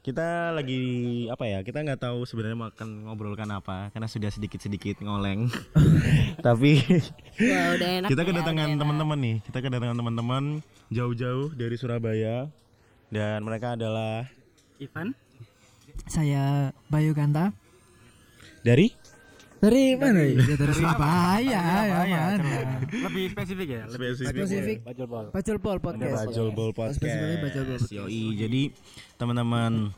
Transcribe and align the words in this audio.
kita 0.00 0.56
lagi 0.56 0.80
apa 1.28 1.44
ya? 1.44 1.58
Kita 1.60 1.84
nggak 1.84 2.00
tahu 2.00 2.24
sebenarnya 2.24 2.56
mau 2.56 2.68
akan 2.72 2.88
ngobrolkan 3.04 3.48
apa 3.52 3.92
karena 3.92 4.08
sudah 4.08 4.32
sedikit-sedikit 4.32 5.04
ngoleng. 5.04 5.52
Tapi 6.46 6.80
Wah, 7.36 7.76
udah 7.76 7.88
enak. 8.00 8.08
kita 8.08 8.22
ya, 8.24 8.28
kedatangan 8.32 8.68
teman-teman 8.80 9.18
nih. 9.20 9.36
Kita 9.44 9.58
kedatangan 9.60 9.96
teman-teman 10.00 10.42
jauh-jauh 10.88 11.52
dari 11.52 11.76
Surabaya 11.76 12.48
dan 13.12 13.44
mereka 13.44 13.76
adalah 13.76 14.24
Ivan 14.80 15.12
Saya 16.08 16.72
Bayu 16.88 17.12
Ganta. 17.12 17.52
dari 18.64 18.92
Dari 19.60 19.92
mana? 19.92 20.24
Ya, 20.24 20.56
dari 20.56 20.72
Surabaya. 20.72 21.60
Surabaya, 21.60 22.00
ya, 22.08 22.20
mana? 22.24 22.32
Surabaya. 22.40 23.00
lebih 23.04 23.24
spesifik 23.28 23.68
ya 23.68 23.82
lebih 23.92 24.08
spesifik. 24.16 24.76
Bajul 24.88 25.06
Bol 25.60 25.78
Pol 25.78 25.78
podcast. 25.84 26.20
Bajul 26.24 26.48
Bol 26.56 26.72
Bol 26.72 26.72
Podcast. 26.72 27.92
Yoi. 27.92 28.40
Jadi 28.40 28.62
teman-teman 29.20 29.92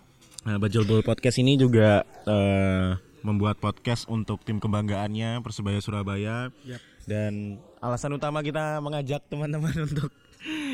eh, 0.50 0.58
Bajul 0.58 0.82
Bol 0.82 1.06
Podcast 1.06 1.38
ini 1.38 1.54
juga 1.54 2.02
eh, 2.26 2.98
membuat 3.22 3.62
podcast 3.62 4.10
untuk 4.10 4.42
tim 4.42 4.58
kebanggaannya 4.58 5.38
Persebaya 5.46 5.78
Surabaya. 5.78 6.50
Dan 7.06 7.62
alasan 7.78 8.18
utama 8.18 8.42
kita 8.42 8.82
mengajak 8.82 9.22
teman-teman 9.30 9.74
untuk 9.86 10.10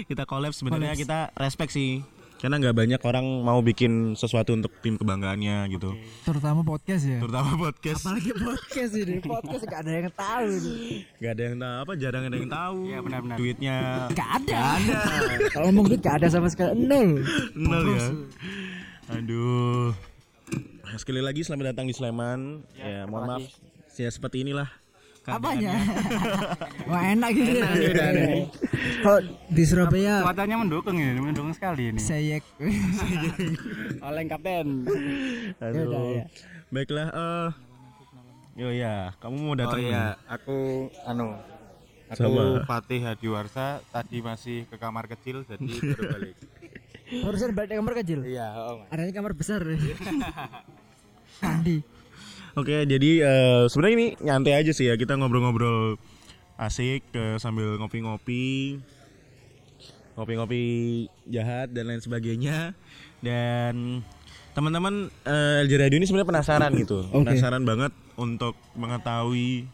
kita 0.09 0.25
collab 0.25 0.57
sebenarnya 0.57 0.97
kita 0.97 1.29
respect 1.37 1.77
sih. 1.77 2.01
Karena 2.39 2.55
nggak 2.63 2.77
banyak 2.79 3.01
orang 3.03 3.27
mau 3.43 3.59
bikin 3.59 4.15
sesuatu 4.15 4.55
untuk 4.55 4.71
tim 4.79 4.95
kebanggaannya 4.95 5.67
gitu. 5.75 5.91
Terutama 6.23 6.63
podcast 6.63 7.03
ya. 7.03 7.19
Terutama 7.19 7.59
podcast. 7.59 8.07
Apalagi 8.07 8.31
podcast 8.31 8.93
ini. 8.95 9.17
Podcast 9.29 9.65
gak 9.67 9.81
ada 9.83 9.93
yang 9.93 10.09
tahu 10.15 10.47
ini. 10.63 10.79
Gak 11.19 11.33
ada 11.35 11.43
yang 11.43 11.57
tahu 11.59 11.75
apa, 11.83 11.93
jarang 11.99 12.23
ada 12.31 12.37
yang 12.39 12.53
tahu. 12.55 12.77
Iya, 12.87 12.99
benar-benar. 13.03 13.37
Duitnya 13.43 13.77
Gak 14.15 14.31
ada. 14.39 14.63
Kalau 15.53 15.67
ngomong 15.75 15.87
duit 15.91 16.01
gak 16.01 16.17
ada 16.23 16.29
sama 16.31 16.47
sekali. 16.47 16.79
Nol. 16.79 17.27
nol 17.59 17.85
ya. 17.91 18.07
Aduh. 19.19 19.91
Sekali 20.95 21.19
lagi 21.19 21.43
selamat 21.43 21.75
datang 21.75 21.91
di 21.91 21.95
Sleman. 21.95 22.63
Ya, 22.79 23.03
mohon 23.11 23.35
maaf. 23.35 23.45
Ya 23.99 24.09
seperti 24.15 24.47
inilah. 24.47 24.71
Apanya? 25.29 25.73
Wah 26.91 27.03
enak 27.05 27.31
gitu 27.37 27.51
ya. 27.61 27.69
Kalau 29.05 29.21
di 29.47 29.63
Surabaya 29.63 30.25
cuacanya 30.25 30.57
mendukung 30.57 30.97
ini 30.97 31.21
mendukung 31.21 31.53
sekali 31.53 31.93
ini 31.93 32.01
saya 32.01 32.41
oleng 34.09 34.27
kapten 34.27 34.89
Aduh. 35.61 35.77
Yaudah, 35.77 36.03
ya. 36.17 36.25
Baiklah 36.69 37.09
eh 37.13 37.49
Yo 38.59 38.75
ya, 38.75 39.15
kamu 39.23 39.37
mau 39.39 39.55
datang 39.55 39.79
Oh 39.79 39.87
iya, 39.87 40.19
aku 40.27 40.91
anu 41.07 41.39
aku 42.11 42.27
Sama. 42.27 42.67
Fatih 42.67 43.01
Hadiwarsa 43.07 43.79
tadi 43.87 44.19
masih 44.19 44.67
ke 44.67 44.75
kamar 44.75 45.07
kecil 45.07 45.47
jadi 45.47 45.63
baru 45.95 46.03
balik. 46.11 46.37
barusan 47.09 47.51
balik 47.55 47.71
kamar 47.71 47.95
kecil. 47.97 48.21
Iya, 48.27 48.49
oh. 48.53 48.83
Adanya 48.91 49.15
kamar 49.15 49.33
besar. 49.33 49.63
Mandi. 51.39 51.81
Oke, 52.57 52.89
jadi 52.89 53.11
eh, 53.25 53.63
sebenarnya 53.69 53.95
ini 53.97 54.09
nyantai 54.23 54.55
aja 54.57 54.73
sih 54.73 54.89
ya. 54.89 54.95
Kita 54.97 55.19
ngobrol-ngobrol 55.19 56.01
asik 56.57 57.05
eh, 57.13 57.37
sambil 57.37 57.77
ngopi-ngopi. 57.77 58.79
Ngopi-ngopi 60.17 60.63
jahat 61.29 61.71
dan 61.71 61.93
lain 61.93 62.03
sebagainya. 62.03 62.73
Dan 63.21 64.03
teman-teman 64.57 65.13
eh, 65.27 65.65
LJ 65.67 65.73
Radio 65.77 65.97
ini 66.01 66.07
sebenarnya 66.09 66.31
penasaran 66.33 66.71
gitu. 66.79 67.05
Penasaran 67.13 67.63
banget 67.63 67.93
untuk 68.17 68.57
mengetahui 68.75 69.69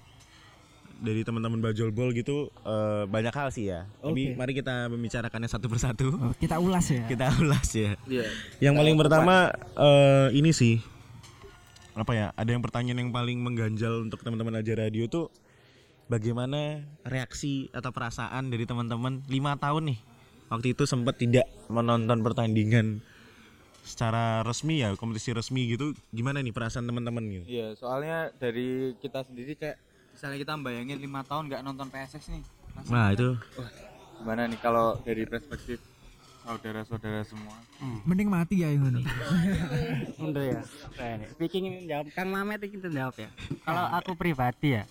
dari 1.04 1.20
teman-teman 1.26 1.60
Bajol 1.60 1.92
Bol 1.92 2.16
gitu 2.16 2.48
eh, 2.64 3.04
banyak 3.08 3.34
hal 3.34 3.48
sih 3.52 3.72
ya. 3.72 3.88
Tapi 4.00 4.36
mari 4.36 4.52
kita 4.56 4.88
membicarakannya 4.88 5.48
satu 5.48 5.66
persatu. 5.68 6.12
Oh, 6.16 6.34
kita 6.36 6.56
ulas 6.60 6.86
ya. 6.88 7.04
Kita 7.08 7.32
ulas 7.44 7.68
ya. 7.72 7.92
Iya. 8.08 8.24
Yang 8.60 8.74
paling 8.80 8.96
pertama 9.00 9.52
eh, 9.76 10.28
ini 10.36 10.52
sih 10.52 10.93
apa 11.94 12.12
ya? 12.12 12.26
Ada 12.34 12.50
yang 12.54 12.62
pertanyaan 12.62 12.98
yang 13.06 13.12
paling 13.14 13.38
mengganjal 13.38 14.02
untuk 14.02 14.22
teman-teman 14.26 14.58
aja 14.58 14.74
radio 14.74 15.06
tuh 15.06 15.30
bagaimana 16.08 16.84
reaksi 17.06 17.72
atau 17.72 17.88
perasaan 17.88 18.52
dari 18.52 18.68
teman-teman 18.68 19.24
lima 19.24 19.56
tahun 19.56 19.94
nih 19.94 19.98
waktu 20.52 20.76
itu 20.76 20.84
sempat 20.84 21.16
tidak 21.16 21.48
menonton 21.72 22.20
pertandingan 22.20 23.00
secara 23.84 24.44
resmi 24.44 24.80
ya 24.80 24.92
kompetisi 24.96 25.32
resmi 25.32 25.68
gitu 25.68 25.92
gimana 26.12 26.40
nih 26.40 26.52
perasaan 26.52 26.88
teman-teman 26.88 27.24
gitu 27.24 27.44
Iya, 27.48 27.68
soalnya 27.76 28.32
dari 28.36 28.96
kita 29.00 29.24
sendiri 29.24 29.56
kayak 29.56 29.80
misalnya 30.12 30.38
kita 30.40 30.52
bayangin 30.60 30.98
lima 31.00 31.20
tahun 31.24 31.48
nggak 31.48 31.62
nonton 31.64 31.88
PSS 31.88 32.32
nih. 32.32 32.44
Nah 32.92 33.12
itu 33.12 33.36
Wah, 33.56 33.70
gimana 34.20 34.42
nih 34.48 34.60
kalau 34.60 35.00
dari 35.04 35.24
perspektif 35.24 35.80
saudara-saudara 36.44 37.24
semua? 37.24 37.56
Mending 38.04 38.28
mati 38.28 38.60
ya 38.60 38.68
ini. 38.70 39.02
udah 40.28 40.44
ya. 40.44 40.60
Speaking 41.34 41.72
ini 41.72 41.78
jawab. 41.88 42.12
Kang 42.12 42.28
Mamet 42.28 42.60
kita 42.62 42.92
jawab 42.92 43.16
ya. 43.16 43.32
Kalau 43.64 43.84
aku 43.96 44.12
pribadi 44.14 44.76
ya 44.76 44.84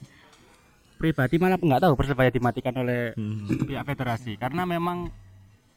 pribadi 1.04 1.36
malah 1.36 1.60
nggak 1.60 1.84
tahu 1.84 1.94
persebaya 2.00 2.32
dimatikan 2.32 2.72
oleh 2.80 3.12
pihak 3.68 3.84
federasi. 3.84 4.40
Karena 4.40 4.64
memang 4.64 5.12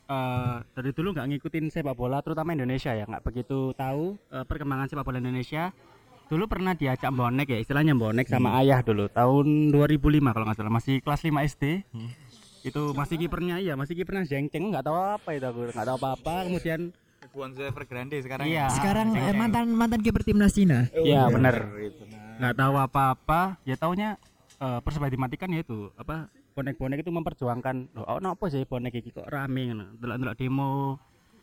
eh, 0.07 0.57
dari 0.71 0.95
dulu 0.95 1.19
nggak 1.19 1.27
ngikutin 1.35 1.67
sepak 1.75 1.99
bola 1.99 2.23
terutama 2.23 2.55
Indonesia 2.55 2.95
ya. 2.95 3.11
Nggak 3.11 3.27
begitu 3.27 3.75
tahu 3.75 4.15
eh, 4.31 4.47
perkembangan 4.47 4.87
sepak 4.87 5.03
bola 5.03 5.19
Indonesia. 5.19 5.75
Dulu 6.31 6.47
pernah 6.47 6.75
diajak 6.79 7.11
bonek 7.11 7.55
ya 7.55 7.59
istilahnya 7.59 7.99
bonek 7.99 8.31
sama 8.31 8.55
ayah 8.63 8.87
dulu. 8.87 9.11
Tahun 9.11 9.75
2005 9.75 10.31
kalau 10.31 10.45
nggak 10.47 10.59
salah. 10.63 10.75
Masih 10.75 11.03
kelas 11.03 11.23
5 11.27 11.51
SD 11.55 11.65
itu 12.67 12.83
masih 12.99 13.17
kipernya 13.17 13.63
iya 13.63 13.79
masih 13.79 13.95
kipernya 13.95 14.27
jengkeng 14.27 14.75
nggak 14.75 14.83
tahu 14.83 14.97
apa 14.99 15.29
itu 15.39 15.47
aku 15.47 15.61
nggak 15.71 15.87
tahu 15.87 15.97
apa 16.03 16.09
apa 16.19 16.35
kemudian 16.51 16.81
Buanza 17.37 17.69
Evergrande 17.69 18.17
sekarang. 18.25 18.49
iya. 18.49 18.65
Sekarang 18.73 19.13
eh, 19.13 19.37
mantan 19.37 19.69
mantan 19.77 20.01
kiper 20.01 20.25
timnas 20.25 20.57
Cina. 20.57 20.89
iya 20.97 21.29
benar 21.29 21.69
Gitu. 21.77 22.09
Nah, 22.09 22.41
nggak 22.41 22.55
tahu 22.57 22.75
apa-apa 22.81 23.41
ya 23.69 23.77
taunya 23.77 24.17
eh, 24.57 24.81
persebaya 24.81 25.13
dimatikan 25.13 25.53
ya 25.53 25.61
itu 25.61 25.93
apa 26.01 26.33
bonek-bonek 26.57 27.05
itu 27.05 27.13
memperjuangkan 27.13 27.93
loh 27.93 28.09
oh 28.09 28.17
apa 28.17 28.45
sih 28.49 28.65
bonek 28.65 28.97
iki 28.97 29.13
kok 29.13 29.29
rame 29.29 29.69
ngono 29.69 30.01
delok-delok 30.01 30.37
demo. 30.41 30.97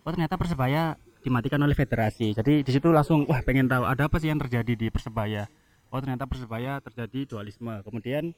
Oh 0.04 0.12
ternyata 0.12 0.36
persebaya 0.36 0.98
dimatikan 1.22 1.62
oleh 1.62 1.78
federasi. 1.78 2.34
Jadi 2.34 2.66
di 2.66 2.72
situ 2.74 2.90
langsung 2.90 3.30
wah 3.30 3.40
pengen 3.46 3.70
tahu 3.70 3.86
ada 3.86 4.10
apa 4.10 4.18
sih 4.18 4.34
yang 4.34 4.42
terjadi 4.42 4.74
di 4.74 4.88
persebaya. 4.90 5.46
Oh 5.94 6.02
ternyata 6.02 6.26
persebaya 6.26 6.82
terjadi 6.82 7.30
dualisme. 7.30 7.86
Kemudian 7.86 8.34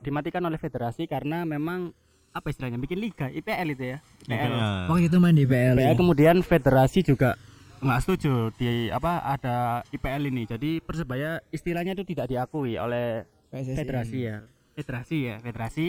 dimatikan 0.00 0.46
oleh 0.46 0.56
federasi 0.56 1.10
karena 1.10 1.42
memang 1.42 1.90
apa 2.30 2.46
istilahnya 2.54 2.78
bikin 2.78 2.98
liga 3.02 3.26
IPL 3.26 3.68
itu 3.74 3.84
ya? 3.96 3.98
IPL 4.26 4.52
Waktu 4.86 5.06
itu 5.10 5.16
main 5.18 5.34
di 5.34 5.46
PL. 5.46 5.74
IPL 5.74 5.96
kemudian 5.98 6.36
federasi 6.46 7.02
juga 7.02 7.34
nggak 7.80 8.00
setuju 8.04 8.52
di 8.54 8.92
apa 8.92 9.24
ada 9.24 9.82
IPL 9.90 10.30
ini. 10.30 10.42
Jadi 10.46 10.70
persebaya 10.84 11.42
istilahnya 11.50 11.98
itu 11.98 12.04
tidak 12.14 12.30
diakui 12.30 12.78
oleh 12.78 13.26
PSSI. 13.50 13.78
federasi 13.82 14.18
ya. 14.22 14.36
Federasi 14.78 15.16
ya 15.26 15.36
federasi. 15.42 15.86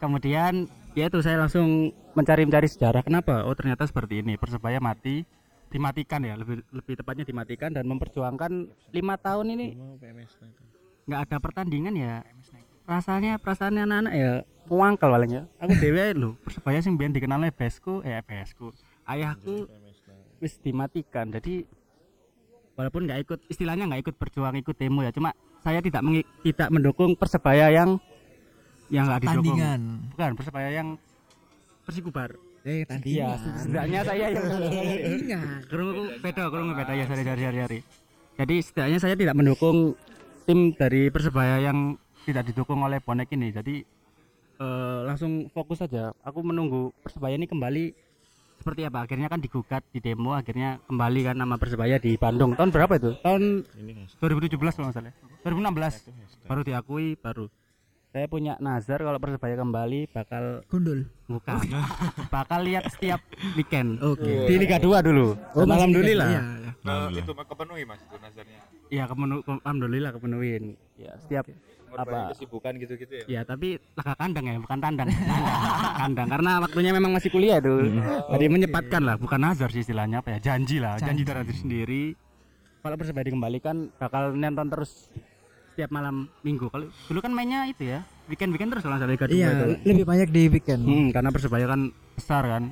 Kemudian 0.00 0.68
ya 0.96 1.08
itu 1.08 1.20
saya 1.20 1.40
langsung 1.40 1.92
mencari-mencari 2.16 2.68
sejarah 2.68 3.04
kenapa 3.04 3.44
oh 3.44 3.52
ternyata 3.52 3.84
seperti 3.84 4.24
ini. 4.24 4.40
Persebaya 4.40 4.80
mati 4.80 5.28
dimatikan 5.68 6.24
ya 6.24 6.38
lebih 6.38 6.62
lebih 6.72 6.94
tepatnya 6.96 7.26
dimatikan 7.26 7.74
dan 7.74 7.84
memperjuangkan 7.84 8.52
lima 8.96 9.14
tahun 9.20 9.52
ini. 9.60 9.76
Nggak 11.06 11.20
ada 11.28 11.36
pertandingan 11.36 11.94
ya 11.94 12.24
rasanya 12.86 13.36
perasaannya 13.36 13.82
anak-anak 13.82 14.14
ya 14.14 14.32
muangkel 14.64 15.08
paling 15.08 15.32
ya 15.32 15.42
aku 15.56 15.72
dewe 15.76 16.04
lho 16.12 16.30
persebaya 16.40 16.78
sing 16.78 16.94
biyen 16.94 17.10
dikenal 17.10 17.38
oleh 17.38 17.50
besku 17.50 18.02
eh 18.02 18.18
besku 18.20 18.70
ayahku 19.04 19.66
wis 20.36 20.58
dimatikan 20.58 21.30
jadi 21.30 21.66
walaupun 22.72 23.06
nggak 23.06 23.20
ikut 23.22 23.38
istilahnya 23.46 23.86
nggak 23.86 24.02
ikut 24.02 24.14
berjuang 24.16 24.54
ikut 24.56 24.74
demo 24.74 25.00
ya 25.00 25.10
cuma 25.10 25.30
saya 25.60 25.78
tidak 25.80 26.02
mengi- 26.02 26.26
tidak 26.42 26.68
mendukung 26.68 27.14
persebaya 27.14 27.70
yang 27.70 27.98
yang 28.86 29.06
nggak 29.06 29.22
didukung 29.24 29.54
Tandingan. 29.54 29.80
bukan 30.10 30.30
persebaya 30.34 30.70
yang 30.72 30.88
persikubar 31.82 32.30
Eh, 32.62 32.82
iya 32.82 32.84
tandingan. 32.84 33.38
setidaknya 33.56 34.00
saya 34.02 34.26
yang 34.28 34.42
Tandingan. 34.44 35.46
kurung 35.66 35.90
beda 36.18 36.42
kurung 36.50 36.68
beda 36.72 36.92
ya 36.92 37.04
sorry. 37.04 37.80
jadi 38.36 38.54
setidaknya 38.60 38.98
saya 38.98 39.14
tidak 39.14 39.34
mendukung 39.34 39.94
tim 40.44 40.70
dari 40.72 41.06
persebaya 41.08 41.62
yang 41.62 41.94
tidak 42.26 42.50
didukung 42.50 42.82
oleh 42.82 42.98
bonek 42.98 43.30
ini. 43.30 43.54
Jadi 43.54 43.86
eh, 44.58 44.98
langsung 45.06 45.46
fokus 45.54 45.86
saja. 45.86 46.10
Aku 46.26 46.42
menunggu 46.42 46.90
persebaya 47.06 47.38
ini 47.38 47.46
kembali 47.46 47.94
seperti 48.58 48.82
apa. 48.82 49.06
Akhirnya 49.06 49.30
kan 49.30 49.38
digugat 49.38 49.86
di 49.94 50.02
demo 50.02 50.34
akhirnya 50.34 50.82
kembali 50.90 51.20
kan 51.22 51.36
nama 51.38 51.54
persebaya 51.54 52.02
di 52.02 52.18
Bandung. 52.18 52.58
Tahun 52.58 52.74
berapa 52.74 52.98
itu? 52.98 53.14
Tahun 53.22 53.62
2017 54.18 54.58
kalau 54.58 54.90
nggak 54.90 54.96
salah. 54.98 55.14
2016 55.46 56.50
baru 56.50 56.60
diakui 56.66 57.14
baru. 57.22 57.46
Saya 58.10 58.32
punya 58.32 58.56
nazar 58.64 59.04
kalau 59.04 59.20
persebaya 59.20 59.60
kembali 59.60 60.08
bakal 60.08 60.64
Gundul. 60.72 61.04
bukan. 61.28 61.60
Bakal 62.34 62.64
lihat 62.64 62.88
setiap 62.88 63.20
weekend. 63.52 64.00
Oke. 64.00 64.48
di 64.48 64.56
Liga 64.56 64.80
2 64.80 65.04
dulu. 65.04 65.36
Oh, 65.52 65.68
alhamdulillah. 65.68 66.24
Iya, 66.24 66.40
iya. 66.40 66.70
Nah, 66.80 67.12
itu 67.12 67.32
kepenuhi 67.36 67.82
mas 67.84 68.00
itu 68.00 68.16
nazarnya. 68.16 68.60
ya 68.88 69.04
kemenu 69.04 69.44
alhamdulillah 69.44 70.10
kepenuhin. 70.16 70.80
Ya 70.96 71.12
setiap 71.20 71.44
apa? 71.96 72.18
kesibukan 72.36 72.72
gitu-gitu 72.76 73.12
ya. 73.22 73.24
ya 73.24 73.40
tapi 73.42 73.80
laga 73.96 74.14
kandang 74.18 74.44
ya 74.44 74.56
bukan 74.60 74.78
tandang. 74.78 75.08
Kandang, 75.16 75.96
kandang 75.96 76.28
karena 76.28 76.52
waktunya 76.60 76.90
memang 76.92 77.10
masih 77.16 77.30
kuliah 77.32 77.58
tuh 77.58 77.88
jadi 78.36 78.44
menyempatkan 78.52 79.02
lah 79.02 79.16
bukan 79.16 79.40
nazar 79.40 79.72
sih 79.72 79.80
istilahnya 79.80 80.20
apa 80.20 80.36
ya 80.36 80.52
janji 80.52 80.76
lah 80.78 81.00
janji, 81.00 81.24
dari 81.24 81.44
diri 81.48 81.58
sendiri. 81.58 82.02
Kalau 82.84 82.96
persebaya 83.00 83.24
dikembalikan 83.26 83.90
bakal 83.98 84.36
nonton 84.36 84.66
terus 84.70 85.10
setiap 85.74 85.90
malam 85.92 86.30
minggu. 86.40 86.72
Kalau 86.72 86.88
dulu 86.88 87.18
kan 87.20 87.32
mainnya 87.36 87.68
itu 87.68 87.84
ya 87.84 88.00
weekend 88.32 88.56
weekend 88.56 88.72
terus 88.72 88.84
salah 88.86 89.02
Liga 89.04 89.28
2 89.28 89.34
Iya, 89.34 89.48
itu. 89.52 89.66
lebih 89.84 90.04
banyak 90.08 90.28
di 90.32 90.42
weekend. 90.48 90.82
Hmm, 90.86 91.06
karena 91.12 91.28
persebaya 91.28 91.66
kan 91.68 91.80
besar 92.16 92.42
kan. 92.48 92.64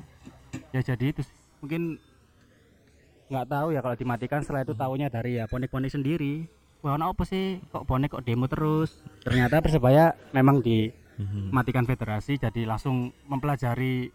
Ya 0.71 0.81
jadi 0.81 1.13
itu 1.13 1.21
mungkin 1.61 2.01
nggak 3.25 3.45
tahu 3.49 3.67
ya 3.73 3.81
kalau 3.81 3.95
dimatikan 3.97 4.39
setelah 4.45 4.61
itu 4.61 4.73
tahunya 4.77 5.07
dari 5.09 5.41
ya 5.41 5.49
bonek-bonek 5.49 5.89
sendiri 5.89 6.45
wah 6.85 7.01
ono 7.01 7.09
apa 7.09 7.25
sih 7.25 7.57
kok 7.73 7.89
bonek 7.89 8.13
kok 8.13 8.21
demo 8.21 8.45
terus 8.45 9.01
ternyata 9.25 9.57
persebaya 9.65 10.13
memang 10.37 10.61
dimatikan 10.61 11.89
federasi 11.89 12.37
jadi 12.37 12.69
langsung 12.69 13.09
mempelajari 13.25 14.13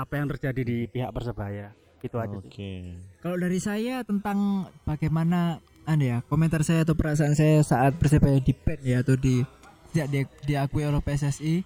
apa 0.00 0.12
yang 0.16 0.32
terjadi 0.32 0.62
di 0.64 0.78
pihak 0.88 1.12
persebaya 1.12 1.76
itu 2.00 2.16
aja 2.16 2.32
Oke. 2.32 2.48
sih. 2.48 2.96
Kalau 3.20 3.36
dari 3.36 3.60
saya 3.60 4.00
tentang 4.00 4.68
bagaimana 4.88 5.60
anu 5.84 6.04
ya, 6.08 6.18
komentar 6.32 6.64
saya 6.64 6.88
atau 6.88 6.96
perasaan 6.96 7.36
saya 7.36 7.60
saat 7.60 7.96
Persebaya 8.00 8.40
di 8.40 8.56
ban 8.56 8.80
ya 8.80 9.04
atau 9.04 9.20
di 9.20 9.44
tidak 9.92 10.08
di, 10.08 10.20
diakui 10.48 10.88
oleh 10.88 11.02
PSSI. 11.04 11.60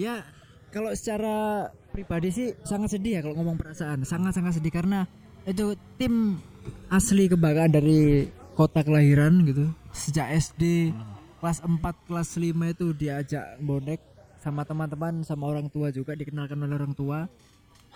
Ya, 0.00 0.24
kalau 0.72 0.94
secara 0.96 1.68
pribadi 1.92 2.32
sih 2.32 2.48
sangat 2.64 2.96
sedih 2.96 3.18
ya 3.18 3.20
kalau 3.20 3.36
ngomong 3.44 3.60
perasaan. 3.60 4.08
Sangat-sangat 4.08 4.56
sedih 4.56 4.72
karena 4.72 5.04
itu 5.44 5.76
tim 6.00 6.40
asli 6.88 7.28
kebanggaan 7.28 7.72
dari 7.72 8.28
kota 8.58 8.82
kelahiran 8.82 9.46
gitu. 9.46 9.70
Sejak 9.94 10.34
SD 10.34 10.90
kelas 11.38 11.62
4, 11.62 11.78
kelas 12.10 12.34
5 12.34 12.74
itu 12.74 12.86
diajak 12.90 13.46
bonek 13.62 14.02
sama 14.42 14.66
teman-teman 14.66 15.22
sama 15.22 15.46
orang 15.46 15.70
tua 15.70 15.94
juga 15.94 16.18
dikenalkan 16.18 16.58
oleh 16.58 16.74
orang 16.74 16.90
tua. 16.90 17.30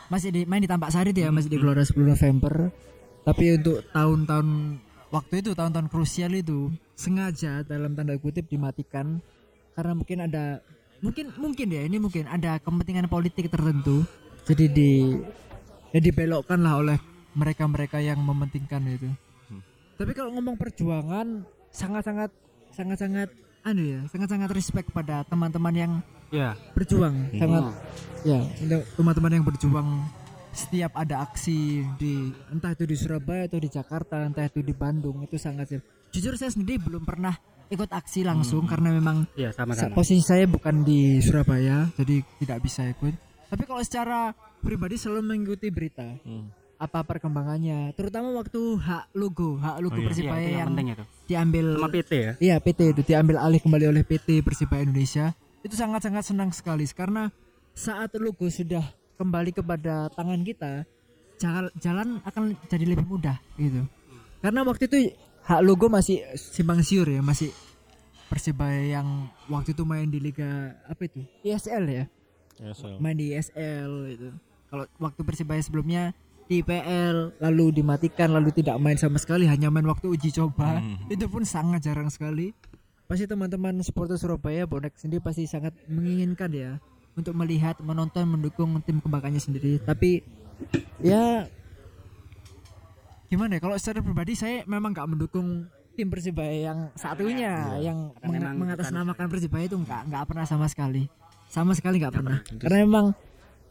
Masih 0.06 0.30
di 0.30 0.46
main 0.46 0.62
di 0.62 0.70
Tampak 0.70 0.94
Sari 0.94 1.10
ya 1.10 1.34
masih 1.34 1.50
di 1.50 1.58
Gelora 1.58 1.82
10 1.82 1.98
November. 2.06 2.70
Tapi 3.26 3.58
untuk 3.58 3.82
tahun-tahun 3.90 4.48
waktu 5.10 5.34
itu 5.42 5.50
tahun-tahun 5.58 5.88
krusial 5.90 6.30
itu 6.38 6.70
sengaja 6.94 7.66
dalam 7.66 7.98
tanda 7.98 8.14
kutip 8.22 8.46
dimatikan. 8.46 9.18
Karena 9.74 9.92
mungkin 9.98 10.18
ada 10.30 10.62
mungkin 11.02 11.34
mungkin 11.34 11.66
ya 11.74 11.82
ini 11.82 11.98
mungkin 11.98 12.30
ada 12.30 12.62
kepentingan 12.62 13.10
politik 13.10 13.50
tertentu. 13.50 14.06
Jadi 14.46 14.64
di 14.70 14.90
ya 15.90 15.98
dibelokkan 15.98 16.62
lah 16.62 16.78
oleh 16.78 16.98
mereka-mereka 17.34 17.98
yang 17.98 18.22
mementingkan 18.22 18.82
itu 18.86 19.10
tapi 19.96 20.12
kalau 20.16 20.30
ngomong 20.36 20.56
perjuangan 20.56 21.44
sangat-sangat 21.72 22.30
sangat-sangat 22.72 23.28
anu 23.62 23.82
ya 23.84 24.00
sangat-sangat 24.10 24.50
respect 24.50 24.88
pada 24.90 25.22
teman-teman 25.28 25.74
yang 25.74 25.92
ya. 26.34 26.56
berjuang. 26.74 27.30
Sangat 27.36 27.64
ya 28.26 28.40
untuk 28.64 28.82
teman-teman 28.98 29.30
yang 29.38 29.44
berjuang 29.46 29.88
setiap 30.52 30.92
ada 31.00 31.24
aksi 31.24 31.80
di 31.96 32.28
entah 32.52 32.76
itu 32.76 32.84
di 32.84 32.96
Surabaya 32.96 33.48
atau 33.48 33.56
di 33.56 33.72
Jakarta 33.72 34.20
entah 34.20 34.44
itu 34.44 34.60
di 34.60 34.76
Bandung 34.76 35.24
itu 35.24 35.40
sangat 35.40 35.80
jujur 36.12 36.36
saya 36.36 36.52
sendiri 36.52 36.76
belum 36.76 37.08
pernah 37.08 37.32
ikut 37.72 37.88
aksi 37.88 38.20
langsung 38.20 38.68
karena 38.68 38.92
memang 38.92 39.24
ya 39.32 39.48
sa- 39.48 39.64
sama-sama 39.64 39.96
posisi 39.96 40.20
saya 40.20 40.44
bukan 40.44 40.84
di 40.84 41.24
Surabaya 41.24 41.88
jadi 41.96 42.20
tidak 42.44 42.58
bisa 42.60 42.84
ikut. 42.84 43.16
Tapi 43.48 43.62
kalau 43.64 43.80
secara 43.84 44.32
pribadi 44.60 44.96
selalu 44.96 45.20
mengikuti 45.24 45.68
berita. 45.68 46.08
Hmm. 46.24 46.52
Apa 46.82 47.06
perkembangannya? 47.06 47.94
Terutama 47.94 48.34
waktu 48.34 48.58
hak 48.58 49.14
logo 49.14 49.62
hak 49.62 49.78
logo 49.78 49.94
Oh 49.94 49.98
iya. 49.98 50.02
Iya, 50.02 50.10
Persibaya 50.10 50.48
yang 50.50 50.70
itu. 50.74 51.04
diambil 51.30 51.66
sama 51.78 51.90
PT 51.94 52.10
ya? 52.10 52.32
Iya 52.42 52.56
PT 52.58 52.80
itu 52.90 53.02
diambil 53.06 53.36
alih 53.38 53.60
kembali 53.62 53.84
oleh 53.86 54.02
PT 54.02 54.42
Persibaya 54.42 54.82
Indonesia. 54.82 55.30
Itu 55.62 55.78
sangat-sangat 55.78 56.26
senang 56.26 56.50
sekali 56.50 56.82
karena 56.90 57.30
saat 57.72 58.10
logo 58.18 58.50
sudah 58.50 58.82
kembali 59.14 59.54
kepada 59.54 60.10
tangan 60.10 60.42
kita 60.42 60.82
jalan, 61.38 61.70
jalan 61.78 62.08
akan 62.26 62.58
jadi 62.66 62.84
lebih 62.84 63.06
mudah 63.06 63.38
gitu. 63.54 63.86
Karena 64.42 64.66
waktu 64.66 64.90
itu 64.90 65.14
hak 65.46 65.62
logo 65.62 65.86
masih 65.86 66.18
simpang 66.34 66.82
siur 66.82 67.06
ya 67.06 67.22
masih 67.22 67.54
Persibaya 68.26 68.96
yang 68.96 69.28
waktu 69.44 69.76
itu 69.76 69.84
main 69.84 70.08
di 70.08 70.16
Liga 70.16 70.72
apa 70.88 71.04
itu? 71.04 71.20
ISL 71.44 71.84
ya? 71.84 72.04
Ya, 72.56 72.72
so. 72.72 72.96
main 72.96 73.12
di 73.12 73.36
ISL 73.36 73.92
itu 74.08 74.28
kalau 74.72 74.88
waktu 74.96 75.20
Persibaya 75.20 75.60
sebelumnya 75.60 76.16
di 76.52 76.60
IPL 76.60 77.40
lalu 77.40 77.80
dimatikan 77.80 78.28
lalu 78.28 78.52
tidak 78.52 78.76
main 78.76 79.00
sama 79.00 79.16
sekali 79.16 79.48
hanya 79.48 79.72
main 79.72 79.88
waktu 79.88 80.12
uji 80.12 80.28
coba. 80.36 80.84
Itu 81.08 81.32
pun 81.32 81.48
sangat 81.48 81.88
jarang 81.88 82.12
sekali. 82.12 82.52
Pasti 83.08 83.24
teman-teman 83.24 83.80
supporter 83.80 84.20
Surabaya 84.20 84.68
bonek 84.68 84.92
sendiri 85.00 85.24
pasti 85.24 85.48
sangat 85.48 85.72
menginginkan 85.88 86.52
ya 86.52 86.76
untuk 87.16 87.32
melihat 87.32 87.80
menonton 87.80 88.28
mendukung 88.28 88.76
tim 88.84 89.00
kebanggaannya 89.00 89.40
sendiri. 89.40 89.80
Tapi 89.80 90.20
ya 91.00 91.48
gimana 93.32 93.56
ya 93.56 93.60
kalau 93.64 93.76
secara 93.80 94.04
pribadi 94.04 94.36
saya 94.36 94.60
memang 94.68 94.92
nggak 94.92 95.08
mendukung 95.08 95.64
tim 95.96 96.08
Persibaya 96.12 96.72
yang 96.72 96.78
satunya 96.96 97.80
yang 97.80 98.12
Karena 98.20 98.52
meng- 98.52 98.68
mengatasnamakan 98.68 99.26
Persibaya 99.32 99.64
itu 99.64 99.76
nggak 99.80 100.12
nggak 100.12 100.24
pernah 100.28 100.44
sama 100.44 100.68
sekali. 100.68 101.08
Sama 101.48 101.72
sekali 101.72 102.00
nggak 102.00 102.12
pernah. 102.12 102.44
Karena 102.44 102.84
memang 102.84 103.06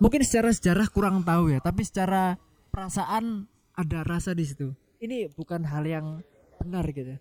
mungkin 0.02 0.26
secara 0.26 0.50
sejarah 0.50 0.90
kurang 0.90 1.22
tahu 1.22 1.54
ya 1.54 1.62
tapi 1.62 1.86
secara 1.86 2.34
perasaan 2.72 3.46
ada 3.78 4.00
rasa 4.08 4.32
di 4.34 4.48
situ 4.48 4.74
ini 5.04 5.28
bukan 5.32 5.68
hal 5.68 5.84
yang 5.86 6.24
benar 6.58 6.88
gitu 6.90 7.20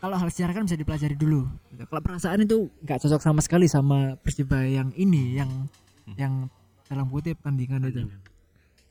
kalau 0.00 0.18
hal 0.18 0.28
sejarah 0.32 0.56
kan 0.56 0.66
bisa 0.66 0.74
dipelajari 0.74 1.14
dulu 1.14 1.46
gitu. 1.70 1.84
kalau 1.86 2.02
perasaan 2.02 2.42
itu 2.42 2.66
nggak 2.82 2.98
cocok 3.06 3.20
sama 3.22 3.40
sekali 3.44 3.66
sama 3.70 4.18
Persibaya 4.18 4.66
yang 4.82 4.90
ini 4.98 5.38
yang 5.38 5.70
yang 6.18 6.50
dalam 6.90 7.06
kutip 7.12 7.38
tandingan 7.44 7.86
itu 7.86 8.08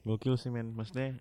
Gokil 0.01 0.33
sih 0.33 0.49
men. 0.49 0.73
Maksudnya 0.73 1.13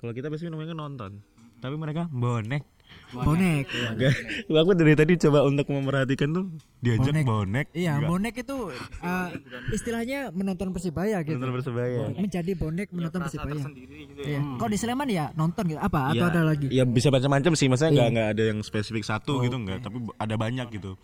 kalau 0.00 0.12
kita 0.16 0.32
biasanya 0.32 0.56
namanya 0.56 0.74
nonton. 0.76 1.20
Tapi 1.60 1.76
mereka 1.76 2.08
bonek. 2.08 2.64
Bonek 3.12 3.68
Enggak. 3.68 4.14
Aku 4.48 4.72
dari 4.72 4.94
tadi 4.94 5.12
coba 5.18 5.44
untuk 5.44 5.68
memperhatikan 5.68 6.28
tuh 6.30 6.48
diajak 6.78 7.12
Bonek. 7.12 7.24
bonek. 7.24 7.66
iya 7.72 7.92
Enggak. 7.94 8.08
bonek 8.08 8.34
itu 8.38 8.56
uh, 8.98 9.28
istilahnya 9.68 10.18
menonton 10.30 10.72
Persibaya 10.72 11.20
gitu 11.20 11.36
Nonton 11.36 11.52
Persebaya. 11.54 12.08
menjadi 12.10 12.52
bonek 12.54 12.88
menonton 12.88 13.20
Rasa 13.20 13.28
Persibaya 13.36 13.64
gitu 13.68 13.92
ya. 14.16 14.26
Iya. 14.26 14.40
Kalau 14.56 14.70
di 14.70 14.78
Sleman 14.78 15.08
ya 15.08 15.26
nonton 15.32 15.64
gitu 15.66 15.76
apa 15.78 16.00
atau 16.08 16.16
Ya, 16.18 16.30
ada 16.30 16.40
lagi? 16.42 16.66
Ya 16.68 16.84
bisa 16.84 17.08
macam-macam 17.08 17.52
sih, 17.52 17.66
maksudnya 17.66 17.90
Iya. 17.90 17.96
nggak 17.98 18.08
nggak 18.10 18.28
ada 18.30 18.42
yang 18.46 18.58
spesifik 18.60 19.04
satu 19.04 19.40
gitu 19.40 19.56
nggak, 19.56 19.78
tapi 19.82 19.96
ada 20.16 20.34
banyak 20.34 20.66
gitu. 20.72 20.96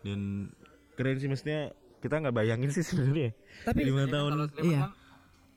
Dan 0.00 0.50
keren 0.94 1.16
sih 1.16 1.26
maksudnya 1.26 1.70
kita 1.98 2.14
nggak 2.16 2.32
bayangin 2.32 2.70
sih 2.70 2.86
sebenarnya. 2.88 3.34
Tapi 3.64 3.80
lima 3.82 4.06
tahun. 4.06 4.46
Iya. 4.60 4.94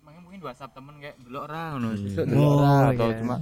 kan 0.01 0.17
mungkin 0.19 0.41
WhatsApp 0.41 0.73
temen 0.73 0.97
kayak 0.97 1.15
delok 1.21 1.45
ra 1.45 1.63
ngono. 1.71 1.89
Hmm. 1.89 2.01
Besok 2.01 2.23
Oh, 2.23 2.25
delok 2.27 2.57
ra 2.57 2.73
atau 2.89 3.05
iya. 3.07 3.17
cuma 3.21 3.35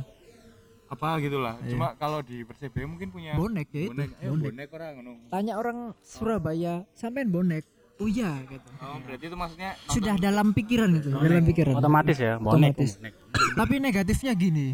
apa 0.89 1.07
gitulah. 1.19 1.55
Cuma 1.63 1.93
kalau 1.93 2.19
di 2.19 2.41
Persebaya 2.41 2.85
mungkin 2.85 3.09
punya 3.09 3.33
bonek 3.33 3.69
ya 3.69 3.79
itu. 3.79 3.91
bonek, 3.91 4.09
eh, 4.15 4.27
Bonek. 4.27 4.45
bonek 4.49 4.67
ora 4.71 4.87
ngono. 4.91 5.11
Tanya 5.27 5.53
orang 5.55 5.77
Surabaya, 5.99 6.73
sampean 6.91 7.29
bonek? 7.29 7.63
Oh 7.95 8.07
iya 8.07 8.31
gitu. 8.43 8.69
Oh, 8.79 8.97
berarti 8.97 9.25
itu 9.25 9.35
maksudnya 9.35 9.69
nonton 9.75 9.91
Sudah 9.91 10.15
dalam 10.15 10.47
pikiran 10.49 10.89
itu, 10.93 11.09
dalam 11.11 11.43
pikiran. 11.45 11.73
otomatis 11.75 12.17
ya 12.17 12.33
bonek 12.35 12.73
Otomatis. 12.73 12.91
bonek. 12.95 13.13
Tapi 13.53 13.75
negatifnya 13.77 14.33
gini. 14.33 14.67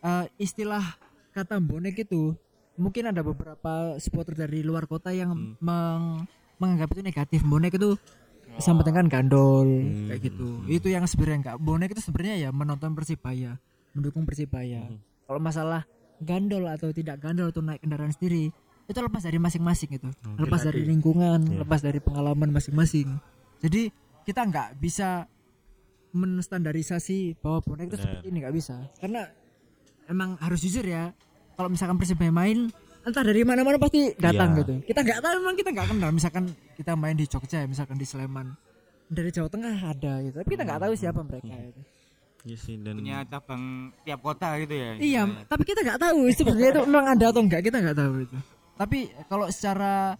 eh, 0.00 0.26
istilah 0.36 0.82
kata 1.30 1.56
bonek 1.58 2.02
itu 2.02 2.34
mungkin 2.74 3.06
ada 3.06 3.22
beberapa 3.22 3.72
supporter 3.96 4.34
dari 4.36 4.60
luar 4.60 4.84
kota 4.84 5.10
yang 5.10 5.30
meng- 5.56 6.26
menganggap 6.56 6.90
itu 6.90 7.00
negatif. 7.00 7.40
Bonek 7.40 7.72
itu 7.72 7.94
sama 8.58 8.82
dengan 8.82 9.06
gandol 9.06 9.64
kayak 10.10 10.20
gitu. 10.20 10.48
Itu 10.66 10.86
yang 10.86 11.06
sebenarnya 11.06 11.38
enggak. 11.40 11.56
Bonek 11.56 11.88
itu 11.90 12.02
sebenarnya 12.02 12.36
ya 12.36 12.50
menonton 12.50 12.92
Persibaya, 12.92 13.56
mendukung 13.92 14.26
Persibaya. 14.26 14.82
Kalau 15.24 15.40
masalah 15.40 15.86
gandol 16.22 16.70
atau 16.70 16.94
tidak 16.94 17.18
gandol 17.18 17.50
atau 17.50 17.60
naik 17.60 17.82
kendaraan 17.82 18.14
sendiri 18.14 18.50
itu 18.82 18.98
lepas 18.98 19.22
dari 19.22 19.38
masing-masing 19.38 19.90
itu. 19.94 20.08
Lepas 20.38 20.66
dari 20.66 20.82
lingkungan, 20.84 21.58
lepas 21.58 21.80
dari 21.80 21.98
pengalaman 21.98 22.50
masing-masing. 22.50 23.08
Jadi 23.62 23.88
kita 24.22 24.42
nggak 24.42 24.78
bisa 24.78 25.26
menstandarisasi 26.12 27.40
bahwa 27.40 27.58
bonek 27.64 27.88
itu 27.88 27.96
seperti 27.98 28.26
ini 28.28 28.36
nggak 28.44 28.54
bisa. 28.54 28.76
Karena 29.00 29.26
emang 30.10 30.36
harus 30.42 30.60
jujur 30.60 30.84
ya 30.84 31.14
kalau 31.56 31.72
misalkan 31.72 31.96
persibaya 31.96 32.28
main 32.28 32.68
entah 33.02 33.24
dari 33.26 33.42
mana-mana 33.42 33.80
pasti 33.82 34.12
datang 34.14 34.54
Iya. 34.54 34.58
gitu. 34.62 34.74
Kita 34.92 35.00
nggak 35.02 35.18
tahu 35.24 35.32
memang 35.42 35.56
kita 35.56 35.70
nggak 35.72 35.88
kenal. 35.90 36.10
Misalkan 36.12 36.44
kita 36.76 36.92
main 36.94 37.16
di 37.16 37.26
Jogja 37.26 37.64
misalkan 37.64 37.96
di 37.96 38.06
Sleman. 38.06 38.54
Dari 39.12 39.28
Jawa 39.28 39.48
Tengah 39.48 39.76
ada 39.76 40.12
gitu 40.24 40.36
tapi 40.40 40.50
kita 40.56 40.64
nggak 40.64 40.80
tahu 40.88 40.92
siapa 40.96 41.20
mereka 41.20 41.52
itu 41.52 41.82
Iya 42.42 42.58
sih 42.58 42.74
dan 42.74 42.98
punya 42.98 43.22
cabang 43.22 43.94
tiap 44.02 44.18
kota 44.18 44.58
gitu 44.58 44.74
ya. 44.74 44.98
iya 44.98 45.22
tapi 45.46 45.62
kita 45.62 45.78
nggak 45.86 46.00
tahu 46.02 46.26
sebenarnya 46.34 46.70
itu 46.74 46.80
memang 46.90 47.06
ada 47.14 47.24
atau 47.30 47.38
enggak 47.38 47.62
kita 47.62 47.78
nggak 47.78 47.98
tahu 48.02 48.14
itu 48.26 48.38
tapi 48.82 49.12
kalau 49.30 49.46
secara 49.46 50.18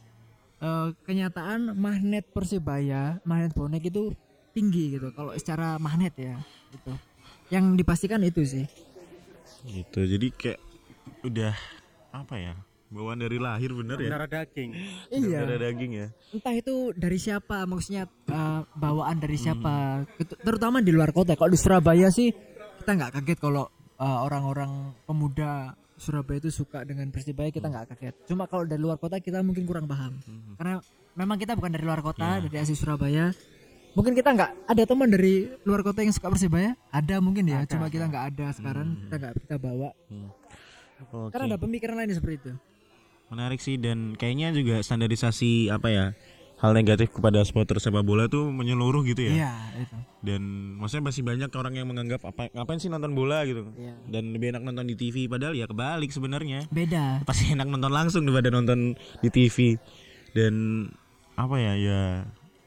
eh, 0.63 0.89
kenyataan 1.03 1.75
magnet 1.75 2.29
Persibaya, 2.31 3.19
magnet 3.27 3.53
bonek 3.57 3.91
itu 3.91 4.15
tinggi 4.53 4.95
gitu. 4.95 5.11
Kalau 5.11 5.35
secara 5.35 5.81
magnet 5.83 6.15
ya, 6.15 6.39
gitu. 6.71 6.93
Yang 7.51 7.65
dipastikan 7.83 8.23
itu 8.23 8.47
sih. 8.47 8.67
Gitu. 9.67 10.01
Jadi 10.07 10.27
kayak 10.31 10.61
udah 11.27 11.55
apa 12.15 12.35
ya? 12.39 12.55
Bawaan 12.93 13.25
dari 13.25 13.41
lahir 13.41 13.73
bener 13.73 13.97
ya. 13.97 14.11
Darah 14.13 14.29
daging. 14.29 14.71
Iya. 15.09 15.39
Darah 15.49 15.59
daging 15.65 15.93
ya. 15.97 16.07
Entah 16.29 16.53
itu 16.53 16.93
dari 16.93 17.17
siapa, 17.17 17.65
maksudnya 17.65 18.05
eh, 18.29 18.61
bawaan 18.77 19.17
dari 19.17 19.41
siapa, 19.41 20.05
Ketu- 20.21 20.37
terutama 20.45 20.85
di 20.85 20.93
luar 20.93 21.09
kota. 21.11 21.33
Kalau 21.33 21.49
di 21.49 21.57
Surabaya 21.57 22.13
sih 22.13 22.29
kita 22.85 22.93
nggak 22.93 23.11
kaget 23.17 23.39
kalau 23.41 23.65
eh, 23.97 24.19
orang-orang 24.21 24.93
pemuda 25.09 25.73
Surabaya 25.97 26.37
itu 26.43 26.53
suka 26.53 26.85
dengan 26.85 27.09
Persibaya 27.09 27.49
kita 27.49 27.73
nggak 27.73 27.97
kaget. 27.97 28.15
Cuma 28.29 28.45
kalau 28.45 28.69
dari 28.69 28.77
luar 28.77 29.01
kota 29.01 29.17
kita 29.25 29.41
mungkin 29.41 29.65
kurang 29.65 29.89
paham, 29.89 30.19
karena 30.61 30.83
memang 31.17 31.41
kita 31.41 31.57
bukan 31.57 31.73
dari 31.73 31.85
luar 31.87 32.05
kota, 32.05 32.45
dari 32.45 32.57
asli 32.61 32.77
Surabaya. 32.77 33.33
Mungkin 33.93 34.17
kita 34.17 34.33
nggak 34.33 34.73
ada 34.73 34.83
teman 34.89 35.09
dari 35.13 35.53
luar 35.65 35.81
kota 35.81 36.01
yang 36.01 36.13
suka 36.13 36.29
Persibaya, 36.29 36.77
ada 36.91 37.21
mungkin 37.25 37.45
ya. 37.49 37.65
Cuma 37.65 37.89
kita 37.89 38.05
nggak 38.05 38.25
ada 38.37 38.47
sekarang, 38.53 38.89
kita 39.07 39.15
nggak 39.17 39.33
kita 39.49 39.57
bawa. 39.57 39.93
Oke. 41.09 41.31
Karena 41.33 41.55
ada 41.55 41.59
pemikiran 41.61 41.97
lain 41.97 42.13
seperti 42.13 42.37
itu. 42.41 42.53
Menarik 43.33 43.65
sih 43.65 43.81
dan 43.81 44.13
kayaknya 44.13 44.53
juga 44.53 44.85
standarisasi 44.85 45.73
apa 45.73 45.89
ya? 45.89 46.07
Hal 46.61 46.77
negatif 46.77 47.11
kepada 47.11 47.43
supporter 47.43 47.81
sepak 47.81 48.05
bola 48.07 48.29
tuh 48.31 48.53
menyeluruh 48.53 49.03
gitu 49.09 49.25
ya. 49.25 49.33
Iya 49.35 49.55
itu. 49.83 49.97
Dan 50.23 50.43
maksudnya 50.79 51.11
masih 51.11 51.25
banyak 51.27 51.51
orang 51.51 51.75
yang 51.75 51.89
menganggap 51.91 52.23
apa 52.23 52.53
ngapain 52.55 52.79
sih 52.79 52.93
nonton 52.93 53.17
bola 53.17 53.43
gitu. 53.49 53.67
Iya. 53.75 53.99
Dan 54.07 54.37
lebih 54.37 54.55
enak 54.55 54.63
nonton 54.63 54.87
di 54.87 54.95
TV 54.95 55.27
padahal 55.27 55.59
ya 55.59 55.67
kebalik 55.67 56.13
sebenarnya. 56.15 56.69
Beda. 56.71 57.25
Pasti 57.27 57.51
enak 57.51 57.67
nonton 57.67 57.91
langsung 57.91 58.23
daripada 58.29 58.53
nonton 58.53 58.95
di 59.25 59.29
TV. 59.33 59.81
Dan 60.37 60.87
apa 61.35 61.57
ya 61.57 61.73
ya 61.75 62.01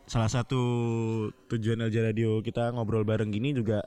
salah 0.10 0.28
satu 0.28 0.62
tujuan 1.48 1.86
LJ 1.86 1.96
Radio 2.12 2.42
kita 2.42 2.74
ngobrol 2.74 3.06
bareng 3.06 3.30
gini 3.32 3.54
juga 3.54 3.86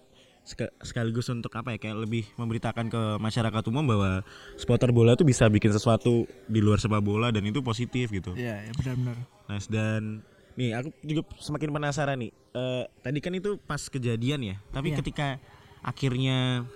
sekaligus 0.80 1.28
untuk 1.28 1.52
apa 1.52 1.76
ya 1.76 1.78
kayak 1.78 2.08
lebih 2.08 2.24
memberitakan 2.40 2.88
ke 2.88 3.02
masyarakat 3.20 3.62
umum 3.68 3.84
bahwa 3.84 4.24
supporter 4.56 4.88
bola 4.88 5.12
tuh 5.12 5.28
bisa 5.28 5.44
bikin 5.52 5.68
sesuatu 5.68 6.24
di 6.48 6.64
luar 6.64 6.80
sepak 6.80 7.04
bola 7.04 7.28
dan 7.28 7.44
itu 7.44 7.60
positif 7.60 8.08
gitu. 8.08 8.32
Iya, 8.32 8.64
ya, 8.64 8.72
benar-benar. 8.72 9.16
Nice 9.52 9.68
dan 9.68 10.24
nih 10.56 10.74
aku 10.74 10.88
juga 11.04 11.22
semakin 11.38 11.68
penasaran 11.70 12.16
nih. 12.18 12.32
Eh, 12.32 12.84
tadi 13.04 13.18
kan 13.20 13.32
itu 13.36 13.60
pas 13.62 13.78
kejadian 13.86 14.40
ya, 14.42 14.56
tapi 14.72 14.90
Iya. 14.90 15.04
ketika 15.04 15.36
akhirnya 15.84 16.66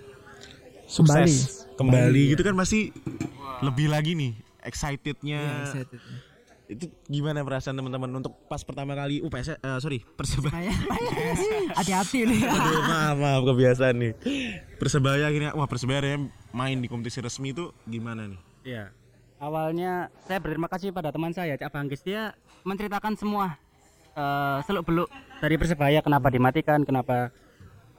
sukses 0.87 1.65
kembali, 1.75 2.13
Kembali, 2.13 2.23
gitu 2.37 2.41
kan 2.45 2.55
pasti 2.55 2.93
lebih 3.65 3.89
lagi 3.89 4.13
nih 4.13 4.31
excitednya. 4.63 5.41
Iya, 5.41 5.59
excited. 5.67 6.01
Itu 6.63 6.87
gimana 7.11 7.43
perasaan 7.43 7.75
teman-teman 7.75 8.23
untuk 8.23 8.33
pas 8.47 8.63
pertama 8.63 8.95
kali 8.95 9.19
uh 9.19 9.27
PS, 9.27 9.59
eh, 9.59 9.79
sorry 9.83 9.99
persebaya. 10.15 10.71
Hati-hati 11.79 12.23
nih. 12.23 12.41
Aduh, 12.55 12.81
maaf, 12.87 13.15
maaf 13.19 13.41
kebiasaan 13.43 13.95
nih. 13.99 14.11
Persebaya 14.79 15.27
akhirnya 15.27 15.51
wah 15.53 15.67
persebaya 15.67 16.15
main 16.55 16.77
di 16.79 16.87
kompetisi 16.87 17.19
resmi 17.19 17.51
itu 17.51 17.75
gimana 17.83 18.31
nih? 18.31 18.39
Iya. 18.63 18.85
Awalnya 19.43 20.07
saya 20.23 20.39
berterima 20.39 20.71
kasih 20.71 20.95
pada 20.95 21.11
teman 21.11 21.35
saya 21.35 21.59
Cak 21.59 21.75
Bangkis 21.75 21.99
dia 21.99 22.31
menceritakan 22.63 23.19
semua 23.19 23.59
eh 24.13 24.59
seluk 24.69 24.85
beluk 24.85 25.09
dari 25.41 25.57
persebaya 25.59 25.99
kenapa 25.99 26.31
dimatikan, 26.31 26.87
kenapa 26.87 27.33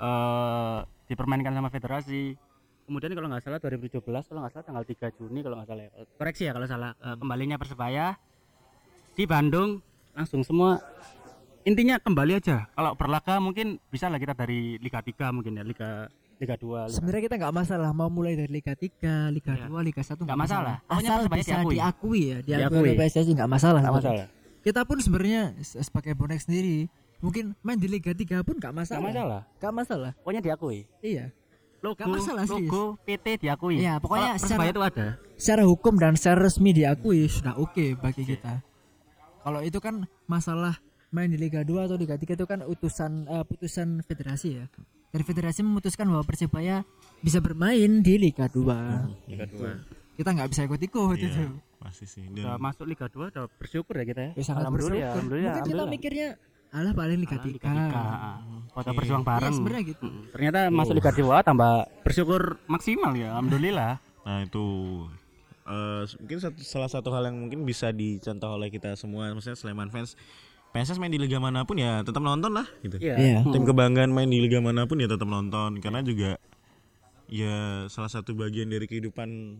eh 0.00 0.78
dipermainkan 1.04 1.52
sama 1.52 1.68
federasi. 1.68 2.32
Kemudian 2.84 3.16
kalau 3.16 3.28
nggak 3.32 3.44
salah 3.44 3.60
2017 3.60 4.04
kalau 4.04 4.40
nggak 4.44 4.52
salah 4.52 4.64
tanggal 4.64 4.84
3 4.84 5.16
Juni 5.16 5.40
kalau 5.40 5.56
nggak 5.56 5.68
salah 5.68 5.82
ya. 5.88 5.90
koreksi 6.20 6.42
ya 6.48 6.52
kalau 6.52 6.68
salah 6.68 6.90
eh, 7.00 7.16
kembalinya 7.16 7.56
persebaya 7.56 8.16
di 9.14 9.24
Bandung 9.24 9.78
langsung 10.10 10.42
semua 10.42 10.78
intinya 11.62 11.96
kembali 11.96 12.32
aja. 12.34 12.68
Kalau 12.68 12.92
berlaga 12.94 13.38
mungkin 13.38 13.78
bisa 13.88 14.06
lah 14.06 14.16
kita 14.16 14.32
dari 14.32 14.76
Liga 14.76 15.00
3 15.00 15.10
mungkin 15.30 15.54
ya 15.54 15.64
Liga 15.64 16.06
Liga 16.36 16.54
2. 16.54 16.60
Liga 16.60 16.92
Sebenarnya 16.92 17.22
kita 17.24 17.34
nggak 17.38 17.54
masalah 17.54 17.90
mau 17.90 18.06
mulai 18.08 18.34
dari 18.34 18.50
Liga 18.52 18.74
3, 18.74 19.30
Liga 19.30 19.54
Iya. 19.54 19.66
2, 19.66 19.80
Liga 19.80 20.02
1 20.02 20.18
nggak 20.20 20.34
masalah. 20.36 20.76
Pokoknya 20.82 20.98
Asal 21.04 21.18
Persebaya 21.20 21.38
bisa 21.38 21.52
diakui. 21.54 21.74
diakui. 21.74 22.20
ya, 22.20 22.38
diakui, 22.42 22.58
Diakui. 22.84 22.90
PSSI 23.00 23.32
nggak 23.32 23.48
masalah. 23.48 23.80
Sebenarnya. 23.80 24.10
masalah. 24.12 24.26
Kita 24.60 24.80
pun 24.82 24.98
sebenarnya 24.98 25.42
se- 25.60 25.80
sebagai 25.80 26.12
bonek 26.12 26.40
sendiri 26.40 26.76
mungkin 27.20 27.54
main 27.60 27.76
di 27.76 27.86
Liga 27.86 28.12
3 28.12 28.42
pun 28.42 28.56
nggak 28.56 28.72
masalah. 28.72 29.00
Nggak 29.00 29.08
masalah. 29.14 29.40
Nggak 29.56 29.72
masalah. 29.72 30.10
Pokoknya 30.18 30.42
diakui. 30.42 30.78
Iya. 31.00 31.26
logo 31.80 32.00
Nggak 32.00 32.10
masalah 32.10 32.42
sih. 32.42 32.64
logo 32.64 32.82
PT 32.98 33.26
diakui 33.38 33.76
Iya, 33.76 34.00
pokoknya 34.00 34.30
secara- 34.36 34.64
itu 34.66 34.80
ada 34.82 35.06
Secara 35.36 35.62
hukum 35.62 35.94
dan 35.94 36.16
secara 36.16 36.40
resmi 36.42 36.72
diakui 36.72 37.28
sudah 37.28 37.54
oke 37.54 37.92
bagi 37.94 38.24
kita. 38.24 38.64
Kalau 39.44 39.60
itu 39.60 39.76
kan 39.78 39.94
masalah 40.24 40.80
main 41.10 41.28
di 41.28 41.36
Liga 41.36 41.60
2 41.60 41.84
atau 41.84 41.94
Liga 41.94 42.16
3 42.16 42.32
itu 42.32 42.44
kan 42.44 42.64
utusan 42.64 43.12
eh, 43.24 43.44
putusan 43.44 44.00
federasi 44.00 44.48
ya. 44.54 44.64
Dari 45.06 45.22
federasi 45.22 45.62
memutuskan 45.62 46.08
bahwa 46.08 46.24
Persibaya 46.24 46.82
bisa 47.20 47.38
bermain 47.38 48.00
di 48.00 48.14
Liga 48.18 48.48
2. 48.48 49.28
Liga 49.28 49.46
2 49.46 50.16
Kita 50.16 50.30
nggak 50.30 50.48
bisa 50.48 50.62
ikut-ikut 50.64 51.16
itu. 51.16 51.26
Iya, 51.28 51.50
pasti 51.78 52.04
sih. 52.04 52.24
udah 52.24 52.56
Dan 52.56 52.58
masuk 52.58 52.84
Liga 52.84 53.06
2 53.06 53.30
udah 53.30 53.44
bersyukur 53.52 53.94
ya 53.94 54.04
kita 54.04 54.20
ya 54.20 54.30
Ya, 54.32 54.42
sangat 54.42 54.60
alhamdulillah 54.64 54.90
bersyukur. 54.90 55.12
alhamdulillah 55.12 55.44
Mungkin 55.44 55.54
kita 55.60 55.74
alhamdulillah. 55.76 55.92
mikirnya 55.92 56.28
alah 56.70 56.92
paling 56.92 57.18
Liga 57.20 57.36
Alah, 57.36 57.44
3. 57.44 57.52
Liga 57.52 57.68
3 57.68 57.78
ah. 57.94 58.36
foto 58.68 58.88
Oke. 58.88 58.96
berjuang 58.96 59.22
bareng 59.22 59.46
Iya, 59.46 59.56
sebenarnya 59.56 59.84
gitu. 59.86 60.06
Ternyata 60.32 60.58
masuk 60.72 60.94
Liga 60.96 61.12
2 61.12 61.46
tambah 61.46 61.72
bersyukur 62.02 62.40
maksimal 62.66 63.12
ya 63.12 63.28
alhamdulillah 63.30 63.92
Nah 64.24 64.38
itu 64.40 64.64
eh, 65.64 66.02
mungkin 66.18 66.38
satu, 66.38 66.60
salah 66.60 66.88
satu 66.88 67.08
hal 67.10 67.28
yang 67.28 67.36
mungkin 67.38 67.62
bisa 67.62 67.88
dicontoh 67.88 68.54
oleh 68.54 68.68
kita 68.68 68.94
semua, 68.94 69.28
maksudnya 69.30 69.56
Sleman 69.56 69.88
fans. 69.88 70.16
PSS 70.70 70.98
main 70.98 71.06
di 71.06 71.22
liga 71.22 71.38
mana 71.38 71.62
pun 71.62 71.78
ya 71.78 72.02
tetap 72.02 72.18
nonton 72.18 72.50
lah 72.50 72.66
gitu. 72.82 72.98
iya 72.98 73.14
Iya. 73.14 73.38
Mm. 73.40 73.52
Tim 73.54 73.62
kebanggaan 73.62 74.10
main 74.10 74.26
di 74.26 74.42
liga 74.42 74.58
mana 74.58 74.90
pun 74.90 74.98
ya 74.98 75.06
tetap 75.06 75.22
nonton 75.24 75.78
karena 75.78 76.02
juga 76.02 76.34
ya 77.30 77.86
salah 77.86 78.10
satu 78.10 78.34
bagian 78.34 78.66
dari 78.66 78.84
kehidupan 78.84 79.54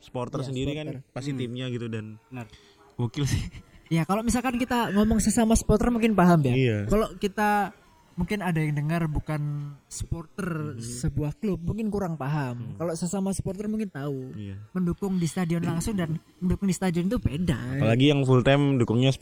supporter 0.00 0.40
Iya, 0.40 0.46
sendiri 0.48 0.72
supporter. 0.72 0.96
kan 1.04 1.12
pasti 1.12 1.30
timnya 1.36 1.68
gitu 1.68 1.84
dan 1.86 2.16
benar 2.32 2.48
gokil 2.96 3.28
sih. 3.28 3.44
Ya 3.92 4.08
kalau 4.08 4.24
misalkan 4.24 4.56
kita 4.56 4.88
ngomong 4.96 5.20
sesama 5.20 5.52
supporter 5.52 5.92
mungkin 5.92 6.16
paham 6.16 6.40
ya. 6.42 6.54
Iya. 6.56 6.78
Kalau 6.88 7.12
kita 7.20 7.76
mungkin 8.12 8.44
ada 8.44 8.60
yang 8.60 8.76
dengar 8.76 9.08
bukan 9.08 9.72
supporter 9.88 10.76
sebuah 10.76 11.36
klub 11.40 11.60
mungkin 11.64 11.88
kurang 11.88 12.14
paham. 12.20 12.76
Kalau 12.76 12.92
sesama 12.92 13.32
supporter 13.32 13.68
mungkin 13.68 13.88
tahu. 13.88 14.36
Iya. 14.36 14.60
Mendukung 14.76 15.16
di 15.16 15.24
stadion 15.24 15.64
langsung 15.64 15.96
dan 15.96 16.20
mendukung 16.38 16.68
di 16.68 16.76
stadion 16.76 17.08
itu 17.08 17.16
beda. 17.16 17.80
Apalagi 17.80 18.12
yang 18.12 18.20
full 18.28 18.44
time 18.44 18.76
dukungnya 18.76 19.12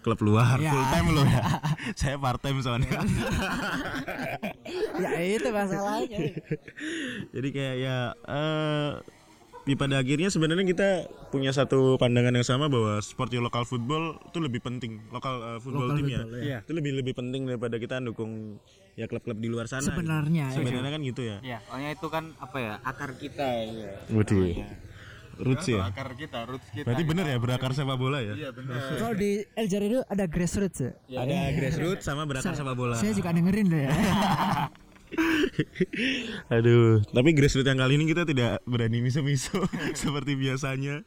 klub 0.00 0.20
luar. 0.24 0.56
Ya. 0.60 0.72
Full 0.72 0.86
time 0.88 1.08
loh 1.12 1.26
ya. 1.28 1.42
Saya 2.00 2.16
part 2.16 2.40
time 2.40 2.58
soalnya. 2.64 3.04
ya 5.02 5.10
itu 5.20 5.48
masalahnya. 5.52 6.18
Jadi 7.34 7.48
kayak 7.52 7.76
ya 7.76 7.96
eh 8.16 8.90
di 9.68 9.76
pada 9.76 10.00
akhirnya 10.00 10.32
sebenarnya 10.32 10.64
kita 10.64 10.88
punya 11.28 11.52
satu 11.52 12.00
pandangan 12.00 12.32
yang 12.32 12.46
sama 12.46 12.72
bahwa 12.72 13.04
sport 13.04 13.36
local 13.36 13.68
football 13.68 14.16
itu 14.16 14.40
lebih 14.40 14.64
penting 14.64 15.04
lokal 15.12 15.44
eh, 15.44 15.58
football 15.60 15.92
team 15.92 16.08
ya. 16.08 16.24
Iya. 16.24 16.58
Itu 16.64 16.72
lebih 16.72 16.96
lebih 17.04 17.12
penting 17.12 17.44
daripada 17.44 17.76
kita 17.76 18.00
dukung 18.00 18.56
ya 18.96 19.04
klub-klub 19.04 19.36
di 19.36 19.52
luar 19.52 19.68
sana. 19.68 19.84
gitu. 19.84 19.92
Sebenarnya, 19.92 20.48
ya. 20.48 20.56
Sebenarnya 20.56 20.90
kan 20.96 21.00
gitu 21.04 21.20
ya. 21.20 21.36
iya 21.44 21.58
Soalnya 21.68 21.90
itu 21.92 22.08
kan 22.08 22.24
apa 22.40 22.56
ya 22.56 22.72
akar 22.80 23.10
kita 23.20 23.44
ya. 23.68 23.92
Waduh. 24.08 24.56
Roots 25.38 25.66
ya. 25.70 25.86
Akar 25.86 26.16
kita, 26.18 26.48
roots 26.48 26.66
kita. 26.72 26.82
Berarti 26.88 27.04
bener 27.04 27.24
ya 27.28 27.36
berakar 27.38 27.70
sepak 27.76 27.94
bola 28.00 28.24
ya. 28.24 28.34
Iya 28.34 28.50
benar. 28.56 28.80
Kalau 28.96 29.14
di 29.14 29.44
El 29.52 29.66
Jarido 29.68 30.00
ada 30.08 30.24
grassroots 30.24 30.80
ya. 30.80 30.92
Ada 31.12 31.52
grassroots 31.54 32.04
sama 32.08 32.24
berakar 32.24 32.56
sepak 32.56 32.72
bola. 32.72 32.96
Saya 32.96 33.12
juga 33.12 33.36
dengerin 33.36 33.68
deh 33.68 33.82
ya. 33.84 33.92
Aduh, 36.54 37.00
tapi 37.10 37.30
grassroots 37.32 37.68
yang 37.68 37.80
kali 37.80 37.96
ini 37.96 38.04
kita 38.08 38.28
tidak 38.28 38.60
berani 38.68 39.00
miso-miso 39.00 39.64
seperti 40.00 40.36
biasanya. 40.36 41.04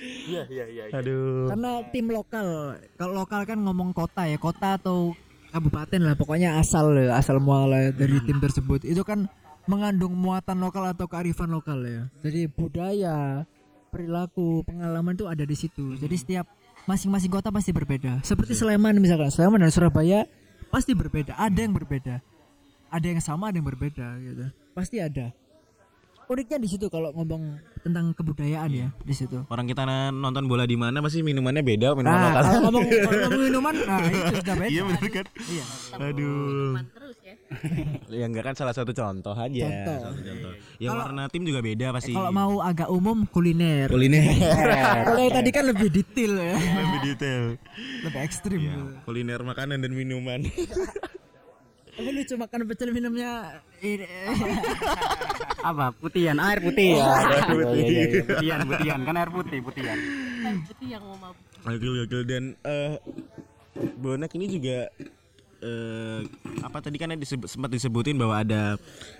Iya 0.00 0.42
iya 0.50 0.64
iya. 0.70 0.82
Aduh. 0.94 1.50
Karena 1.50 1.82
tim 1.90 2.06
lokal, 2.10 2.78
kalau 2.98 3.12
lokal 3.24 3.42
kan 3.46 3.58
ngomong 3.62 3.90
kota 3.94 4.26
ya, 4.26 4.38
kota 4.38 4.78
atau 4.78 5.14
kabupaten 5.50 6.00
lah, 6.04 6.14
pokoknya 6.14 6.60
asal 6.60 6.92
ya, 6.94 7.16
asal 7.18 7.40
muara 7.40 7.90
dari 7.90 8.20
tim 8.22 8.38
tersebut. 8.38 8.84
Itu 8.84 9.02
kan 9.02 9.26
mengandung 9.68 10.16
muatan 10.16 10.64
lokal 10.64 10.96
atau 10.96 11.06
kearifan 11.10 11.52
lokal 11.52 11.84
ya. 11.84 12.02
Jadi 12.24 12.48
budaya, 12.48 13.44
perilaku, 13.92 14.64
pengalaman 14.64 15.16
itu 15.16 15.26
ada 15.28 15.44
di 15.44 15.56
situ. 15.56 15.96
Jadi 15.96 16.16
setiap 16.16 16.46
masing-masing 16.88 17.28
kota 17.28 17.52
pasti 17.52 17.72
berbeda. 17.72 18.24
Seperti 18.24 18.56
Sleman 18.56 18.96
misalkan, 18.96 19.28
Sleman 19.28 19.60
dan 19.60 19.72
Surabaya 19.72 20.24
pasti 20.72 20.96
berbeda. 20.96 21.36
Ada 21.36 21.68
yang 21.68 21.76
berbeda, 21.76 22.24
ada 22.88 23.06
yang 23.06 23.20
sama, 23.20 23.48
ada 23.48 23.56
yang 23.56 23.66
berbeda 23.66 24.06
gitu. 24.18 24.44
Pasti 24.72 24.98
ada. 24.98 25.32
Uniknya 26.28 26.60
di 26.60 26.68
situ 26.68 26.92
kalau 26.92 27.08
ngomong 27.10 27.56
tentang 27.80 28.12
kebudayaan 28.12 28.68
ya 28.68 28.92
di 29.00 29.16
situ. 29.16 29.48
Orang 29.48 29.64
kita 29.64 29.80
nonton 30.12 30.44
bola 30.44 30.68
di 30.68 30.76
mana 30.76 31.00
pasti 31.00 31.24
minumannya 31.24 31.64
beda 31.64 31.96
minuman 31.96 32.04
Nah, 32.12 32.28
lokal. 32.28 32.42
kalau 32.44 32.60
ngomong 32.68 32.84
kalau 33.08 33.18
ngomong 33.24 33.42
minuman, 33.42 33.74
nah 33.80 33.98
itu 34.04 34.36
sudah 34.36 34.54
beda. 34.54 34.68
Iya 34.68 34.82
bener 34.84 35.08
kan? 35.08 35.26
Iya. 35.40 35.64
Aduh. 35.98 36.72
Ya 38.12 38.24
enggak 38.24 38.44
kan 38.44 38.54
salah 38.54 38.76
satu 38.76 38.92
contoh 38.92 39.32
aja. 39.32 39.64
Contoh. 39.64 39.98
Satu 40.04 40.20
contoh. 40.20 40.52
Ya 40.76 40.88
Kalau- 40.92 41.00
warna 41.02 41.22
tim 41.32 41.42
juga 41.44 41.60
beda 41.60 41.96
pasti. 41.96 42.12
Kalau 42.12 42.28
mau 42.28 42.60
agak 42.60 42.88
umum 42.88 43.24
kuliner. 43.24 43.88
kuliner 43.88 44.28
Kalau 45.08 45.16
yang 45.18 45.32
tadi 45.32 45.48
kan 45.48 45.64
lebih 45.64 45.88
detail 45.88 46.32
ya. 46.36 46.56
lebih 46.60 47.00
detail. 47.06 47.42
Lebih 48.04 48.20
ekstrim. 48.20 48.60
Ya, 48.60 48.76
kuliner 49.02 49.40
makanan 49.40 49.80
dan 49.80 49.92
minuman. 49.92 50.44
Tapi 51.98 52.10
lucu 52.14 52.34
makan 52.38 52.60
pecel 52.64 52.94
minumnya 52.94 53.58
apa? 55.68 55.90
Putihan. 55.92 56.38
Air 56.38 56.62
putih. 56.62 56.94
Ya 56.94 57.10
putihan 58.22 58.60
putihan. 58.62 59.00
Kan 59.02 59.14
air 59.16 59.30
putih 59.30 59.58
putihan. 59.58 59.98
Itu 60.62 60.84
yang 60.86 61.02
mau 61.02 61.18
mabuk 61.18 61.42
Gokil 61.58 61.92
gokil 62.00 62.22
dan 62.24 62.44
eh 62.62 62.96
bonek 63.98 64.30
ini 64.32 64.46
juga 64.48 64.86
eh 65.58 66.20
apa 66.62 66.78
tadi 66.78 66.96
kan 66.96 67.10
disebut, 67.12 67.50
sempat 67.50 67.68
disebutin 67.68 68.14
bahwa 68.14 68.38
ada 68.38 68.78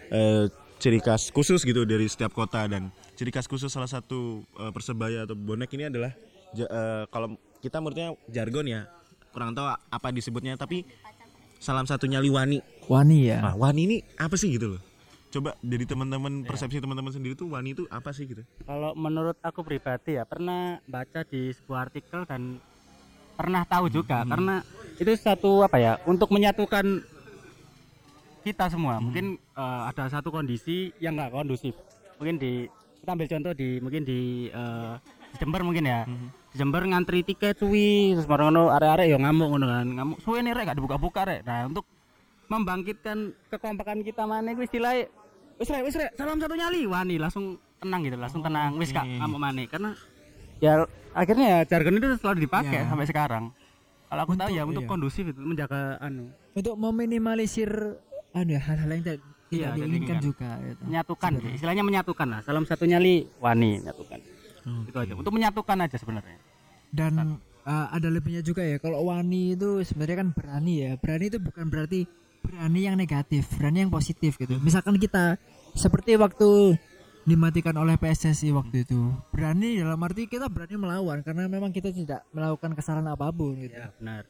eh, 0.09 0.47
ciri 0.79 1.03
khas 1.03 1.29
khusus 1.29 1.61
gitu 1.61 1.83
dari 1.83 2.07
setiap 2.07 2.31
kota 2.31 2.65
dan 2.65 2.89
ciri 3.19 3.29
khas 3.29 3.45
khusus 3.45 3.69
salah 3.69 3.91
satu 3.91 4.47
eh, 4.55 4.71
persebaya 4.71 5.27
atau 5.27 5.35
bonek 5.35 5.75
ini 5.75 5.91
adalah 5.91 6.15
ja- 6.55 6.71
eh, 6.71 7.05
kalau 7.11 7.35
kita 7.59 7.83
menurutnya 7.83 8.15
jargon 8.31 8.65
ya 8.65 8.87
kurang 9.29 9.53
tahu 9.53 9.67
apa 9.67 10.09
disebutnya 10.09 10.55
tapi 10.55 10.87
salam 11.59 11.87
satunya 11.87 12.23
Liwani. 12.23 12.63
Wani 12.89 13.29
ya. 13.29 13.45
Nah, 13.45 13.55
Wani 13.59 13.81
ini 13.85 13.97
apa 14.17 14.35
sih 14.41 14.57
gitu 14.57 14.79
loh? 14.79 14.81
Coba 15.29 15.53
dari 15.61 15.85
teman-teman 15.85 16.41
persepsi 16.49 16.81
teman-teman 16.81 17.13
sendiri 17.13 17.37
tuh 17.37 17.53
Wani 17.53 17.77
itu 17.77 17.85
apa 17.93 18.17
sih 18.17 18.25
gitu? 18.25 18.41
kalau 18.65 18.97
menurut 18.97 19.37
aku 19.45 19.61
pribadi 19.61 20.17
ya 20.17 20.25
pernah 20.25 20.81
baca 20.89 21.21
di 21.29 21.53
sebuah 21.53 21.93
artikel 21.93 22.25
dan 22.25 22.57
pernah 23.37 23.63
tahu 23.69 23.93
juga 23.93 24.25
karena 24.25 24.65
itu 24.97 25.13
satu 25.21 25.69
apa 25.69 25.77
ya 25.77 25.93
untuk 26.09 26.33
menyatukan 26.33 27.05
kita 28.41 28.73
semua 28.73 29.05
mungkin 29.05 29.37
eh, 29.37 29.81
ada 29.93 30.09
satu 30.09 30.33
kondisi 30.33 30.97
yang 30.97 31.21
nggak 31.21 31.37
kondusif 31.37 31.77
mungkin 32.17 32.41
di 32.41 32.65
kita 33.05 33.11
ambil 33.13 33.29
contoh 33.29 33.53
di 33.53 33.69
mungkin 33.85 34.03
di, 34.09 34.49
eh, 34.49 34.95
di 35.29 35.37
Jember 35.45 35.61
mungkin 35.61 35.85
ya 35.85 36.09
di 36.48 36.48
Jember 36.57 36.81
ngantri 36.83 37.21
tiket 37.21 37.61
suwi 37.61 38.17
terus 38.17 38.25
bareng 38.25 38.49
ngono 38.51 38.73
arek-arek 38.73 39.07
ya 39.07 39.19
ngamuk 39.21 39.49
ngono 39.53 39.67
kan. 39.69 39.87
Ngamuk. 39.87 40.17
Suwi 40.25 40.41
nih 40.41 40.53
rek 40.57 40.65
gak 40.67 40.77
dibuka-buka 40.81 41.21
rek. 41.25 41.41
Nah 41.45 41.69
untuk 41.69 41.85
membangkitkan 42.49 43.37
kekompakan 43.53 44.01
kita 44.01 44.25
mana 44.25 44.57
iku 44.57 44.65
istilahnya 44.65 45.13
wis 45.61 45.69
rek 45.69 45.83
wis 45.85 45.97
rek 45.97 46.11
salam 46.17 46.41
satu 46.41 46.57
nyali. 46.57 46.89
Wani 46.89 47.21
langsung 47.21 47.61
tenang 47.77 48.01
gitu 48.03 48.17
langsung 48.17 48.41
tenang. 48.41 48.81
Wis 48.81 48.91
kak 48.91 49.05
ngamuk 49.05 49.37
mana 49.37 49.61
karena 49.69 49.91
ya 50.59 50.73
akhirnya 51.13 51.47
ya 51.47 51.59
jargon 51.69 52.01
itu 52.01 52.09
selalu 52.17 52.49
dipakai 52.49 52.81
Ya. 52.81 52.89
sampai 52.89 53.07
sekarang. 53.07 53.45
Kalau 54.09 54.23
aku 54.25 54.35
tahu 54.35 54.49
ya 54.49 54.65
untuk 54.65 54.83
iya. 54.83 54.91
kondusif 54.91 55.25
itu 55.29 55.37
menjaga 55.37 56.01
anu. 56.01 56.33
Untuk 56.57 56.75
meminimalisir 56.81 57.69
anu 58.33 58.51
ya 58.57 58.61
hal-hal 58.65 58.89
yang 58.89 59.03
tidak 59.05 59.21
Iya, 59.49 59.73
diinginkan 59.73 59.81
diinginkan. 59.81 60.21
juga 60.21 60.51
gitu. 60.61 60.83
menyatukan 60.85 61.31
istilahnya 61.57 61.85
menyatukan 61.85 62.27
lah. 62.29 62.41
Salam 62.45 62.65
satu 62.65 62.85
nyali 62.85 63.29
wani 63.41 63.81
menyatukan 63.85 64.21
itu 64.65 64.99
aja. 64.99 65.13
Untuk 65.15 65.35
menyatukan 65.35 65.79
aja 65.85 65.97
sebenarnya. 65.99 66.39
Dan 66.89 67.39
uh, 67.69 67.87
ada 67.93 68.09
lebihnya 68.09 68.41
juga 68.41 68.65
ya 68.65 68.81
kalau 68.81 69.13
wani 69.13 69.53
itu 69.53 69.85
sebenarnya 69.85 70.17
kan 70.25 70.29
berani 70.33 70.75
ya. 70.85 70.93
Berani 70.97 71.25
itu 71.29 71.39
bukan 71.39 71.67
berarti 71.69 72.01
berani 72.41 72.81
yang 72.89 72.97
negatif, 72.97 73.45
berani 73.61 73.85
yang 73.85 73.93
positif 73.93 74.41
gitu. 74.41 74.57
Misalkan 74.63 74.97
kita 74.97 75.37
seperti 75.77 76.17
waktu 76.17 76.81
dimatikan 77.29 77.77
oleh 77.77 78.01
PSSI 78.01 78.49
waktu 78.57 78.89
itu. 78.89 79.13
Berani 79.29 79.77
dalam 79.77 80.01
arti 80.01 80.25
kita 80.25 80.49
berani 80.49 80.81
melawan 80.81 81.21
karena 81.21 81.45
memang 81.45 81.69
kita 81.69 81.93
tidak 81.93 82.25
melakukan 82.33 82.73
kesalahan 82.73 83.13
apa 83.13 83.29
pun 83.29 83.53
gitu. 83.61 83.77
ya 83.77 83.93
benar. 84.01 84.25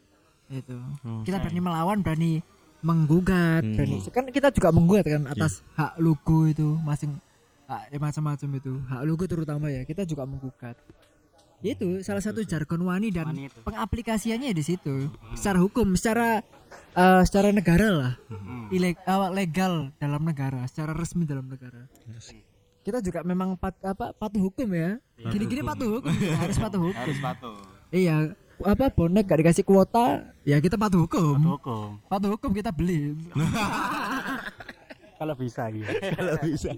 Itu. 0.51 0.75
Kita 1.23 1.38
berani 1.38 1.61
melawan 1.62 1.99
berani 2.03 2.43
menggugat 2.83 3.62
berani. 3.62 4.03
Kan 4.11 4.27
kita 4.35 4.51
juga 4.51 4.75
menggugat 4.75 5.07
kan 5.07 5.31
atas 5.31 5.62
hak 5.79 6.03
logo 6.03 6.51
itu 6.51 6.75
masing 6.83 7.14
hak 7.68 7.92
ya 7.92 7.98
macam-macam 8.00 8.48
itu. 8.57 8.72
Hak 8.88 9.02
logo 9.04 9.24
terutama 9.28 9.68
ya 9.68 9.85
kita 9.85 10.02
juga 10.02 10.24
menggugat. 10.24 10.74
Ya 11.59 11.74
itu 11.74 12.00
salah 12.07 12.22
satu 12.22 12.38
jargon 12.46 12.87
wani 12.87 13.11
dan 13.11 13.28
Wani 13.28 13.50
itu. 13.50 13.59
pengaplikasiannya 13.66 14.54
di 14.54 14.62
situ. 14.62 15.11
Secara 15.35 15.59
hukum 15.59 15.92
secara 15.98 16.40
eh, 16.94 17.22
secara 17.26 17.50
negara 17.50 17.88
lah. 17.90 18.12
Ileg 18.70 18.94
eh, 18.96 19.31
legal 19.35 19.90
dalam 19.98 20.22
negara 20.22 20.64
secara 20.66 20.94
resmi 20.94 21.26
dalam 21.26 21.50
negara. 21.50 21.85
Kita 22.78 23.04
juga 23.04 23.20
memang 23.20 23.59
pat, 23.59 23.74
apa 23.85 24.16
patuh 24.16 24.48
hukum 24.48 24.70
ya. 24.72 24.96
Gini-gini 25.18 25.61
patuh 25.61 25.98
hukum 25.98 26.14
harus 26.40 26.57
patuh 26.57 26.81
hukum. 26.88 26.94
Harus 26.96 27.18
patuh. 27.20 27.59
Iya, 27.90 28.33
apa 28.62 28.88
bonek 28.88 29.26
gak 29.26 29.40
dikasih 29.42 29.64
kuota, 29.66 30.24
ya 30.46 30.57
kita 30.62 30.78
patuh 30.78 31.04
hukum. 31.04 31.59
hukum. 31.59 31.98
Patuh 32.07 32.38
hukum 32.38 32.54
kita 32.54 32.70
beli. 32.72 33.12
kalau 35.18 35.35
bisa 35.35 35.66
gitu. 35.74 35.90
Kalau 36.16 36.38
bisa. 36.46 36.70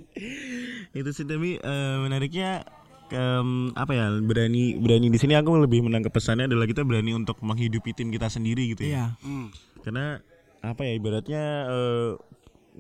Itu 0.97 1.11
sih 1.13 1.29
tapi 1.29 1.61
eh, 1.61 1.97
menariknya 2.01 2.65
em, 3.13 3.71
apa 3.77 3.93
ya 3.93 4.07
berani 4.25 4.81
berani 4.81 5.13
di 5.13 5.19
sini 5.21 5.37
aku 5.37 5.61
lebih 5.61 5.85
menangkap 5.85 6.11
pesannya 6.15 6.49
adalah 6.49 6.65
kita 6.65 6.83
berani 6.83 7.13
untuk 7.13 7.37
menghidupi 7.45 7.93
tim 7.93 8.09
kita 8.09 8.33
sendiri 8.33 8.73
gitu 8.73 8.89
ya. 8.89 8.91
Iya. 8.91 9.07
Hmm. 9.21 9.49
karena 9.81 10.21
apa 10.61 10.85
ya 10.85 10.93
ibaratnya 10.93 11.45
eh, 11.69 12.11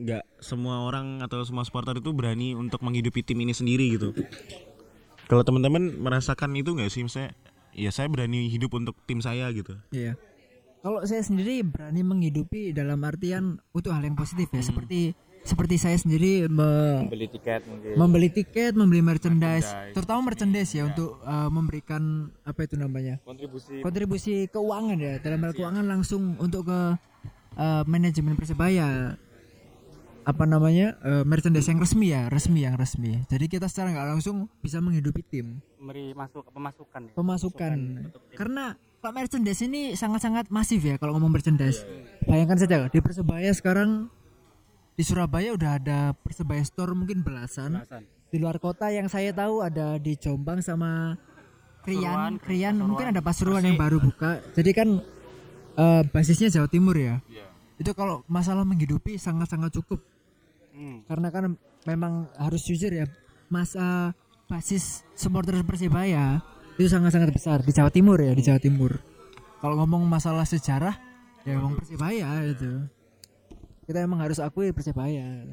nggak 0.01 0.25
semua 0.40 0.87
orang 0.87 1.20
atau 1.25 1.44
semua 1.44 1.64
supporter 1.64 2.01
itu 2.01 2.12
berani 2.12 2.57
untuk 2.57 2.81
menghidupi 2.81 3.20
tim 3.20 3.40
ini 3.44 3.53
sendiri 3.53 4.01
gitu. 4.01 4.16
Kalau 5.29 5.44
teman-teman 5.44 5.94
merasakan 6.01 6.57
itu 6.57 6.75
nggak 6.75 6.90
sih? 6.90 7.05
Misalnya 7.05 7.37
ya 7.77 7.90
saya 7.94 8.09
berani 8.11 8.49
hidup 8.51 8.75
untuk 8.75 8.96
tim 9.05 9.23
saya 9.23 9.49
gitu. 9.53 9.77
Iya. 9.92 10.16
Kalau 10.81 11.05
saya 11.05 11.20
sendiri 11.20 11.61
berani 11.61 12.01
menghidupi 12.01 12.73
dalam 12.73 13.05
artian 13.05 13.61
untuk 13.77 13.92
hal 13.92 14.01
yang 14.01 14.16
positif 14.16 14.49
ya, 14.49 14.64
seperti 14.64 15.12
seperti 15.51 15.77
saya 15.77 15.99
sendiri 15.99 16.47
me- 16.47 17.11
beli 17.11 17.27
tiket 17.27 17.67
mungkin. 17.67 17.93
membeli 17.99 18.29
tiket, 18.31 18.73
membeli 18.79 19.03
merchandise, 19.03 19.67
Merchandise. 19.67 19.95
terutama 19.99 20.21
merchandise 20.23 20.71
ya 20.71 20.87
untuk 20.87 21.19
uh, 21.21 21.51
memberikan 21.51 22.03
apa 22.47 22.61
itu 22.63 22.79
namanya? 22.79 23.19
kontribusi. 23.27 23.83
Kontribusi 23.83 24.35
keuangan 24.47 24.95
ya. 24.97 25.15
Dalam 25.19 25.43
hal 25.43 25.53
keuangan 25.53 25.83
langsung 25.83 26.39
untuk 26.39 26.71
ke 26.71 26.81
uh, 27.59 27.83
manajemen 27.85 28.39
persebaya. 28.39 29.19
Apa 30.21 30.45
namanya? 30.45 30.95
Uh, 31.01 31.25
merchandise 31.25 31.67
yang 31.67 31.81
resmi 31.81 32.13
ya 32.13 32.29
resmi 32.31 32.63
yang 32.63 32.77
resmi. 32.79 33.25
Jadi 33.27 33.51
kita 33.51 33.67
secara 33.67 33.91
nggak 33.91 34.09
langsung 34.15 34.47
bisa 34.61 34.79
menghidupi 34.79 35.25
tim. 35.27 35.59
Memberi 35.81 36.13
masuk 36.15 36.47
pemasukan 36.53 37.11
ya. 37.11 37.13
pemasukan. 37.17 37.73
Karena 38.37 38.77
kalau 39.01 39.17
merchandise 39.17 39.65
ini 39.65 39.97
sangat-sangat 39.97 40.53
masif 40.53 40.85
ya 40.85 41.01
kalau 41.01 41.17
ngomong 41.17 41.33
merchandise. 41.33 41.83
Bayangkan 42.29 42.61
saja 42.61 42.87
di 42.93 43.01
persebaya 43.01 43.49
sekarang 43.57 44.13
di 45.01 45.09
Surabaya 45.09 45.57
udah 45.57 45.81
ada 45.81 46.13
persebaya 46.13 46.61
store 46.61 46.93
mungkin 46.93 47.25
belasan 47.25 47.81
Belasan. 47.81 48.05
di 48.29 48.37
luar 48.37 48.61
kota 48.61 48.93
yang 48.93 49.09
saya 49.09 49.33
tahu 49.33 49.65
ada 49.65 49.97
di 49.97 50.13
Jombang 50.13 50.61
sama 50.61 51.17
Krian, 51.81 52.05
Pasuruan, 52.05 52.33
Krian 52.37 52.75
Pasuruan, 52.77 52.85
mungkin 52.85 53.07
ada 53.09 53.21
Pasuruan 53.25 53.63
yang 53.65 53.81
baru 53.81 53.97
buka. 53.97 54.45
Jadi 54.53 54.71
kan 54.77 55.01
eh, 55.81 56.03
basisnya 56.05 56.53
Jawa 56.53 56.69
Timur 56.69 56.93
ya. 57.01 57.17
Iya. 57.33 57.49
Itu 57.81 57.97
kalau 57.97 58.29
masalah 58.29 58.69
menghidupi 58.69 59.17
sangat-sangat 59.17 59.73
cukup 59.81 60.05
Hmm. 60.71 61.03
karena 61.09 61.29
kan 61.33 61.45
memang 61.85 62.29
harus 62.39 62.63
jujur 62.65 62.93
ya, 62.93 63.05
masa 63.49 64.13
basis 64.49 65.03
supporter 65.13 65.61
Persibaya 65.65 66.41
itu 66.77 66.89
sangat-sangat 66.89 67.33
besar 67.33 67.59
di 67.65 67.73
Jawa 67.73 67.89
Timur 67.89 68.21
ya, 68.21 68.37
di 68.37 68.41
Jawa 68.45 68.61
Timur. 68.61 69.01
Kalau 69.65 69.81
ngomong 69.81 70.05
masalah 70.05 70.45
sejarah 70.45 70.93
ya 71.49 71.57
memang 71.57 71.81
Persibaya 71.81 72.45
itu. 72.45 72.85
Kita 73.85 73.99
emang 74.01 74.21
harus 74.21 74.38
akui 74.38 74.71
Persibaya. 74.71 75.45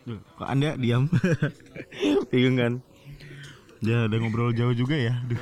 Duh, 0.00 0.20
kok 0.36 0.48
anda 0.48 0.74
diam? 0.74 1.06
Bingung 2.32 2.56
kan? 2.56 2.72
Ya 3.80 4.04
udah 4.04 4.18
ngobrol 4.20 4.52
jauh 4.52 4.76
juga 4.76 4.92
ya. 4.92 5.16
Duh. 5.24 5.40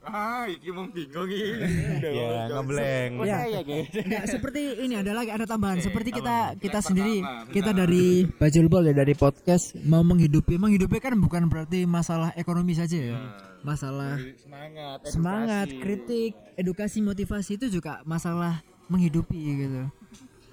ah 0.00 0.48
iki 0.48 0.72
mau 0.72 0.88
bingung 0.88 1.28
ini 1.28 1.60
ya 2.18 2.48
ngeblank 2.48 3.10
Ya. 3.20 3.44
ya 3.92 4.20
seperti 4.24 4.80
ini 4.80 4.96
ada 4.96 5.12
lagi 5.12 5.30
ada 5.30 5.42
tambahan. 5.44 5.82
Seperti 5.82 6.14
kita 6.14 6.54
kita 6.56 6.78
sendiri 6.80 7.20
kita 7.50 7.74
dari 7.74 8.24
Bajul 8.26 8.70
Bol 8.70 8.86
ya 8.86 8.94
dari 8.94 9.12
podcast 9.12 9.74
mau 9.82 10.06
menghidupi. 10.06 10.54
Menghidupi 10.54 11.02
kan 11.02 11.18
bukan 11.18 11.50
berarti 11.50 11.82
masalah 11.84 12.30
ekonomi 12.34 12.78
saja 12.78 12.96
ya. 12.96 13.18
Masalah 13.60 14.16
semangat 14.38 14.98
semangat 15.10 15.66
kritik 15.68 16.32
edukasi 16.56 17.02
motivasi 17.02 17.58
itu 17.58 17.66
juga 17.68 18.00
masalah 18.06 18.62
menghidupi 18.90 19.38
gitu 19.64 19.82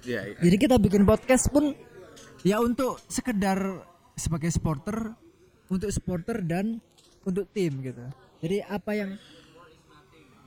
Iya, 0.07 0.21
iya. 0.31 0.37
jadi 0.39 0.55
kita 0.55 0.75
bikin 0.79 1.03
podcast 1.03 1.51
pun 1.51 1.75
ya 2.45 2.63
untuk 2.63 3.01
sekedar 3.11 3.83
sebagai 4.15 4.47
supporter 4.53 5.11
untuk 5.67 5.91
supporter 5.91 6.39
dan 6.45 6.79
untuk 7.27 7.49
tim 7.51 7.81
gitu 7.83 8.05
jadi 8.39 8.63
apa 8.69 8.93
yang 8.93 9.11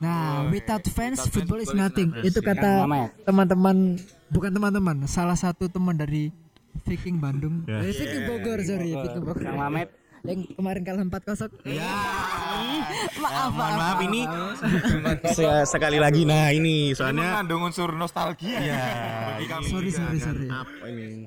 Nah, 0.01 0.49
without 0.49 0.81
fans, 0.89 1.21
football 1.29 1.61
is 1.61 1.69
nothing. 1.77 2.09
Itu 2.25 2.41
kata 2.41 2.89
Mamet. 2.89 3.21
teman-teman, 3.21 4.01
bukan 4.33 4.49
teman-teman, 4.49 5.05
salah 5.05 5.37
satu 5.37 5.69
teman 5.69 5.93
dari 5.93 6.33
Viking 6.89 7.21
Bandung. 7.21 7.61
Ya. 7.69 7.85
Eh, 7.85 7.93
Viking 7.93 8.25
Bogor, 8.25 8.65
sorry, 8.65 8.97
Viking 8.97 9.21
Bogor. 9.21 9.45
Kang 9.45 9.61
Mamet 9.61 10.00
Yang 10.21 10.53
kemarin 10.53 10.81
kalah 10.81 11.01
4-0. 11.01 11.49
ya 11.81 11.91
maaf, 13.17 13.49
mohon 13.51 13.73
maaf. 13.73 13.97
ini 14.03 14.21
se- 15.37 15.65
sekali 15.65 15.97
lagi 15.97 16.21
nah 16.23 16.49
ini 16.49 16.91
Ini 16.91 16.95
soalnya 16.95 17.41
mengandung 17.41 17.65
unsur 17.65 17.89
nostalgia. 17.91 18.57
ya 18.57 18.83
Bagi 19.35 19.47
kami 19.47 19.65
sorry 19.67 19.89
sorry 19.89 20.17
sorry. 20.17 20.47
Apa 20.47 20.85
ini? 20.87 21.25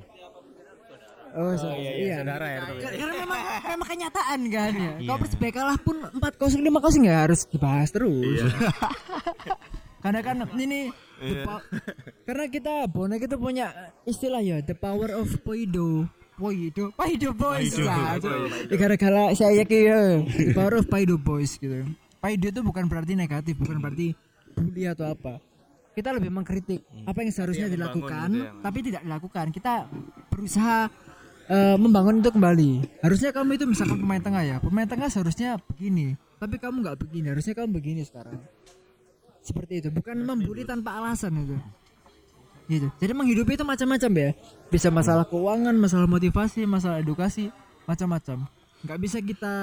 Oh 1.35 1.51
sorry 1.57 1.83
iya 2.01 2.23
saudara 2.23 2.47
ya 2.47 2.61
Kar- 2.63 2.95
karena 2.95 3.15
memang 3.19 3.41
memang 3.67 3.89
kenyataan 3.89 4.41
kan 4.47 4.73
ya. 4.73 4.79
Iya. 4.79 4.91
kalau 5.05 5.19
persebaya 5.19 5.53
kalah 5.53 5.79
pun 5.79 5.97
4-0 5.99 6.63
5-0 6.63 7.03
nggak 7.03 7.19
harus 7.21 7.41
dibahas 7.49 7.89
terus. 7.91 8.47
Karena 10.05 10.21
kan 10.21 10.37
ini 10.55 10.93
the 11.17 11.41
pow- 11.43 11.65
karena 12.23 12.45
kita 12.47 12.75
bonek 12.87 13.25
itu 13.25 13.35
punya 13.35 13.73
istilah 14.05 14.39
ya 14.39 14.61
the 14.61 14.77
power 14.77 15.09
of 15.11 15.33
Poido 15.41 16.05
Poido 16.35 16.91
Poido 16.99 17.31
boys. 17.31 17.75
Paido, 17.79 17.87
lah 17.87 18.19
Ya, 18.67 18.77
gara-gara 18.77 19.23
saya 19.39 19.63
ya 19.63 19.99
power 20.57 20.83
of 20.83 20.87
Paido 20.91 21.15
boys 21.15 21.55
gitu. 21.57 21.87
Paido 22.19 22.47
itu 22.51 22.61
bukan 22.65 22.91
berarti 22.91 23.15
negatif 23.15 23.55
bukan 23.55 23.79
berarti 23.79 24.19
bully 24.59 24.91
atau 24.91 25.15
apa. 25.15 25.39
Kita 25.95 26.11
lebih 26.11 26.35
mengkritik 26.35 26.83
apa 27.07 27.19
yang 27.23 27.31
seharusnya 27.31 27.71
Iya, 27.71 27.79
membangun 27.79 27.87
dilakukan 28.03 28.29
gitu 28.35 28.43
ya, 28.43 28.63
tapi 28.67 28.79
tidak 28.83 29.03
dilakukan. 29.07 29.47
Kita 29.55 29.73
berusaha 30.27 30.79
eh, 31.47 31.77
membangun 31.79 32.19
itu 32.19 32.31
kembali. 32.35 32.71
Harusnya 32.99 33.31
kamu 33.31 33.51
itu 33.55 33.65
misalkan 33.71 33.99
pemain 34.03 34.23
tengah 34.23 34.43
ya. 34.43 34.57
Pemain 34.59 34.89
tengah 34.91 35.07
seharusnya 35.07 35.63
begini. 35.71 36.19
Tapi 36.43 36.59
kamu 36.59 36.83
nggak 36.83 36.99
begini. 36.99 37.27
Harusnya 37.31 37.55
kamu 37.55 37.71
begini 37.79 38.03
sekarang. 38.03 38.43
Seperti 39.39 39.87
itu. 39.87 39.89
Bukan 39.95 40.19
membuli 40.27 40.67
tanpa 40.67 40.99
alasan 40.99 41.39
itu 41.47 41.55
gitu. 42.67 42.89
Jadi 43.01 43.13
menghidupi 43.13 43.55
itu 43.57 43.65
macam-macam 43.65 44.11
ya. 44.17 44.31
Bisa 44.73 44.89
masalah 44.89 45.25
keuangan 45.29 45.77
masalah 45.77 46.09
motivasi 46.09 46.65
masalah 46.65 47.01
edukasi 47.01 47.53
macam-macam. 47.85 48.49
Nggak 48.85 48.99
bisa 49.01 49.19
kita 49.21 49.55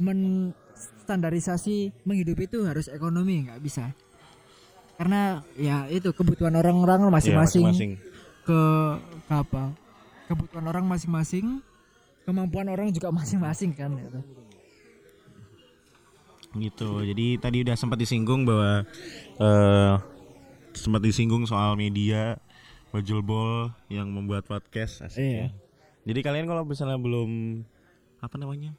menstandarisasi 0.00 1.92
menghidupi 2.04 2.44
itu 2.48 2.64
harus 2.64 2.88
ekonomi 2.88 3.48
nggak 3.48 3.60
bisa. 3.62 3.92
Karena 4.94 5.42
ya 5.58 5.90
itu 5.90 6.14
kebutuhan 6.14 6.54
orang-orang 6.54 7.08
Ya, 7.08 7.10
masing-masing. 7.10 7.64
masing-masing. 7.66 7.92
ke, 8.46 8.60
ke 9.26 9.34
apa? 9.34 9.74
Kebutuhan 10.30 10.64
orang 10.70 10.84
masing-masing 10.86 11.58
kemampuan 12.24 12.68
orang 12.70 12.88
juga 12.94 13.10
masing-masing 13.12 13.74
kan 13.74 13.90
gitu. 13.96 14.20
gitu. 16.54 16.90
Jadi 17.02 17.26
tadi 17.42 17.56
udah 17.66 17.74
sempat 17.74 17.98
disinggung 17.98 18.46
bahwa 18.46 18.86
eh 19.42 19.92
sempat 20.74 21.00
disinggung 21.00 21.46
soal 21.46 21.74
media 21.74 22.38
Bajul 22.90 23.22
Bol 23.22 23.74
yang 23.86 24.06
membuat 24.06 24.46
podcast 24.46 25.02
asik 25.02 25.18
Iya. 25.18 25.34
ya. 25.34 25.46
jadi 26.04 26.20
kalian 26.22 26.46
kalau 26.46 26.62
misalnya 26.62 26.94
belum 26.94 27.62
apa 28.20 28.36
namanya? 28.36 28.70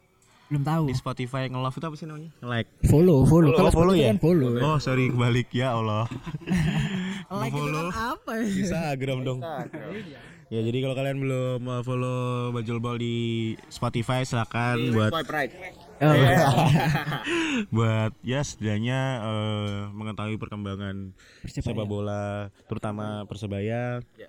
Belum 0.45 0.61
tahu. 0.61 0.83
Di 0.87 0.95
Spotify 0.95 1.49
nge-love 1.49 1.73
itu 1.73 1.85
apa 1.85 1.95
sih 1.97 2.05
namanya? 2.05 2.29
Like. 2.39 2.69
Follow 2.85 3.25
follow. 3.25 3.49
Oh, 3.49 3.57
kalau 3.57 3.71
follow 3.73 3.95
ya? 3.97 4.13
kan 4.13 4.21
follow. 4.21 4.61
Oh 4.61 4.77
sorry 4.77 5.09
kebalik. 5.09 5.49
Ya 5.49 5.73
Allah. 5.73 6.05
Like 7.33 7.49
itu 7.49 7.57
follow. 7.57 7.89
kan 7.89 8.13
apa? 8.13 8.31
Ya 8.37 8.45
Instagram 8.45 9.17
dong. 9.25 9.39
Ya 10.47 10.61
jadi 10.61 10.77
kalau 10.79 10.93
kalian 10.93 11.17
belum 11.17 11.59
uh, 11.65 11.81
follow 11.81 12.53
Bajul 12.53 12.77
Bol 12.77 13.01
di 13.01 13.15
Spotify 13.67 14.21
silakan 14.21 14.93
buat 14.93 15.09
Swipe 15.09 15.33
right. 15.33 15.51
Oh, 15.95 16.11
buat 17.75 18.11
ya 18.19 18.43
setidaknya 18.43 18.99
eh, 19.23 19.79
mengetahui 19.89 20.35
perkembangan 20.35 21.15
Persebaya. 21.39 21.71
sepak 21.71 21.87
bola 21.87 22.25
terutama 22.67 23.23
persebaya. 23.23 24.03
Ya. 24.13 24.27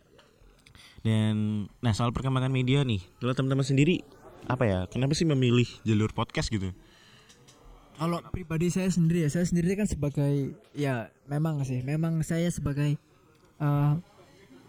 dan 1.02 1.34
nah 1.78 1.90
soal 1.90 2.10
perkembangan 2.10 2.50
media 2.50 2.82
nih 2.82 2.98
kalau 3.18 3.30
teman-teman 3.30 3.62
sendiri 3.62 4.02
apa 4.44 4.62
ya 4.62 4.80
kenapa 4.86 5.14
sih 5.14 5.22
memilih 5.22 5.66
jalur 5.82 6.10
podcast 6.10 6.50
gitu? 6.50 6.70
Kalau 7.96 8.20
pribadi 8.28 8.68
saya 8.68 8.86
sendiri 8.86 9.22
ya 9.22 9.30
saya 9.30 9.42
sendiri 9.42 9.74
kan 9.74 9.86
sebagai 9.86 10.54
ya 10.70 11.08
memang 11.24 11.62
sih 11.62 11.80
memang 11.80 12.20
saya 12.20 12.46
sebagai 12.46 12.94
eh, 13.56 13.92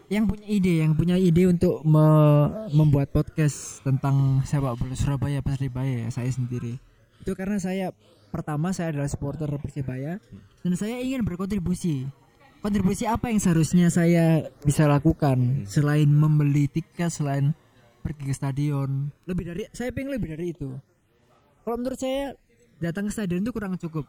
yang 0.08 0.26
punya 0.26 0.48
ide 0.48 0.74
yang 0.80 0.96
punya 0.96 1.14
ide 1.14 1.46
untuk 1.46 1.84
me- 1.84 2.70
membuat 2.72 3.12
podcast 3.12 3.84
tentang 3.84 4.40
sepak 4.42 4.74
bola 4.74 4.96
Surabaya 4.96 5.42
Persebaya 5.42 6.06
ya 6.06 6.10
saya 6.10 6.32
sendiri 6.32 6.80
itu 7.28 7.36
karena 7.36 7.60
saya 7.60 7.92
pertama 8.32 8.72
saya 8.72 8.96
adalah 8.96 9.12
supporter 9.12 9.52
Persebaya 9.60 10.24
dan 10.64 10.74
saya 10.80 10.96
ingin 11.04 11.28
berkontribusi. 11.28 12.08
Kontribusi 12.64 13.04
apa 13.04 13.28
yang 13.28 13.44
seharusnya 13.44 13.92
saya 13.92 14.48
bisa 14.64 14.88
lakukan? 14.88 15.68
Selain 15.68 16.08
membeli 16.08 16.72
tiket 16.72 17.12
selain 17.12 17.52
pergi 18.00 18.32
ke 18.32 18.34
stadion. 18.34 19.12
Lebih 19.28 19.44
dari 19.44 19.62
saya 19.76 19.92
pengen 19.92 20.16
lebih 20.16 20.40
dari 20.40 20.56
itu. 20.56 20.72
Kalau 21.68 21.76
menurut 21.76 22.00
saya 22.00 22.32
datang 22.80 23.12
ke 23.12 23.14
stadion 23.14 23.44
itu 23.44 23.52
kurang 23.52 23.76
cukup. 23.76 24.08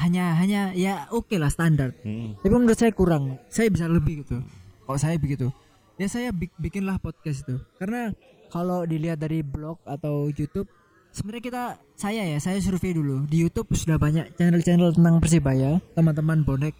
Hanya 0.00 0.32
hanya 0.40 0.72
ya 0.72 1.04
oke 1.12 1.36
lah 1.36 1.52
standar. 1.52 1.92
Hmm. 2.00 2.40
tapi 2.40 2.52
menurut 2.56 2.80
saya 2.80 2.96
kurang. 2.96 3.36
Saya 3.52 3.68
bisa 3.68 3.84
lebih 3.84 4.24
gitu. 4.24 4.40
Kalau 4.88 4.96
saya 4.96 5.20
begitu. 5.20 5.52
Ya 6.00 6.08
saya 6.08 6.32
bik- 6.32 6.56
bikinlah 6.56 6.96
podcast 7.04 7.44
itu. 7.44 7.60
Karena 7.76 8.16
kalau 8.48 8.88
dilihat 8.88 9.20
dari 9.20 9.44
blog 9.44 9.76
atau 9.84 10.32
YouTube 10.32 10.68
sebenarnya 11.16 11.44
kita 11.48 11.62
saya 11.96 12.22
ya 12.28 12.36
saya 12.36 12.60
survei 12.60 12.92
dulu. 12.92 13.24
Di 13.24 13.40
YouTube 13.40 13.72
sudah 13.72 13.96
banyak 13.96 14.36
channel-channel 14.36 14.92
tentang 14.92 15.16
persibaya. 15.16 15.80
Teman-teman 15.96 16.44
bonek 16.44 16.76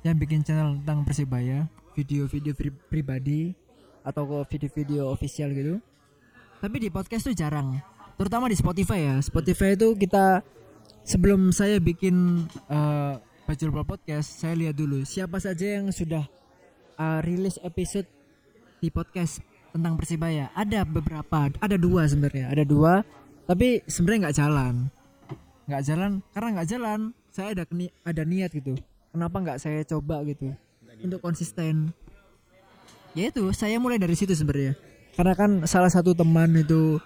yang 0.00 0.16
bikin 0.16 0.40
channel 0.40 0.80
tentang 0.80 1.04
persibaya 1.04 1.68
video-video 1.92 2.56
pri- 2.56 2.80
pribadi 2.88 3.52
atau 4.00 4.24
video-video 4.48 5.12
official 5.12 5.52
gitu. 5.52 5.74
Tapi 6.64 6.76
di 6.80 6.88
podcast 6.88 7.28
tuh 7.28 7.36
jarang. 7.36 7.76
Terutama 8.16 8.48
di 8.48 8.56
Spotify 8.56 9.04
ya. 9.04 9.16
Spotify 9.20 9.76
itu 9.76 9.92
kita 10.00 10.40
sebelum 11.04 11.52
saya 11.52 11.76
bikin 11.76 12.48
uh, 12.72 13.20
Podcast 13.44 14.40
saya 14.40 14.56
lihat 14.56 14.72
dulu 14.72 15.04
siapa 15.04 15.36
saja 15.36 15.76
yang 15.76 15.92
sudah 15.92 16.24
uh, 16.96 17.20
rilis 17.20 17.60
episode 17.60 18.08
di 18.80 18.88
podcast 18.88 19.44
tentang 19.68 20.00
Persibaya. 20.00 20.48
Ada 20.56 20.88
beberapa 20.88 21.52
ada 21.60 21.76
dua 21.76 22.08
sebenarnya. 22.08 22.48
Ada 22.48 22.64
dua 22.64 23.04
tapi 23.44 23.84
sebenarnya 23.84 24.20
nggak 24.28 24.38
jalan. 24.38 24.74
Nggak 25.64 25.82
jalan 25.88 26.10
karena 26.32 26.48
nggak 26.60 26.68
jalan 26.68 27.00
saya 27.32 27.48
ada 27.56 27.64
keni- 27.64 27.94
ada 28.04 28.22
niat 28.22 28.50
gitu. 28.52 28.76
Kenapa 29.12 29.36
nggak 29.40 29.58
saya 29.60 29.80
coba 29.86 30.20
gitu? 30.28 30.52
Untuk 31.00 31.20
konsisten. 31.20 31.92
Ya 33.14 33.30
itu 33.30 33.46
saya 33.54 33.78
mulai 33.78 34.00
dari 34.00 34.18
situ 34.18 34.34
sebenarnya. 34.34 34.74
Karena 35.14 35.34
kan 35.38 35.50
salah 35.70 35.90
satu 35.90 36.10
teman 36.12 36.50
itu 36.58 36.98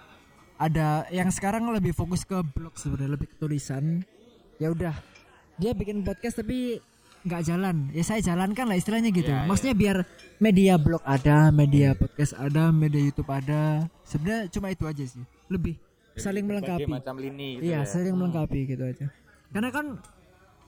ada 0.57 1.05
yang 1.13 1.29
sekarang 1.29 1.69
lebih 1.69 1.93
fokus 1.93 2.25
ke 2.25 2.35
blog 2.41 2.75
sebenarnya 2.75 3.15
lebih 3.15 3.27
ke 3.29 3.35
tulisan. 3.37 4.03
Ya 4.57 4.73
udah 4.73 4.95
dia 5.59 5.71
bikin 5.77 6.01
podcast 6.01 6.41
tapi 6.41 6.81
nggak 7.23 7.41
jalan. 7.45 7.91
Ya 7.93 8.03
saya 8.03 8.23
jalankan 8.23 8.65
lah 8.67 8.75
istilahnya 8.79 9.11
gitu. 9.13 9.29
Maksudnya 9.29 9.75
biar 9.75 9.97
media 10.41 10.79
blog 10.79 11.03
ada 11.05 11.51
media 11.53 11.93
podcast 11.93 12.33
ada 12.35 12.73
media 12.73 12.99
YouTube 12.99 13.29
ada. 13.29 13.85
Sebenarnya 14.03 14.49
cuma 14.49 14.71
itu 14.73 14.83
aja 14.89 15.03
sih. 15.05 15.23
Lebih 15.51 15.77
saling 16.19 16.45
melengkapi. 16.45 16.85
Berbagai 16.85 16.99
macam 17.01 17.15
lini 17.17 17.49
gitu 17.59 17.63
iya 17.65 17.81
ya. 17.81 17.87
saling 17.87 18.15
melengkapi 18.15 18.59
gitu 18.67 18.83
aja. 18.85 19.05
Karena 19.49 19.69
kan 19.71 19.85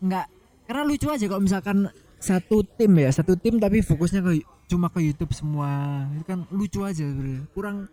nggak 0.02 0.26
karena 0.66 0.84
lucu 0.88 1.08
aja 1.12 1.26
kalau 1.28 1.42
misalkan 1.44 1.78
satu 2.22 2.64
tim 2.64 2.92
ya 2.98 3.10
satu 3.12 3.34
tim 3.38 3.58
tapi 3.58 3.86
fokusnya 3.86 4.22
ke 4.24 4.32
cuma 4.72 4.88
ke 4.90 5.00
YouTube 5.04 5.32
semua. 5.36 6.06
Itu 6.16 6.26
kan 6.26 6.40
lucu 6.50 6.80
aja 6.82 7.04
sebenarnya. 7.04 7.44
Kurang 7.52 7.92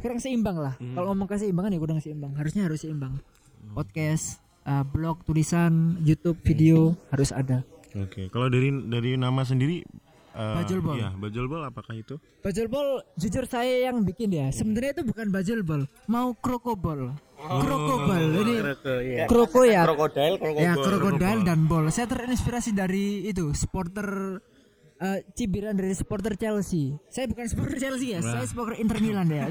kurang 0.00 0.18
seimbang 0.22 0.56
lah. 0.56 0.74
Kalau 0.78 1.12
ngomong 1.12 1.28
keseimbangan 1.28 1.74
ya 1.74 1.80
kurang 1.82 1.98
seimbang. 2.00 2.32
Harusnya 2.38 2.64
harus 2.64 2.80
seimbang. 2.80 3.18
Podcast 3.76 4.40
uh, 4.64 4.86
blog 4.86 5.26
tulisan 5.26 6.00
YouTube 6.00 6.40
video 6.46 6.96
harus 7.12 7.34
ada. 7.34 7.66
Oke 7.98 8.30
kalau 8.30 8.46
dari 8.46 8.70
dari 8.70 9.18
nama 9.18 9.42
sendiri 9.42 9.82
eh, 10.34 10.54
Bajul 10.62 10.78
Bol. 10.82 10.96
ya 10.98 11.10
Bajul 11.14 11.46
Bol 11.50 11.62
apakah 11.64 11.94
itu? 11.96 12.14
Bajul 12.40 12.66
bol 12.70 13.04
jujur 13.18 13.44
saya 13.44 13.90
yang 13.90 14.02
bikin 14.02 14.30
ya. 14.32 14.48
Sebenarnya 14.50 15.00
itu 15.00 15.02
bukan 15.08 15.26
bajul 15.28 15.60
bol 15.62 15.82
mau 16.08 16.32
krokobol. 16.38 17.14
Krokobol 17.40 18.22
ini 18.44 18.54
kroko 19.26 19.62
ya. 19.64 19.84
Krokodil, 19.88 20.32
krokodil. 20.38 20.64
ya 20.64 20.72
krokodil 20.76 21.38
dan 21.44 21.66
bol. 21.66 21.88
Saya 21.88 22.06
terinspirasi 22.08 22.72
dari 22.72 23.24
itu 23.28 23.52
supporter 23.56 24.40
eh, 25.00 25.24
cibiran 25.32 25.72
dari 25.76 25.92
supporter 25.96 26.36
Chelsea. 26.36 26.96
Saya 27.08 27.28
bukan 27.28 27.44
supporter 27.48 27.76
Chelsea 27.80 28.12
ya 28.16 28.20
saya 28.20 28.44
supporter 28.44 28.76
Inter 28.80 28.98
Milan 29.00 29.28
ya. 29.28 29.48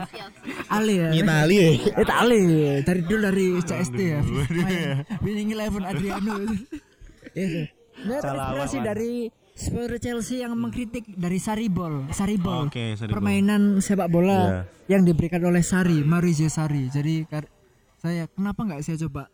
Ali 0.76 0.98
ya. 0.98 1.10
Itali 1.14 1.56
ya. 1.58 1.70
Itali 2.02 2.40
dari 2.82 3.00
dulu 3.06 3.20
dari 3.30 3.46
CST 3.62 3.98
ya. 3.98 4.20
Main 4.22 5.06
Winning 5.22 5.50
Eleven 5.54 5.82
Adriano. 5.86 6.34
Itu 7.38 7.66
Nah, 8.02 8.18
terinspirasi 8.18 8.78
dari 8.82 9.12
supporter 9.52 10.00
Chelsea 10.00 10.40
yang 10.40 10.56
mengkritik 10.56 11.04
dari 11.12 11.36
Saribol 11.36 12.08
Saribol 12.10 12.68
Oke, 12.72 12.96
Saribol. 12.96 13.14
permainan 13.14 13.60
sepak 13.78 14.08
bola 14.08 14.64
Iya. 14.88 14.98
yang 14.98 15.02
diberikan 15.04 15.42
oleh 15.42 15.60
Sari 15.60 16.00
Mauricio 16.00 16.48
Sari. 16.48 16.88
Jadi 16.88 17.24
kar- 17.24 17.50
saya 17.96 18.26
kenapa 18.26 18.64
nggak 18.64 18.82
saya 18.82 18.98
coba? 19.06 19.28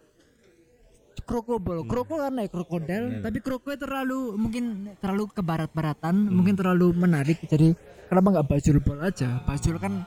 Krokobol 1.18 1.85
kroko 1.85 2.16
karena 2.16 2.46
ya 2.46 2.48
krokodil 2.48 3.20
tapi 3.20 3.42
kroko 3.42 3.74
terlalu 3.74 4.38
mungkin 4.38 4.94
terlalu 4.96 5.28
ke 5.28 5.42
barat-baratan 5.42 6.14
mungkin 6.24 6.54
terlalu 6.54 6.94
menarik. 6.94 7.42
Jadi 7.44 7.74
kenapa 8.07 8.38
nggak 8.38 8.46
bajul 8.48 8.76
bol 8.81 8.96
aja? 8.98 9.42
Bajul 9.44 9.76
kan 9.76 10.07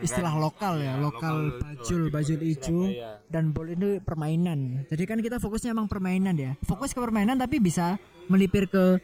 istilah 0.00 0.32
lokal 0.32 0.80
ya, 0.80 0.96
lokal 0.96 1.60
bajul, 1.60 2.08
bajul 2.08 2.40
ijo 2.40 2.88
dan 3.28 3.52
bol 3.52 3.68
itu 3.68 4.00
permainan. 4.00 4.88
Jadi 4.88 5.02
kan 5.04 5.20
kita 5.20 5.36
fokusnya 5.36 5.76
emang 5.76 5.84
permainan 5.84 6.32
ya. 6.32 6.56
Fokus 6.64 6.96
ke 6.96 7.00
permainan 7.00 7.36
tapi 7.36 7.60
bisa 7.60 8.00
melipir 8.26 8.64
ke 8.66 8.96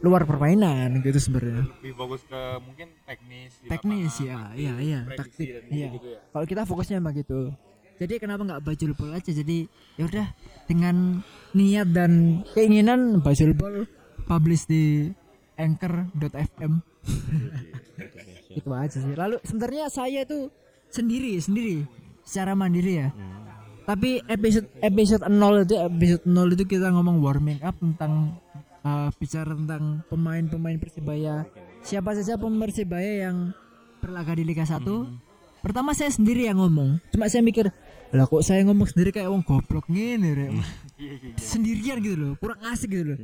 luar 0.00 0.24
permainan 0.24 1.04
gitu 1.04 1.18
sebenarnya. 1.20 1.68
lebih 1.80 1.92
fokus 1.92 2.24
ke 2.24 2.40
mungkin 2.64 2.88
teknis 3.04 3.52
Teknis 3.68 4.12
lapangan, 4.24 4.26
ya, 4.26 4.40
iya 4.56 4.74
iya, 4.80 5.00
taktik. 5.12 5.48
Iya. 5.68 5.88
gitu 5.92 6.06
ya. 6.16 6.18
Kalau 6.32 6.46
kita 6.48 6.62
fokusnya 6.64 6.96
emang 7.00 7.14
gitu. 7.20 7.52
Jadi 8.00 8.16
kenapa 8.16 8.42
nggak 8.48 8.64
bajul 8.64 8.96
bol 8.96 9.12
aja? 9.12 9.28
Jadi 9.28 9.68
ya 10.00 10.08
udah 10.08 10.26
dengan 10.64 11.20
niat 11.52 11.92
dan 11.92 12.40
keinginan 12.56 13.20
bajul 13.20 13.52
bol 13.52 13.84
publish 14.24 14.64
di 14.64 15.12
anchor.fm. 15.60 16.80
itu 18.58 18.70
aja 18.72 18.96
sih. 18.96 19.12
Lalu 19.12 19.36
sebenarnya 19.44 19.92
saya 19.92 20.24
itu 20.24 20.48
sendiri 20.88 21.36
sendiri 21.44 21.84
secara 22.24 22.56
mandiri 22.56 23.04
ya. 23.04 23.08
Tapi 23.84 24.24
episode 24.32 24.68
episode 24.80 25.24
0 25.28 25.66
itu 25.68 25.76
episode 25.76 26.24
0 26.24 26.56
itu 26.56 26.64
kita 26.64 26.88
ngomong 26.88 27.20
warming 27.20 27.60
up 27.60 27.76
tentang 27.76 28.38
uh, 28.84 29.08
bicara 29.16 29.52
tentang 29.52 30.04
pemain-pemain 30.08 30.76
Persibaya. 30.80 31.44
Siapa 31.80 32.12
saja 32.16 32.36
pemain 32.36 32.68
Persibaya 32.68 33.28
yang 33.30 33.52
berlaga 34.00 34.32
di 34.36 34.44
Liga 34.44 34.64
1. 34.64 34.84
Pertama 35.60 35.92
saya 35.92 36.08
sendiri 36.08 36.48
yang 36.48 36.56
ngomong. 36.56 36.96
Cuma 37.12 37.28
saya 37.28 37.44
mikir, 37.44 37.68
lah 38.16 38.24
kok 38.24 38.40
saya 38.40 38.64
ngomong 38.64 38.88
sendiri 38.88 39.12
kayak 39.12 39.28
wong 39.28 39.44
goblok 39.44 39.84
ngene 39.92 40.32
Rek?" 40.32 40.50
Sendirian 41.36 42.00
gitu 42.00 42.16
loh, 42.16 42.32
kurang 42.40 42.60
asik 42.64 42.96
gitu 42.96 43.12
loh. 43.12 43.18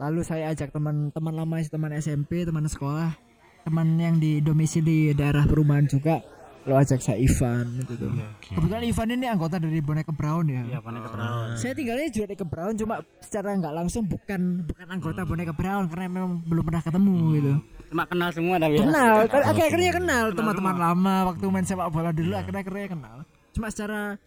Lalu 0.00 0.20
saya 0.26 0.50
ajak 0.50 0.74
teman-teman 0.74 1.34
lama, 1.34 1.56
teman 1.62 1.94
SMP, 1.94 2.42
teman 2.42 2.66
sekolah, 2.66 3.14
teman 3.62 3.86
yang 4.00 4.18
di 4.18 4.42
domisili 4.42 5.14
daerah 5.14 5.46
perumahan 5.46 5.86
juga. 5.86 6.24
Lo 6.68 6.76
ajak 6.76 7.00
saya 7.00 7.16
Ivan 7.16 7.80
gitu 7.80 7.92
tuh. 7.96 8.12
Kebetulan 8.44 8.84
Ivan 8.84 9.08
ini 9.16 9.26
anggota 9.32 9.56
dari 9.56 9.80
Boneka 9.80 10.12
Brown 10.12 10.44
ya. 10.44 10.60
Iya, 10.68 10.78
Boneka 10.84 11.08
Brown. 11.08 11.56
Saya 11.56 11.72
tinggalnya 11.72 12.08
juga 12.12 12.26
di 12.28 12.36
Brown 12.36 12.74
cuma 12.76 12.94
secara 13.24 13.56
nggak 13.56 13.74
langsung 13.80 14.04
bukan 14.04 14.68
bukan 14.68 14.86
anggota 14.92 15.24
Boneka 15.24 15.56
Brown 15.56 15.88
karena 15.88 16.04
memang 16.12 16.44
belum 16.44 16.64
pernah 16.68 16.82
ketemu 16.84 17.16
gitu. 17.40 17.52
Cuma 17.90 18.04
kenal 18.04 18.28
semua 18.30 18.54
tapi 18.60 18.76
ya. 18.76 18.84
Kenal, 18.84 19.14
kan 19.26 19.42
akhir-akhirnya 19.50 19.92
kenal 19.96 20.24
teman-teman 20.36 20.76
lama 20.76 21.14
waktu 21.32 21.44
main 21.48 21.64
sepak 21.64 21.88
bola 21.88 22.12
dulu 22.12 22.32
akhir-akhirnya 22.36 22.88
kenal. 22.92 23.16
Cuma 23.56 23.66
secara 23.72 24.20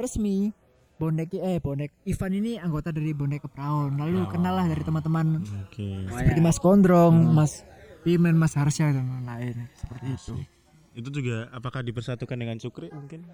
resmi 0.00 0.50
bonek 0.94 1.36
eh 1.36 1.58
bonek 1.60 1.90
Ivan 2.06 2.32
ini 2.32 2.56
anggota 2.56 2.96
dari 2.96 3.12
Boneka 3.12 3.52
Brown. 3.52 4.00
Lalu 4.00 4.24
kenal 4.32 4.56
lah 4.56 4.66
dari 4.66 4.80
teman-teman 4.80 5.44
Oke. 5.68 6.08
seperti 6.08 6.40
Mas 6.40 6.56
Kondrong, 6.56 7.12
Mas 7.28 7.60
Pimen, 8.08 8.40
Mas 8.40 8.56
Harsha 8.56 8.88
dan 8.88 9.04
lain-lain 9.04 9.68
seperti 9.76 10.06
itu. 10.16 10.34
Itu 10.94 11.10
juga 11.10 11.50
apakah 11.50 11.82
dipersatukan 11.82 12.34
dengan 12.34 12.56
Sukri 12.56 12.88
mungkin? 12.88 13.26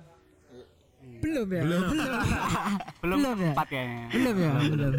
Belum 1.20 1.48
ya? 1.48 1.62
Belum. 1.64 1.82
Belum 3.00 3.18
Belum 3.20 3.36
ya? 3.38 3.52
empat 3.52 3.66
kayaknya. 3.68 4.04
Belum 4.10 4.34
ya? 4.36 4.50
Belum. 4.68 4.92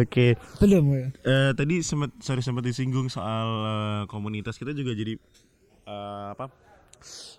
Oke. 0.00 0.26
Belum 0.60 0.84
ya? 0.92 1.06
Eh, 1.24 1.50
tadi 1.52 1.74
sempat 1.80 2.12
sorry 2.20 2.40
sempat 2.40 2.64
disinggung 2.64 3.08
soal 3.08 3.46
eh, 3.64 4.02
komunitas 4.08 4.56
kita 4.56 4.72
juga 4.72 4.92
jadi 4.92 5.16
eh, 5.84 6.26
apa 6.32 6.52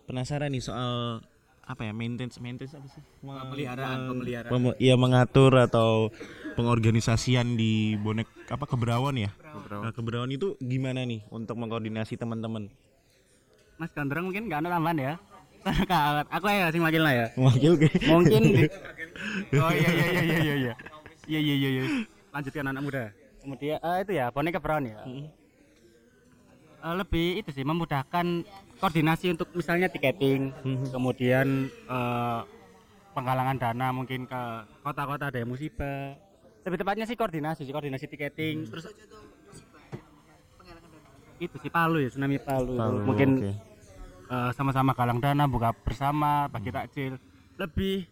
penasaran 0.05 0.53
nih 0.53 0.61
soal 0.61 1.21
apa 1.65 1.81
ya 1.81 1.97
maintenance 1.97 2.37
maintenance 2.37 2.77
apa 2.77 2.85
sih 2.85 3.01
Pemeliharaan, 3.25 4.05
pemeliharaan. 4.05 4.51
Pem- 4.53 4.77
iya 4.77 4.93
mengatur 4.93 5.49
atau 5.57 6.13
pengorganisasian 6.53 7.57
di 7.57 7.97
bonek 7.97 8.29
apa 8.49 8.69
kebrawan 8.69 9.17
ya 9.17 9.33
Nah, 9.65 9.89
kebrawan 9.89 10.29
itu 10.29 10.53
gimana 10.61 11.01
nih 11.01 11.25
untuk 11.33 11.57
mengkoordinasi 11.57 12.21
teman-teman 12.21 12.69
Mas 13.75 13.91
Gondrong 13.91 14.31
mungkin 14.31 14.47
nggak 14.47 14.59
ada 14.63 14.69
tambahan 14.79 14.97
ya. 14.99 15.13
Aku 16.37 16.45
ya 16.45 16.69
sing 16.69 16.81
wakil 16.85 17.01
lah 17.01 17.13
ya. 17.13 17.27
wakil 17.33 17.73
ke 17.81 17.89
Mungkin 18.05 18.41
Oh 19.65 19.71
iya 19.73 19.89
iya 19.89 20.05
iya 20.05 20.21
iya 20.21 20.37
iya 20.37 20.55
iya. 20.55 20.73
Iya 21.25 21.39
iya 21.41 21.55
iya 21.57 21.69
iya. 21.73 21.83
Lanjutkan 22.29 22.69
anak 22.69 22.81
muda. 22.85 23.03
Kemudian 23.41 23.77
eh, 23.81 23.97
itu 24.05 24.11
ya 24.13 24.25
boneka 24.29 24.61
brown 24.61 24.85
ya. 24.85 24.97
Eh, 26.85 26.95
lebih 26.95 27.41
itu 27.41 27.49
sih 27.49 27.65
memudahkan 27.65 28.45
koordinasi 28.77 29.33
untuk 29.33 29.49
misalnya 29.57 29.89
tiketing, 29.89 30.53
kemudian 30.93 31.65
eh, 31.67 32.39
penggalangan 33.17 33.57
dana 33.57 33.87
mungkin 33.89 34.29
ke 34.29 34.41
kota-kota 34.85 35.33
ada 35.33 35.37
yang 35.41 35.49
musibah. 35.49 36.13
Lebih 36.61 36.77
tepatnya 36.81 37.05
sih 37.09 37.17
koordinasi 37.17 37.61
sih 37.65 37.73
koordinasi 37.73 38.05
tiketing 38.05 38.69
terus 38.69 38.85
itu 41.39 41.55
sih 41.59 41.71
Palu 41.71 41.99
ya 41.99 42.09
tsunami 42.11 42.39
Palu, 42.39 42.79
Palu, 42.79 42.97
mungkin 43.03 43.29
oke. 43.43 43.51
eh, 44.31 44.51
sama-sama 44.55 44.95
galang 44.95 45.19
dana 45.19 45.45
buka 45.45 45.75
bersama 45.75 46.47
bagi 46.47 46.71
takjil 46.71 47.19
lebih 47.59 48.07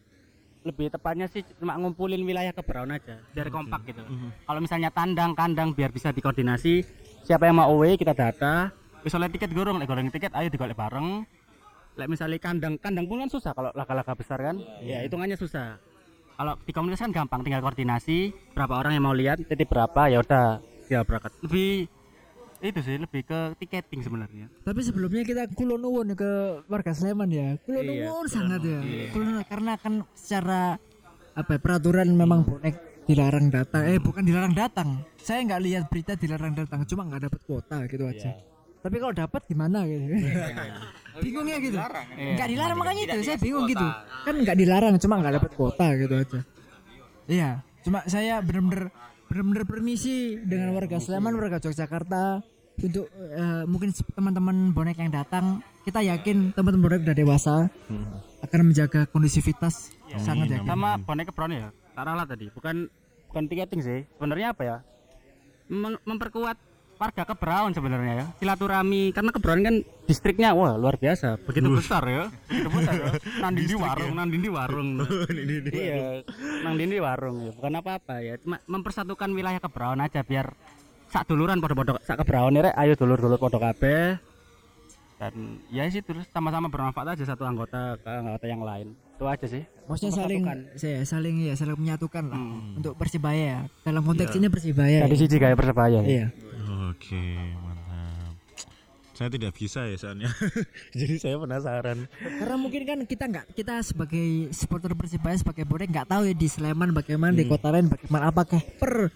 lebih 0.63 0.87
tepatnya 0.87 1.27
sih 1.27 1.43
cuma 1.59 1.75
ngumpulin 1.75 2.23
wilayah 2.23 2.55
kebraun 2.55 2.95
aja 2.95 3.19
biar 3.35 3.51
kompak 3.51 3.83
gitu. 3.83 3.99
Kalau 4.47 4.59
misalnya 4.63 4.89
tandang 4.95 5.35
kandang 5.35 5.75
biar 5.75 5.91
bisa 5.91 6.15
dikoordinasi 6.15 6.87
siapa 7.27 7.51
yang 7.51 7.59
mau 7.59 7.67
away 7.67 7.99
kita 7.99 8.15
data. 8.15 8.71
Misalnya 9.03 9.27
tiket 9.35 9.51
gorong 9.51 9.75
lek 9.75 9.91
gorong 9.91 10.07
tiket 10.07 10.31
ayo 10.31 10.47
digolek 10.47 10.79
bareng. 10.79 11.27
Lek 11.99 12.07
misalnya 12.07 12.39
kandang 12.39 12.79
kandang 12.79 13.11
pun 13.11 13.19
kan 13.19 13.27
susah 13.27 13.51
kalau 13.51 13.75
laga-laga 13.75 14.15
besar 14.15 14.39
kan? 14.39 14.55
Ya 14.79 15.03
hitungannya 15.03 15.35
susah. 15.35 15.75
Kalau 16.39 16.55
di 16.63 16.71
komunitas 16.71 17.03
kan 17.03 17.11
gampang 17.11 17.43
tinggal 17.43 17.59
koordinasi 17.59 18.31
berapa 18.55 18.79
orang 18.79 18.95
yang 18.95 19.03
mau 19.03 19.11
lihat 19.11 19.43
titip 19.43 19.67
berapa 19.67 20.07
ya 20.07 20.23
udah 20.23 20.63
ya 20.87 21.03
berangkat. 21.03 21.35
Lebih 21.43 21.91
itu 22.63 22.79
sih 22.79 22.95
lebih 22.95 23.27
ke 23.27 23.39
tiketing 23.59 24.07
sebenarnya 24.07 24.47
Tapi 24.63 24.79
sebelumnya 24.79 25.27
kita 25.27 25.51
kulo 25.51 25.75
nuwun 25.75 26.15
ke 26.15 26.63
warga 26.71 26.95
Sleman 26.95 27.27
ya. 27.27 27.59
Kulo 27.59 27.83
Iya, 27.83 28.15
sangat 28.31 28.63
ya. 28.63 28.79
Nuwun, 28.79 29.43
karena 29.43 29.75
kan 29.75 30.07
secara 30.15 30.79
apa 31.35 31.51
ya, 31.57 31.59
peraturan 31.59 32.07
memang 32.15 32.47
bonek 32.47 33.03
dilarang 33.03 33.51
datang. 33.51 33.83
Eh 33.83 33.99
bukan 33.99 34.23
dilarang 34.23 34.55
datang. 34.55 35.03
Saya 35.19 35.43
nggak 35.43 35.61
lihat 35.61 35.83
berita 35.91 36.15
dilarang 36.15 36.55
datang, 36.55 36.87
cuma 36.87 37.03
nggak 37.03 37.27
dapat 37.27 37.41
kuota 37.43 37.77
gitu 37.91 38.07
aja. 38.07 38.31
Tapi 38.83 38.95
kalau 38.99 39.13
dapat 39.15 39.41
gimana 39.47 39.83
gitu? 39.87 40.03
Bingungnya 41.23 41.57
gitu. 41.59 41.77
Nggak 42.15 42.47
dilarang 42.47 42.77
makanya 42.79 43.01
itu 43.11 43.27
saya 43.27 43.37
bingung 43.39 43.67
gitu. 43.67 43.87
Kan 44.23 44.35
nggak 44.39 44.57
dilarang, 44.59 44.93
cuma 45.03 45.19
nggak 45.19 45.33
dapat 45.43 45.51
kuota 45.51 45.85
gitu 45.99 46.13
aja. 46.15 46.39
Iya, 47.27 47.49
cuma 47.83 47.99
saya 48.07 48.39
bener-bener 48.39 48.91
bener-bener 49.31 49.63
permisi 49.65 50.37
dengan 50.43 50.75
warga 50.77 50.99
Sleman, 51.01 51.33
warga 51.33 51.57
Yogyakarta 51.57 52.52
untuk 52.81 53.05
eh, 53.13 53.63
mungkin 53.69 53.93
teman-teman 53.93 54.73
bonek 54.73 54.97
yang 54.97 55.13
datang 55.13 55.61
kita 55.83 56.01
yakin 56.01 56.55
teman-teman 56.55 56.83
bonek 56.89 56.99
udah 57.05 57.15
dewasa 57.15 57.53
akan 58.41 58.59
menjaga 58.71 59.05
kondusivitas 59.11 59.93
sangat 60.17 60.49
yakin. 60.57 60.65
sama 60.65 60.97
boneka 60.97 61.29
brown 61.35 61.53
ya 61.53 61.69
tak 61.93 62.03
ralat 62.09 62.27
tadi. 62.27 62.49
Bukan 62.49 62.89
bukan 63.29 63.43
tiketing 63.47 63.81
sih. 63.81 63.99
Sebenarnya 64.17 64.51
apa 64.51 64.61
ya? 64.65 64.77
Mem- 65.69 66.01
memperkuat 66.03 66.57
warga 66.97 67.23
kebraun 67.25 67.71
sebenarnya 67.73 68.13
ya. 68.13 68.25
Silaturahmi 68.41 69.11
karena 69.13 69.31
kebraun 69.33 69.61
kan 69.61 69.75
distriknya 70.09 70.57
wah 70.57 70.73
luar 70.75 70.97
biasa. 70.97 71.37
Begitu 71.45 71.69
besar 71.69 72.03
ya. 72.09 72.23
Begitu 72.49 72.69
besar 72.73 72.93
ya. 72.97 73.11
Nang 73.41 73.53
di 73.53 73.75
warung 73.77 74.13
nang 74.17 74.29
di 74.29 74.49
warung. 74.57 74.89
Iya 75.69 76.25
nang 76.65 76.75
di 76.77 76.99
warung 76.99 77.37
ya. 77.45 77.51
Bukan 77.53 77.73
apa-apa 77.77 78.15
ya. 78.25 78.33
Cuma 78.41 78.57
mempersatukan 78.65 79.29
wilayah 79.33 79.61
kebraun 79.61 80.01
aja 80.01 80.21
biar 80.25 80.53
sak 81.13 81.29
duluran 81.29 81.61
podo-podo 81.61 82.01
sak 82.01 82.17
kebraun 82.17 82.57
rek 82.57 82.73
ayo 82.73 82.97
dulur-dulur 82.97 83.37
podo 83.37 83.61
kabeh. 83.61 84.17
Dan 85.21 85.61
ya 85.69 85.85
sih 85.87 86.01
terus 86.01 86.25
sama-sama 86.33 86.67
bermanfaat 86.67 87.13
aja 87.13 87.23
satu 87.23 87.45
anggota 87.45 87.95
ke 88.01 88.09
anggota 88.09 88.45
yang 88.49 88.65
lain. 88.65 88.97
Itu 89.13 89.29
aja 89.29 89.45
sih. 89.45 89.61
Maksudnya 89.85 90.13
saling 90.17 90.43
saya 90.73 90.99
saling 91.05 91.35
ya 91.47 91.53
saling 91.53 91.77
menyatukan 91.77 92.23
lah. 92.27 92.41
Untuk 92.75 92.97
Persibaya 92.97 93.39
ya. 93.45 93.59
Dalam 93.85 94.01
konteks 94.01 94.33
ini 94.35 94.49
Persibaya. 94.49 95.05
dari 95.05 95.13
ya. 95.15 95.21
sisi 95.21 95.37
gaya 95.37 95.53
persebaya 95.53 96.01
Iya. 96.01 96.27
oke 96.89 97.23
mantap. 97.61 98.33
Saya 99.13 99.29
tidak 99.29 99.53
bisa 99.53 99.85
ya 99.85 99.95
soalnya 99.95 100.29
jadi 100.97 101.15
saya 101.21 101.35
penasaran. 101.37 102.09
Karena 102.17 102.55
mungkin 102.57 102.81
kan 102.83 102.99
kita 103.05 103.23
nggak 103.29 103.45
kita 103.53 103.85
sebagai 103.85 104.49
supporter 104.49 104.97
Persibaya 104.97 105.37
sebagai 105.37 105.63
bonek 105.63 105.93
nggak 105.93 106.09
tahu 106.09 106.25
ya 106.25 106.33
di 106.33 106.49
Sleman 106.49 106.89
bagaimana 106.91 107.31
di 107.31 107.45
kota 107.45 107.69
lain 107.69 107.87
bagaimana 107.87 108.33
apakah 108.33 108.59
per 108.81 109.13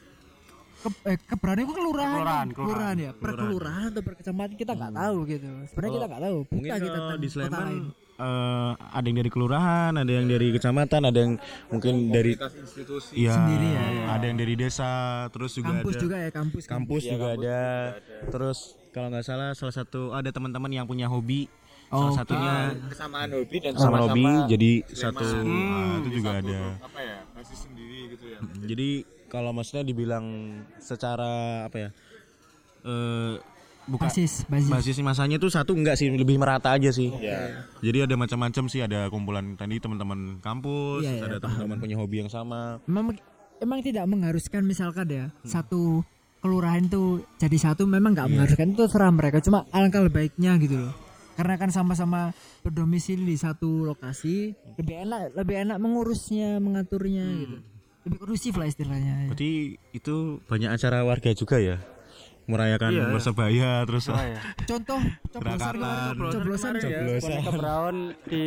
ke, 0.78 0.90
eh, 1.06 1.18
keberanian 1.20 1.66
itu 1.66 1.74
kelurahan, 1.74 2.14
Kelurahan, 2.14 2.48
kan? 2.48 2.56
kelurahan. 2.56 2.96
ya? 2.96 3.12
Per 3.12 3.32
kelurahan 3.34 3.86
atau 3.90 4.02
per 4.02 4.14
kecamatan 4.16 4.54
kita 4.56 4.72
nggak 4.74 4.94
tahu 4.94 5.18
gitu. 5.26 5.48
Sebenarnya 5.68 5.94
kita 5.94 6.06
nggak 6.08 6.24
tahu. 6.24 6.38
Mungkin 6.48 6.70
buta 6.70 6.78
kita 6.80 6.98
tentang 6.98 7.20
di 7.20 7.30
Sleman 7.30 7.68
eh, 8.18 8.72
ada 8.74 9.06
yang 9.06 9.18
dari 9.18 9.30
kelurahan 9.30 9.92
ada 9.94 10.10
yang 10.10 10.26
dari 10.26 10.48
kecamatan 10.50 11.02
ada 11.04 11.20
yang 11.20 11.34
mungkin 11.68 11.94
dari 12.10 12.34
institusi. 12.34 13.14
Ya, 13.16 13.34
Sendiri 13.34 13.68
ya, 13.70 13.86
ada 14.10 14.26
yang 14.26 14.38
dari 14.38 14.54
desa 14.54 14.90
terus 15.30 15.54
juga 15.54 15.70
kampus 15.72 15.94
ada 15.94 16.02
juga 16.02 16.16
ya 16.18 16.30
kampus 16.32 16.64
kampus 16.66 17.02
juga 17.06 17.28
ada. 17.34 17.62
terus 18.28 18.58
kalau 18.90 19.14
nggak 19.14 19.22
salah 19.22 19.54
salah 19.54 19.76
satu 19.76 20.14
ada 20.14 20.30
teman-teman 20.30 20.72
yang 20.72 20.86
punya 20.86 21.06
hobi. 21.06 21.46
Oh, 21.88 22.12
salah 22.12 22.26
satunya 22.26 22.54
kesamaan 22.90 23.30
hobi 23.32 23.58
dan 23.62 23.72
sama 23.78 23.84
sama-sama 24.04 24.12
hobi 24.12 24.34
jadi 24.50 24.72
Sleman. 24.84 24.98
satu 24.98 25.26
Hmm, 25.38 25.46
nah, 25.48 25.96
itu 25.96 26.10
juga 26.12 26.30
satu, 26.34 26.42
ada. 26.44 26.60
apa 26.84 27.00
ya 27.00 27.18
basis 27.32 27.60
sendiri 27.64 28.00
gitu 28.12 28.26
ya. 28.28 28.40
Jadi 28.66 28.90
kalau 29.28 29.52
maksudnya 29.52 29.84
dibilang 29.84 30.26
secara 30.80 31.64
apa 31.68 31.78
ya 31.78 31.90
eh 32.84 33.34
buka 33.88 34.12
basis 34.12 34.44
basis. 34.52 34.68
basis 34.68 34.96
masanya 35.00 35.40
tuh 35.40 35.48
satu 35.48 35.72
enggak 35.72 35.96
sih 35.96 36.12
lebih 36.12 36.36
merata 36.36 36.76
aja 36.76 36.92
sih. 36.92 37.08
Iya. 37.08 37.64
jadi 37.80 38.04
ada 38.04 38.20
macam-macam 38.20 38.64
sih 38.68 38.84
ada 38.84 39.08
kumpulan 39.08 39.56
tadi 39.56 39.80
teman-teman 39.80 40.44
kampus 40.44 41.08
terus 41.08 41.24
iya, 41.24 41.24
ada 41.24 41.40
teman-teman 41.40 41.78
punya 41.80 41.96
hobi 41.96 42.20
yang 42.20 42.32
sama. 42.32 42.84
Memang 42.84 43.16
emang 43.64 43.80
tidak 43.80 44.04
mengharuskan 44.06 44.68
misalkan 44.68 45.08
ya 45.08 45.26
Hmm. 45.32 45.48
satu 45.48 46.04
kelurahan 46.38 46.86
tuh 46.86 47.24
jadi 47.40 47.58
satu 47.58 47.88
memang 47.88 48.12
nggak 48.14 48.28
mengharuskan 48.28 48.76
itu 48.76 48.84
terserah 48.84 49.12
mereka. 49.12 49.40
Cuma 49.40 49.64
alangkah 49.72 50.04
baiknya 50.12 50.60
gitu 50.60 50.84
loh. 50.84 50.94
Karena 51.40 51.54
kan 51.56 51.70
sama-sama 51.70 52.34
berdomisili 52.66 53.24
di 53.24 53.38
satu 53.38 53.86
lokasi 53.88 54.52
lebih 54.76 54.96
enak 55.08 55.38
lebih 55.38 55.56
enak 55.64 55.78
mengurusnya 55.80 56.60
mengaturnya 56.60 57.24
Hmm. 57.24 57.40
gitu 57.40 57.58
lebih 58.08 58.18
kondusif 58.18 58.54
lah 58.56 58.66
istilahnya 58.66 59.28
berarti 59.28 59.52
itu 59.92 60.16
banyak 60.44 60.70
acara 60.72 61.04
warga 61.04 61.30
juga 61.32 61.60
ya? 61.60 61.78
Merayakan 62.48 62.90
Iya, 62.90 63.04
iya. 63.04 63.12
persebaya 63.12 63.72
terus 63.84 64.08
Oh, 64.08 64.16
ya. 64.16 64.40
contoh 64.64 65.00
coblosan 65.30 65.76
coblosan 66.32 66.74
coblosan 66.80 67.20
Boneka 67.20 67.52
Brown 67.54 67.96
di 68.24 68.44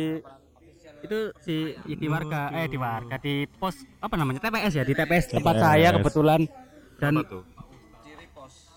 itu 1.01 1.19
si 1.39 1.55
di 1.87 2.07
warga 2.07 2.49
eh 2.51 2.65
di 2.65 2.77
warga 2.77 3.17
di 3.17 3.45
pos 3.47 3.73
apa 3.97 4.13
namanya 4.15 4.37
TPS 4.39 4.73
ya 4.75 4.83
di 4.83 4.93
TPS 4.93 5.25
tempat 5.31 5.53
TPS. 5.53 5.63
saya 5.63 5.87
kebetulan. 5.95 6.41
Dan? 6.97 7.13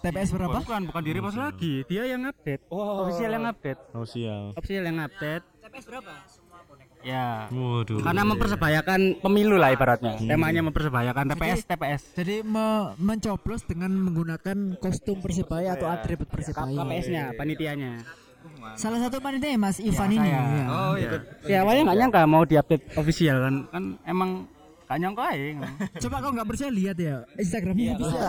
TPS 0.01 0.31
berapa? 0.33 0.61
Bukan 0.61 0.81
bukan 0.89 1.03
diri 1.03 1.21
pos 1.21 1.33
lagi 1.35 1.75
dia 1.85 2.05
yang 2.05 2.25
update. 2.25 2.69
Official 2.69 3.31
yang 3.31 3.45
update. 3.47 3.81
Oh 3.93 4.05
sial 4.05 4.53
official 4.53 4.85
yang 4.85 5.01
update. 5.01 5.45
TPS 5.59 5.85
berapa 5.89 6.13
ya. 7.05 7.47
Waduh. 7.49 8.01
Karena 8.01 8.23
mempersebayakan 8.25 9.01
pemilu 9.21 9.55
lah 9.55 9.71
ibaratnya. 9.71 10.17
Temanya 10.19 10.65
mempersebayakan 10.65 11.25
TPS 11.31 11.61
TPS 11.65 12.03
jadi 12.15 12.41
me- 12.41 12.97
mencoblos 12.97 13.63
dengan 13.63 13.93
menggunakan 13.93 14.81
kostum 14.81 15.21
persebaya 15.21 15.77
atau 15.77 15.87
atribut 15.87 16.27
persebaya 16.27 16.75
KPS-nya 16.75 17.23
panitianya. 17.37 18.03
Salah 18.75 19.01
satu 19.01 19.21
panitia 19.21 19.53
ya 19.53 19.59
Mas 19.59 19.81
Ivan 19.81 20.11
ini 20.11 20.21
saya. 20.21 20.37
ya. 20.37 20.65
Oh 20.67 20.95
iya. 20.97 21.11
ya 21.45 21.57
awalnya 21.63 21.83
nggak 21.87 21.99
nyangka 22.01 22.21
mau 22.25 22.43
diupdate 22.45 22.85
official 22.95 23.37
kan. 23.41 23.55
Kan 23.71 23.85
emang 24.05 24.31
gak 24.85 25.01
nyangka 25.01 25.33
aja 25.33 25.65
Coba 25.97 26.21
kau 26.21 26.29
nggak 26.29 26.45
percaya 26.45 26.69
lihat 26.69 26.97
ya 27.01 27.25
Instagramnya 27.35 27.97
bisa. 27.97 28.21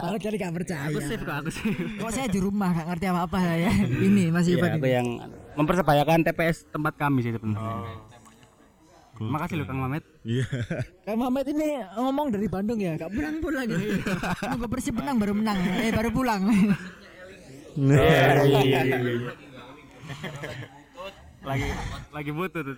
Kalau 0.00 0.16
jadi 0.16 0.36
nggak 0.40 0.54
percaya. 0.56 0.88
aku 0.88 1.00
save 1.04 1.20
kok 1.20 1.36
aku 1.36 1.50
save. 1.52 1.76
Kok 2.00 2.10
saya 2.10 2.26
di 2.32 2.40
rumah 2.40 2.68
nggak 2.72 2.86
ngerti 2.88 3.06
apa 3.12 3.20
apa 3.28 3.38
ya. 3.60 3.72
Ini 3.84 4.24
masih 4.32 4.52
Iya, 4.56 4.72
aku 4.72 4.88
yang 4.88 5.08
mempersebayakan 5.58 6.22
TPS 6.26 6.70
tempat 6.70 6.94
kami 6.98 7.22
sih 7.26 7.32
sebenarnya. 7.34 8.10
Makasih 9.20 9.60
loh 9.60 9.66
Kang 9.68 9.84
Mamet. 9.84 10.00
iya 10.24 10.48
Kang 11.04 11.20
Muhammad 11.20 11.44
ini 11.52 11.84
ngomong 11.92 12.32
dari 12.32 12.48
Bandung 12.48 12.80
ya, 12.80 12.96
nggak 12.96 13.12
pulang 13.12 13.36
pulang 13.44 13.68
gitu. 13.68 14.00
Nunggu 14.48 14.66
Persib 14.72 14.96
menang 14.96 15.16
baru 15.20 15.36
menang, 15.36 15.60
eh 15.60 15.92
baru 15.92 16.08
pulang. 16.08 16.40
Lagi 21.40 21.64
lagi 22.12 22.30
butuh 22.36 22.60
tuh. 22.60 22.76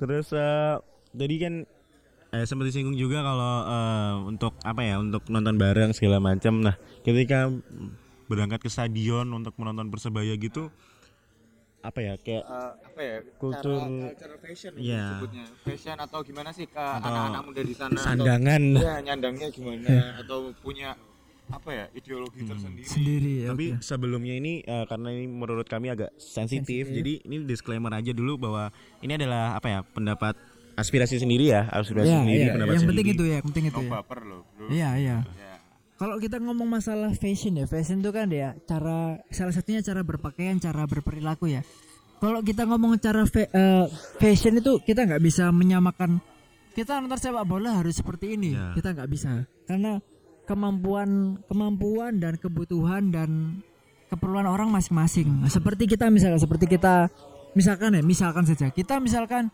terus 0.00 0.32
eh, 0.32 0.74
tadi 1.12 1.36
kan 1.36 1.54
eh, 2.32 2.44
sempat 2.48 2.72
disinggung 2.72 2.96
juga 2.96 3.20
kalau 3.20 3.54
eh, 3.68 4.14
untuk 4.32 4.56
apa 4.64 4.80
ya 4.80 4.96
untuk 4.96 5.28
nonton 5.28 5.60
bareng 5.60 5.92
segala 5.92 6.22
macam 6.22 6.64
nah 6.64 6.80
ketika 7.04 7.52
berangkat 8.32 8.64
ke 8.64 8.70
stadion 8.72 9.28
untuk 9.34 9.52
menonton 9.60 9.92
persebaya 9.92 10.32
gitu 10.40 10.72
apa 11.78 11.98
ya 12.00 12.14
kayak 12.18 12.42
Eh, 12.42 12.72
apa 12.84 13.00
ya? 13.00 13.16
Kultur- 13.36 13.78
cara, 13.78 14.02
culture 14.10 14.34
fashion 14.40 14.72
Iya. 14.74 14.98
disebutnya. 15.04 15.44
Fashion 15.62 15.96
atau 15.96 16.18
gimana 16.20 16.50
sih 16.50 16.66
ke 16.66 16.78
anak-anak 16.78 17.42
muda 17.44 17.62
di 17.62 17.72
sana? 17.72 17.98
sandangan 17.98 18.62
Atau, 18.74 18.82
ya, 18.82 18.94
nyandangnya 19.00 19.48
gimana 19.48 19.86
atau 20.20 20.38
punya 20.56 20.98
apa 21.48 21.70
ya 21.70 21.84
ideologi 21.94 22.44
tersendiri. 22.44 22.84
Sendiri 22.84 23.32
ya. 23.40 23.54
Tapi 23.54 23.66
oke. 23.72 23.80
sebelumnya 23.80 24.34
ini 24.34 24.60
eh, 24.60 24.84
karena 24.84 25.08
ini 25.10 25.24
menurut 25.24 25.64
kami 25.64 25.88
agak 25.88 26.12
sensitif, 26.14 26.90
jadi 26.90 27.24
ini 27.24 27.46
disclaimer 27.46 27.88
aja 27.90 28.10
dulu 28.10 28.36
bahwa 28.38 28.68
ini 29.00 29.14
adalah 29.14 29.54
apa 29.54 29.68
ya 29.70 29.80
pendapat 29.86 30.34
aspirasi 30.74 31.18
sendiri 31.18 31.48
ya, 31.48 31.66
aspirasi 31.68 32.06
Ya, 32.06 32.20
sendiri, 32.20 32.44
ya, 32.44 32.52
pendapat 32.52 32.74
yang 32.74 32.86
penting 32.86 33.06
sendiri. 33.06 33.18
itu 33.18 33.24
ya, 33.26 33.38
penting 33.40 33.64
itu 33.66 33.78
Oh, 33.78 33.82
ya. 33.82 33.90
baper 33.96 34.20
loh. 34.22 34.42
Iya, 34.68 34.88
iya. 34.94 35.16
Kalau 35.98 36.16
kita 36.16 36.38
ngomong 36.38 36.78
masalah 36.78 37.10
fashion 37.12 37.58
ya, 37.58 37.66
fashion 37.66 37.98
itu 37.98 38.14
kan 38.14 38.30
ya 38.30 38.54
cara 38.62 39.18
salah 39.28 39.50
satunya 39.50 39.82
cara 39.82 40.06
berpakaian, 40.06 40.54
cara 40.56 40.86
berperilaku 40.86 41.50
ya. 41.50 41.66
Kalau 42.18 42.38
kita 42.40 42.66
ngomong 42.66 42.98
cara 42.98 43.26
fa- 43.26 43.50
eh, 43.50 43.86
fashion 44.18 44.58
itu 44.58 44.78
kita 44.78 45.06
nggak 45.06 45.18
bisa 45.18 45.50
menyamakan 45.50 46.22
kita 46.70 47.02
nonton 47.02 47.18
sepak 47.18 47.42
bola 47.42 47.82
harus 47.82 47.98
seperti 47.98 48.38
ini, 48.38 48.54
Ya. 48.54 48.70
kita 48.78 48.94
nggak 48.94 49.10
bisa 49.10 49.42
karena 49.66 49.98
kemampuan 50.46 51.42
kemampuan 51.50 52.22
dan 52.22 52.38
kebutuhan 52.38 53.10
dan 53.10 53.58
keperluan 54.06 54.46
orang 54.46 54.70
masing-masing. 54.70 55.42
Seperti 55.50 55.90
kita 55.90 56.06
misalnya 56.08 56.38
seperti 56.38 56.70
kita 56.70 57.10
misalkan 57.52 57.98
ya, 57.98 58.02
misalkan 58.06 58.46
saja 58.46 58.70
kita 58.70 59.02
misalkan 59.02 59.50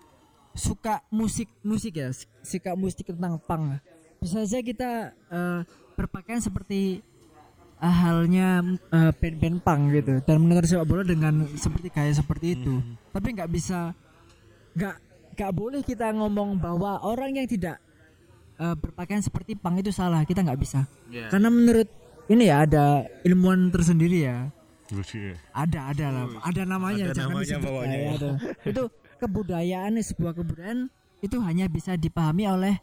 suka 0.52 1.00
musik 1.08 1.48
musik 1.64 1.96
ya, 1.96 2.12
suka 2.44 2.76
musik 2.76 3.08
tentang 3.08 3.40
punk. 3.40 3.80
Bisa 4.20 4.44
saja 4.44 4.60
kita 4.60 4.90
eh, 5.32 5.60
berpakaian 5.94 6.42
seperti 6.42 7.00
eh, 7.78 7.94
halnya 8.02 8.62
eh, 8.92 9.12
band-band 9.14 9.58
punk 9.62 9.82
gitu 9.94 10.14
dan 10.22 10.36
menonton 10.42 10.66
sepak 10.66 10.86
bola 10.86 11.02
dengan 11.02 11.46
seperti 11.54 11.88
gaya 11.90 12.12
seperti 12.12 12.46
itu. 12.58 12.82
Tapi 13.10 13.28
nggak 13.34 13.50
bisa 13.50 13.94
nggak 14.74 14.94
nggak 15.34 15.52
boleh 15.54 15.80
kita 15.82 16.10
ngomong 16.14 16.58
bahwa 16.58 17.02
orang 17.02 17.34
yang 17.34 17.46
tidak 17.46 17.78
eh, 18.58 18.74
berpakaian 18.74 19.22
seperti 19.22 19.54
punk 19.54 19.82
itu 19.82 19.90
salah. 19.94 20.22
Kita 20.26 20.42
nggak 20.42 20.60
bisa. 20.60 20.86
Iya. 21.10 21.30
Karena 21.30 21.48
menurut 21.50 21.88
ini 22.28 22.48
ya 22.48 22.64
ada 22.64 23.04
ilmuwan 23.24 23.68
tersendiri 23.68 24.24
ya 24.24 24.48
Bullshit. 24.88 25.36
ada 25.52 25.92
ada 25.92 26.06
lah 26.12 26.24
ada 26.44 26.62
namanya 26.64 27.12
Ada 27.12 27.16
jangan 27.16 27.40
namanya 27.40 27.56
pokoknya 27.60 27.96
ya, 27.96 28.04
ya. 28.04 28.12
ada. 28.16 28.30
itu 28.68 28.82
kebudayaan 29.20 29.92
sebuah 30.00 30.32
kebudayaan 30.36 30.80
itu 31.24 31.36
hanya 31.40 31.66
bisa 31.68 31.96
dipahami 31.96 32.44
oleh 32.48 32.74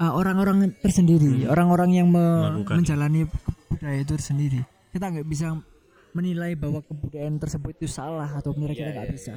uh, 0.00 0.12
orang-orang 0.16 0.72
tersendiri 0.80 1.44
orang-orang 1.46 1.90
yang 2.00 2.08
me- 2.08 2.18
Melakukan. 2.64 2.76
menjalani 2.82 3.20
budaya 3.68 3.98
itu 4.00 4.12
tersendiri. 4.16 4.60
Kita 4.90 5.06
nggak 5.12 5.28
bisa 5.28 5.54
menilai 6.10 6.58
bahwa 6.58 6.82
kebudayaan 6.82 7.38
tersebut 7.38 7.78
itu 7.78 7.86
salah 7.86 8.26
atau 8.26 8.50
benar 8.50 8.74
kita 8.74 8.90
nggak 8.90 9.10
bisa. 9.14 9.34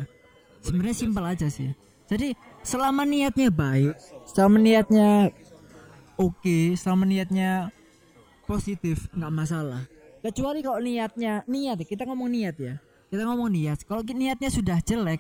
sebenarnya 0.64 0.95
simpel 0.95 1.26
aja 1.28 1.47
sih. 1.51 1.70
Jadi 2.09 2.34
selama 2.64 3.03
niatnya 3.03 3.51
baik 3.51 3.93
selama 4.26 4.57
niatnya 4.57 5.30
oke 6.18 6.57
selama 6.80 7.03
niatnya 7.05 7.70
positif 8.47 9.07
nggak 9.14 9.34
masalah. 9.34 9.86
Kecuali 10.24 10.64
kalau 10.64 10.80
niatnya 10.80 11.43
niat 11.51 11.84
ya, 11.84 11.86
kita 11.86 12.07
ngomong 12.07 12.32
niat 12.32 12.55
ya. 12.55 12.80
Kita 13.11 13.28
ngomong 13.28 13.51
niat. 13.51 13.84
Kalau 13.84 14.01
niatnya 14.07 14.49
sudah 14.49 14.80
jelek 14.80 15.20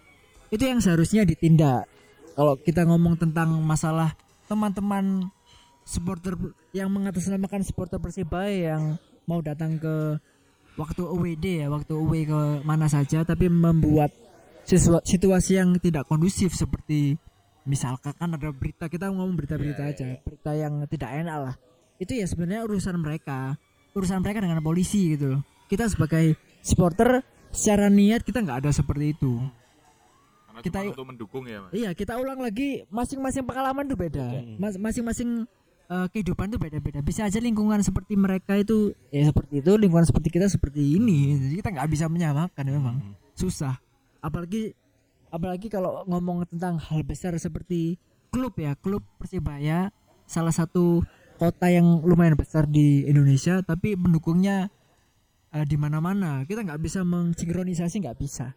itu 0.49 0.63
yang 0.63 0.79
seharusnya 0.79 1.27
ditindak. 1.27 1.85
Kalau 2.33 2.57
kita 2.57 2.87
ngomong 2.87 3.19
tentang 3.19 3.53
masalah 3.61 4.15
teman-teman 4.47 5.29
supporter 5.83 6.35
yang 6.71 6.87
mengatasnamakan 6.91 7.63
supporter 7.63 7.99
persibaya 7.99 8.75
yang 8.75 8.95
mau 9.27 9.39
datang 9.43 9.79
ke 9.79 10.19
waktu 10.79 11.01
UWD 11.05 11.45
ya 11.63 11.67
waktu 11.69 11.93
away 11.93 12.23
ke 12.25 12.65
mana 12.65 12.89
saja 12.89 13.21
tapi 13.23 13.47
membuat 13.47 14.09
situasi 15.03 15.59
yang 15.59 15.75
tidak 15.77 16.07
kondusif 16.07 16.55
seperti 16.55 17.19
misalkan 17.63 18.15
kan 18.15 18.35
ada 18.35 18.51
berita 18.51 18.87
kita 18.87 19.11
ngomong 19.11 19.35
berita-berita 19.35 19.83
aja 19.87 20.19
berita 20.23 20.51
yang 20.55 20.83
tidak 20.87 21.11
enak 21.13 21.37
lah. 21.39 21.55
Itu 21.99 22.15
ya 22.17 22.25
sebenarnya 22.27 22.67
urusan 22.67 22.99
mereka 22.99 23.55
urusan 23.93 24.19
mereka 24.23 24.43
dengan 24.43 24.59
polisi 24.63 25.15
gitu 25.15 25.37
loh. 25.37 25.41
Kita 25.69 25.87
sebagai 25.87 26.35
supporter 26.59 27.23
secara 27.53 27.87
niat 27.87 28.25
kita 28.25 28.41
nggak 28.41 28.65
ada 28.65 28.71
seperti 28.73 29.13
itu 29.13 29.39
Karena 30.53 30.65
Kita- 30.69 30.85
untuk 30.85 31.07
mendukung 31.09 31.43
ya, 31.49 31.65
Mas. 31.65 31.73
iya 31.73 31.89
kita 31.97 32.13
ulang 32.21 32.37
lagi 32.37 32.85
masing-masing 32.93 33.41
pengalaman 33.41 33.89
itu 33.89 33.97
beda. 33.97 34.25
Mas- 34.61 34.77
masing-masing 34.77 35.49
eh, 35.89 36.07
kehidupan 36.13 36.53
itu 36.53 36.61
beda-beda. 36.61 37.01
Bisa 37.01 37.25
aja 37.25 37.41
lingkungan 37.41 37.81
seperti 37.81 38.13
mereka 38.13 38.53
itu 38.53 38.93
ya 39.09 39.25
seperti 39.25 39.65
itu 39.65 39.71
lingkungan 39.75 40.05
seperti 40.05 40.29
kita 40.29 40.45
seperti 40.45 41.01
ini. 41.01 41.41
Jadi 41.41 41.53
kita 41.57 41.69
nggak 41.73 41.89
bisa 41.89 42.05
menyamakan 42.05 42.65
memang. 42.69 42.95
Susah. 43.33 43.81
Apalagi 44.21 44.77
apalagi 45.33 45.73
kalau 45.73 46.05
ngomong 46.05 46.45
tentang 46.45 46.77
hal 46.77 47.01
besar 47.01 47.33
seperti 47.41 47.97
klub 48.29 48.53
ya. 48.61 48.77
Klub 48.77 49.01
persibaya 49.17 49.89
salah 50.29 50.53
satu 50.53 51.01
kota 51.41 51.65
yang 51.65 52.05
lumayan 52.05 52.37
besar 52.37 52.69
di 52.69 53.09
Indonesia 53.09 53.57
tapi 53.65 53.97
pendukungnya 53.97 54.69
eh, 55.49 55.65
di 55.65 55.81
mana-mana. 55.81 56.45
Kita 56.45 56.61
nggak 56.61 56.77
bisa 56.77 57.01
mensinkronisasi 57.01 58.05
nggak 58.05 58.17
bisa 58.21 58.53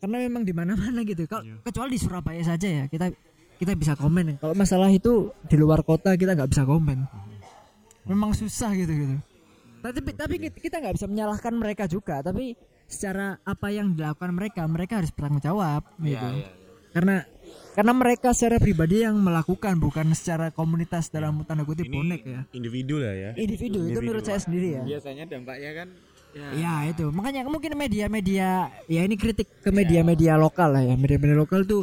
karena 0.00 0.16
memang 0.24 0.42
di 0.42 0.52
mana-mana 0.56 1.04
gitu. 1.04 1.28
Kalau 1.28 1.44
kecuali 1.60 1.94
di 1.94 2.00
Surabaya 2.00 2.40
saja 2.40 2.66
ya 2.66 2.84
kita 2.88 3.12
kita 3.60 3.76
bisa 3.76 3.92
komen. 3.92 4.40
Kalau 4.40 4.56
masalah 4.56 4.88
itu 4.88 5.28
di 5.44 5.56
luar 5.60 5.84
kota 5.84 6.16
kita 6.16 6.32
nggak 6.32 6.50
bisa 6.50 6.64
komen. 6.64 7.04
Memang 8.08 8.32
susah 8.32 8.72
gitu 8.72 8.88
gitu. 8.88 9.16
Tapi 9.84 10.00
tapi 10.16 10.34
kita- 10.40 10.80
nggak 10.80 10.96
bisa 10.96 11.06
menyalahkan 11.06 11.52
mereka 11.52 11.84
juga. 11.84 12.24
Tapi 12.24 12.56
secara 12.88 13.36
apa 13.44 13.68
yang 13.68 13.92
dilakukan 13.92 14.32
mereka 14.32 14.64
mereka 14.66 14.98
harus 14.98 15.12
bertanggung 15.12 15.44
jawab 15.44 15.84
gitu. 16.00 16.16
Iya, 16.16 16.42
iya. 16.42 16.48
karena 16.90 17.16
karena 17.70 17.92
mereka 17.94 18.34
secara 18.34 18.58
pribadi 18.58 19.06
yang 19.06 19.14
melakukan 19.14 19.78
bukan 19.78 20.10
secara 20.10 20.50
komunitas 20.50 21.06
dalam 21.06 21.38
tanda 21.46 21.62
kutip 21.62 21.86
bonek 21.86 22.26
ya. 22.26 22.40
individu 22.50 22.98
lah 22.98 23.14
ya. 23.14 23.30
Individu 23.38 23.86
itu 23.86 24.00
menurut 24.02 24.26
saya 24.26 24.42
sendiri 24.42 24.74
ya. 24.74 24.82
Biasanya 24.82 25.24
dampaknya 25.30 25.70
kan 25.84 25.88
ya, 26.32 26.48
Ya 26.52 26.72
itu. 26.86 27.08
Makanya 27.08 27.44
mungkin 27.44 27.74
media-media 27.74 28.48
ya 28.84 29.00
ini 29.00 29.14
kritik 29.14 29.48
ke 29.58 29.70
media-media 29.70 30.34
lokal 30.34 30.72
lah 30.72 30.82
ya. 30.82 30.94
Media-media 30.94 31.36
lokal 31.36 31.62
tuh 31.62 31.82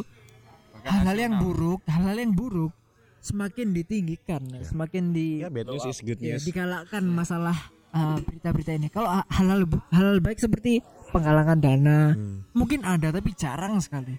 hal-hal 0.82 1.16
yang 1.18 1.34
buruk 1.36 1.80
hal-hal 1.84 2.16
yang 2.16 2.32
buruk 2.32 2.72
semakin 3.18 3.72
ditinggikan 3.72 4.40
semakin 4.62 5.10
di 5.10 5.42
ya 5.42 5.48
bad 5.48 5.68
news 5.68 5.84
is 5.84 6.00
good 6.00 6.16
ya, 6.16 6.38
news. 6.38 6.44
digalakkan 6.44 7.04
masalah 7.04 7.56
uh, 7.90 8.16
berita-berita 8.18 8.72
ini. 8.72 8.88
Kalau 8.88 9.10
ha- 9.10 9.28
hal-hal 9.28 9.68
hal 9.90 10.16
baik 10.18 10.38
seperti 10.38 10.80
penggalangan 11.08 11.58
dana 11.58 11.98
Hmm. 12.10 12.46
mungkin 12.52 12.82
ada 12.82 13.08
tapi 13.10 13.32
jarang 13.34 13.76
sekali. 13.78 14.16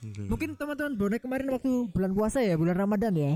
Hmm. 0.00 0.32
mungkin 0.32 0.56
teman-teman 0.56 0.96
bonek 0.96 1.20
kemarin 1.20 1.48
waktu 1.50 1.68
bulan 1.86 2.08
puasa 2.10 2.40
ya 2.40 2.56
bulan 2.56 2.72
ramadan 2.74 3.12
ya? 3.12 3.32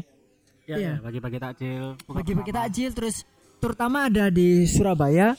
Ya, 0.65 0.77
Iya. 0.81 0.91
ya, 0.91 0.93
bagi-bagi 0.99 1.37
takjil. 1.37 1.85
bagi-bagi 2.03 2.53
takjil 2.53 2.91
terus 2.91 3.29
terutama 3.57 4.09
ada 4.09 4.29
di 4.29 4.65
Surabaya 4.65 5.37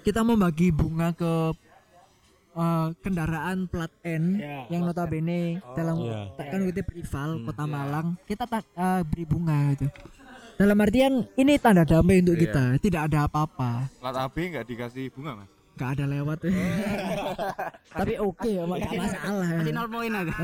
kita 0.00 0.22
mau 0.22 0.34
bagi 0.34 0.70
bunga 0.70 1.12
ke 1.12 1.32
uh, 2.54 2.86
kendaraan 3.00 3.66
plat 3.66 3.90
N 4.02 4.38
Ya, 4.38 4.64
yang 4.70 4.82
notabene 4.84 5.60
dalam 5.74 5.96
Iya. 6.00 6.34
kan 6.38 6.60
kutip 6.64 6.86
rival 6.90 7.30
Kota 7.44 7.64
Malang. 7.64 8.16
Kita 8.24 8.44
tak 8.44 8.64
uh, 8.74 9.02
beri 9.04 9.24
bunga 9.24 9.74
gitu. 9.74 9.86
Dalam 10.58 10.74
artian 10.82 11.22
ini 11.38 11.54
tanda 11.54 11.86
damai 11.86 12.18
untuk 12.18 12.34
kita 12.34 12.82
tidak 12.82 13.06
ada 13.06 13.30
apa-apa. 13.30 13.86
Plat 14.02 14.16
AB 14.16 14.36
nggak 14.56 14.66
dikasih 14.66 15.06
bunga 15.14 15.38
mas 15.38 15.50
nggak 15.78 15.94
ada 15.94 16.04
lewat. 16.10 16.38
Tapi 18.02 18.14
oke 18.18 18.50
ya 18.50 18.66
nggak 18.66 18.98
masalah. 18.98 19.46
Masih 19.62 19.70
nol 19.70 19.86
poin 19.86 20.10
aja. 20.10 20.34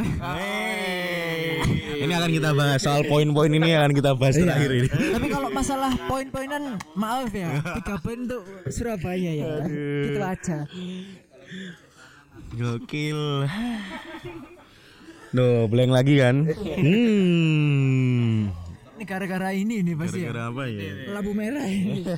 ini 1.98 2.12
akan 2.14 2.30
kita 2.30 2.50
bahas 2.54 2.78
soal 2.78 3.02
poin-poin 3.02 3.50
ini 3.50 3.74
akan 3.74 3.90
kita 3.90 4.14
bahas 4.14 4.38
Iya. 4.38 4.46
terakhir 4.46 4.70
ini. 4.70 4.88
Tapi 4.88 5.26
kalau 5.26 5.48
masalah 5.50 5.90
poin-poinan 6.06 6.78
maaf 6.94 7.34
ya. 7.34 7.50
Tiga 7.82 7.98
poin 7.98 8.18
untuk 8.22 8.46
Surabaya 8.70 9.32
ya. 9.34 9.50
Gitu 10.06 10.20
aja. 10.22 10.58
Gokil. 12.54 13.50
Duh, 15.34 15.66
blank 15.66 15.90
lagi 15.90 16.22
kan? 16.22 16.46
Hmm. 16.78 18.54
ini 18.94 19.02
gara-gara 19.02 19.50
ini 19.50 19.82
nih 19.82 19.98
pasti 19.98 20.22
ya. 20.22 20.30
Gara-gara 20.30 20.54
apa 20.54 20.62
ya? 20.70 21.10
lampu 21.10 21.34
merah 21.34 21.66
ini 21.66 22.06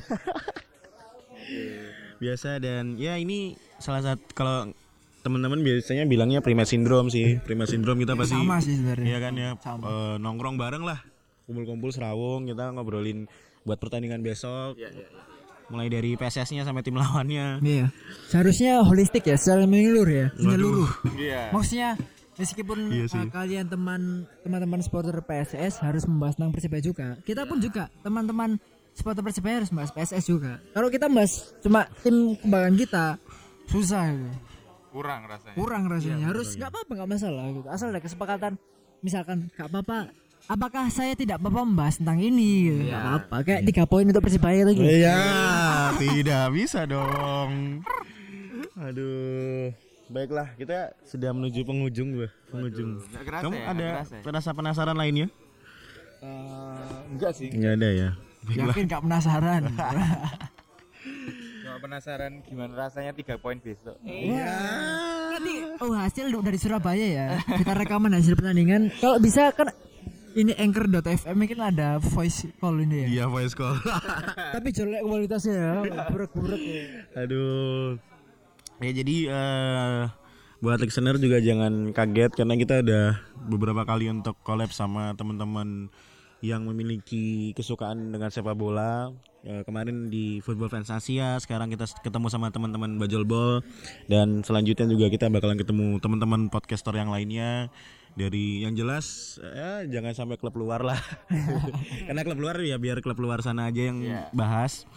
Biasa 2.17 2.57
dan 2.57 2.97
ya 2.97 3.15
ini 3.17 3.53
salah 3.77 4.01
satu 4.01 4.23
kalau 4.33 4.73
teman-teman 5.21 5.59
biasanya 5.59 6.07
bilangnya 6.07 6.39
prima 6.39 6.63
syndrome 6.63 7.11
sih. 7.11 7.37
Prima 7.43 7.67
syndrome 7.67 8.01
kita 8.01 8.15
pasti 8.15 8.33
sama 8.37 8.57
sih 8.63 8.79
sebenarnya 8.79 9.05
Iya 9.05 9.17
kan 9.19 9.33
ya 9.35 9.49
eh, 9.59 10.15
nongkrong 10.17 10.55
bareng 10.55 10.83
lah. 10.87 10.99
Kumpul-kumpul 11.45 11.91
serawung 11.91 12.47
kita 12.47 12.71
ngobrolin 12.75 13.27
buat 13.63 13.77
pertandingan 13.77 14.23
besok. 14.23 14.79
Mulai 15.67 15.91
dari 15.91 16.15
PSS-nya 16.15 16.63
sampai 16.63 16.79
tim 16.79 16.95
lawannya. 16.95 17.59
Iya. 17.59 17.91
Seharusnya 18.31 18.79
holistik 18.87 19.27
ya, 19.27 19.35
secara 19.35 19.67
menyeluruh 19.67 20.15
ya, 20.15 20.27
menyeluruh. 20.39 20.87
iya 21.19 21.51
Maksudnya 21.51 21.99
meskipun 22.39 22.87
Iya 22.87 23.05
sih. 23.11 23.19
uh, 23.19 23.27
kalian 23.27 23.67
teman 23.67 24.23
teman-teman 24.47 24.79
supporter 24.79 25.19
PSS 25.19 25.83
harus 25.83 26.07
membahas 26.07 26.39
tentang 26.39 26.55
Persibaya 26.55 26.79
juga. 26.79 27.07
Kita 27.27 27.43
pun 27.43 27.59
juga 27.59 27.91
teman-teman 27.99 28.55
supporter 28.97 29.21
Persibaya 29.21 29.61
harus 29.61 29.69
membahas 29.69 29.93
PSS 29.93 30.25
juga. 30.25 30.57
Kalau 30.73 30.89
kita 30.89 31.05
bahas 31.05 31.53
cuma 31.61 31.85
tim 32.01 32.33
kebanggaan 32.41 32.75
kita 32.75 33.05
susah 33.69 34.09
gitu. 34.09 34.29
kurang 34.89 35.29
rasanya 35.29 35.53
Kurang 35.53 35.83
rasanya. 35.85 36.25
harus 36.33 36.57
nggak 36.57 36.69
apa-apa 36.73 36.91
nggak 36.97 37.09
masalah 37.13 37.45
gitu. 37.53 37.67
Asal 37.69 37.87
ada 37.93 38.01
kesepakatan 38.01 38.51
misalkan 39.05 39.37
nggak 39.53 39.69
apa-apa 39.69 40.09
Apakah 40.47 40.87
saya 40.87 41.11
tidak 41.11 41.43
apa-apa 41.43 41.67
membahas 41.67 41.99
tentang 41.99 42.23
ini? 42.23 42.71
Gitu. 42.71 42.87
Nggak 42.87 43.01
apa-apa. 43.03 43.35
Kayak 43.43 43.61
tiga 43.67 43.83
poin 43.83 44.07
untuk 44.07 44.23
Persibaya 44.23 44.63
lagi. 44.63 44.79
Iya, 44.79 45.19
tidak 45.99 46.45
bisa 46.55 46.87
dong. 46.87 47.83
Aduh. 48.79 49.75
Baiklah, 50.07 50.55
kita 50.55 50.95
sudah 51.03 51.35
menuju 51.35 51.67
penghujung 51.67 52.15
gue. 52.15 52.29
Penghujung. 52.47 53.03
Kamu 53.11 53.59
ya, 53.59 53.65
ada 53.75 53.87
ya. 54.07 54.23
perasa 54.23 54.55
penasaran 54.55 54.95
lainnya? 54.95 55.27
enggak 57.13 57.31
sih 57.37 57.53
Enggak 57.53 57.73
ada 57.77 57.89
ya. 57.93 58.09
Yakin 58.45 58.83
nggak 58.85 59.03
penasaran? 59.03 59.61
cuma 61.67 61.77
penasaran 61.83 62.31
gimana 62.47 62.73
rasanya 62.87 63.11
tiga 63.13 63.35
poin 63.37 63.59
besok 63.59 63.99
Nanti 64.01 65.53
oh 65.77 65.93
hasil 65.93 66.33
dari 66.41 66.57
Surabaya 66.57 67.05
ya. 67.05 67.27
Kita 67.45 67.77
rekaman 67.77 68.09
hasil 68.17 68.33
pertandingan. 68.33 68.89
Kalau 68.97 69.21
bisa 69.21 69.53
kan 69.53 69.69
ini 70.37 70.53
anchor.fm 70.57 71.33
mungkin 71.33 71.59
ada 71.61 72.01
voice 72.01 72.49
call 72.57 72.81
ini 72.81 73.05
ya. 73.05 73.07
Iya, 73.09 73.25
voice 73.29 73.53
call. 73.53 73.77
Tapi 74.57 74.69
jelek 74.73 75.01
kualitasnya 75.05 75.53
ya. 75.53 75.71
Buruk-buruk. 76.09 76.61
Aduh. 77.13 77.97
Ya 78.81 78.91
jadi 78.93 79.15
eh 79.29 80.01
buat 80.57 80.81
listener 80.81 81.21
juga 81.21 81.37
jangan 81.37 81.93
kaget 81.93 82.33
karena 82.33 82.53
kita 82.57 82.81
udah 82.81 83.05
beberapa 83.45 83.85
kali 83.85 84.09
untuk 84.09 84.37
collab 84.41 84.73
sama 84.73 85.13
teman-teman 85.13 85.93
yang 86.41 86.65
memiliki 86.69 87.51
kesukaan 87.57 88.13
dengan 88.13 88.29
sepak 88.29 88.53
bola. 88.53 89.09
Eh, 89.47 89.63
kemarin 89.63 90.11
di 90.11 90.43
Football 90.43 90.67
Fans 90.67 90.91
Asia, 90.91 91.39
sekarang 91.39 91.71
kita 91.71 91.87
ketemu 92.03 92.27
sama 92.27 92.51
teman-teman 92.51 92.99
Bajol 92.99 93.23
Ball 93.23 93.63
dan 94.11 94.43
selanjutnya 94.43 94.91
juga 94.91 95.07
kita 95.07 95.31
bakalan 95.31 95.55
ketemu 95.55 96.03
teman-teman 96.03 96.51
podcaster 96.51 96.91
yang 96.99 97.07
lainnya 97.07 97.71
dari 98.17 98.65
yang 98.65 98.73
jelas 98.73 99.37
ya 99.37 99.85
jangan 99.85 100.11
sampai 100.17 100.41
klub 100.41 100.57
luar 100.57 100.81
lah 100.81 100.97
karena 102.09 102.25
klub 102.25 102.41
luar 102.41 102.57
ya 102.65 102.81
biar 102.81 102.97
klub 103.05 103.21
luar 103.21 103.45
sana 103.45 103.69
aja 103.69 103.93
yang 103.93 104.01
bahas 104.33 104.89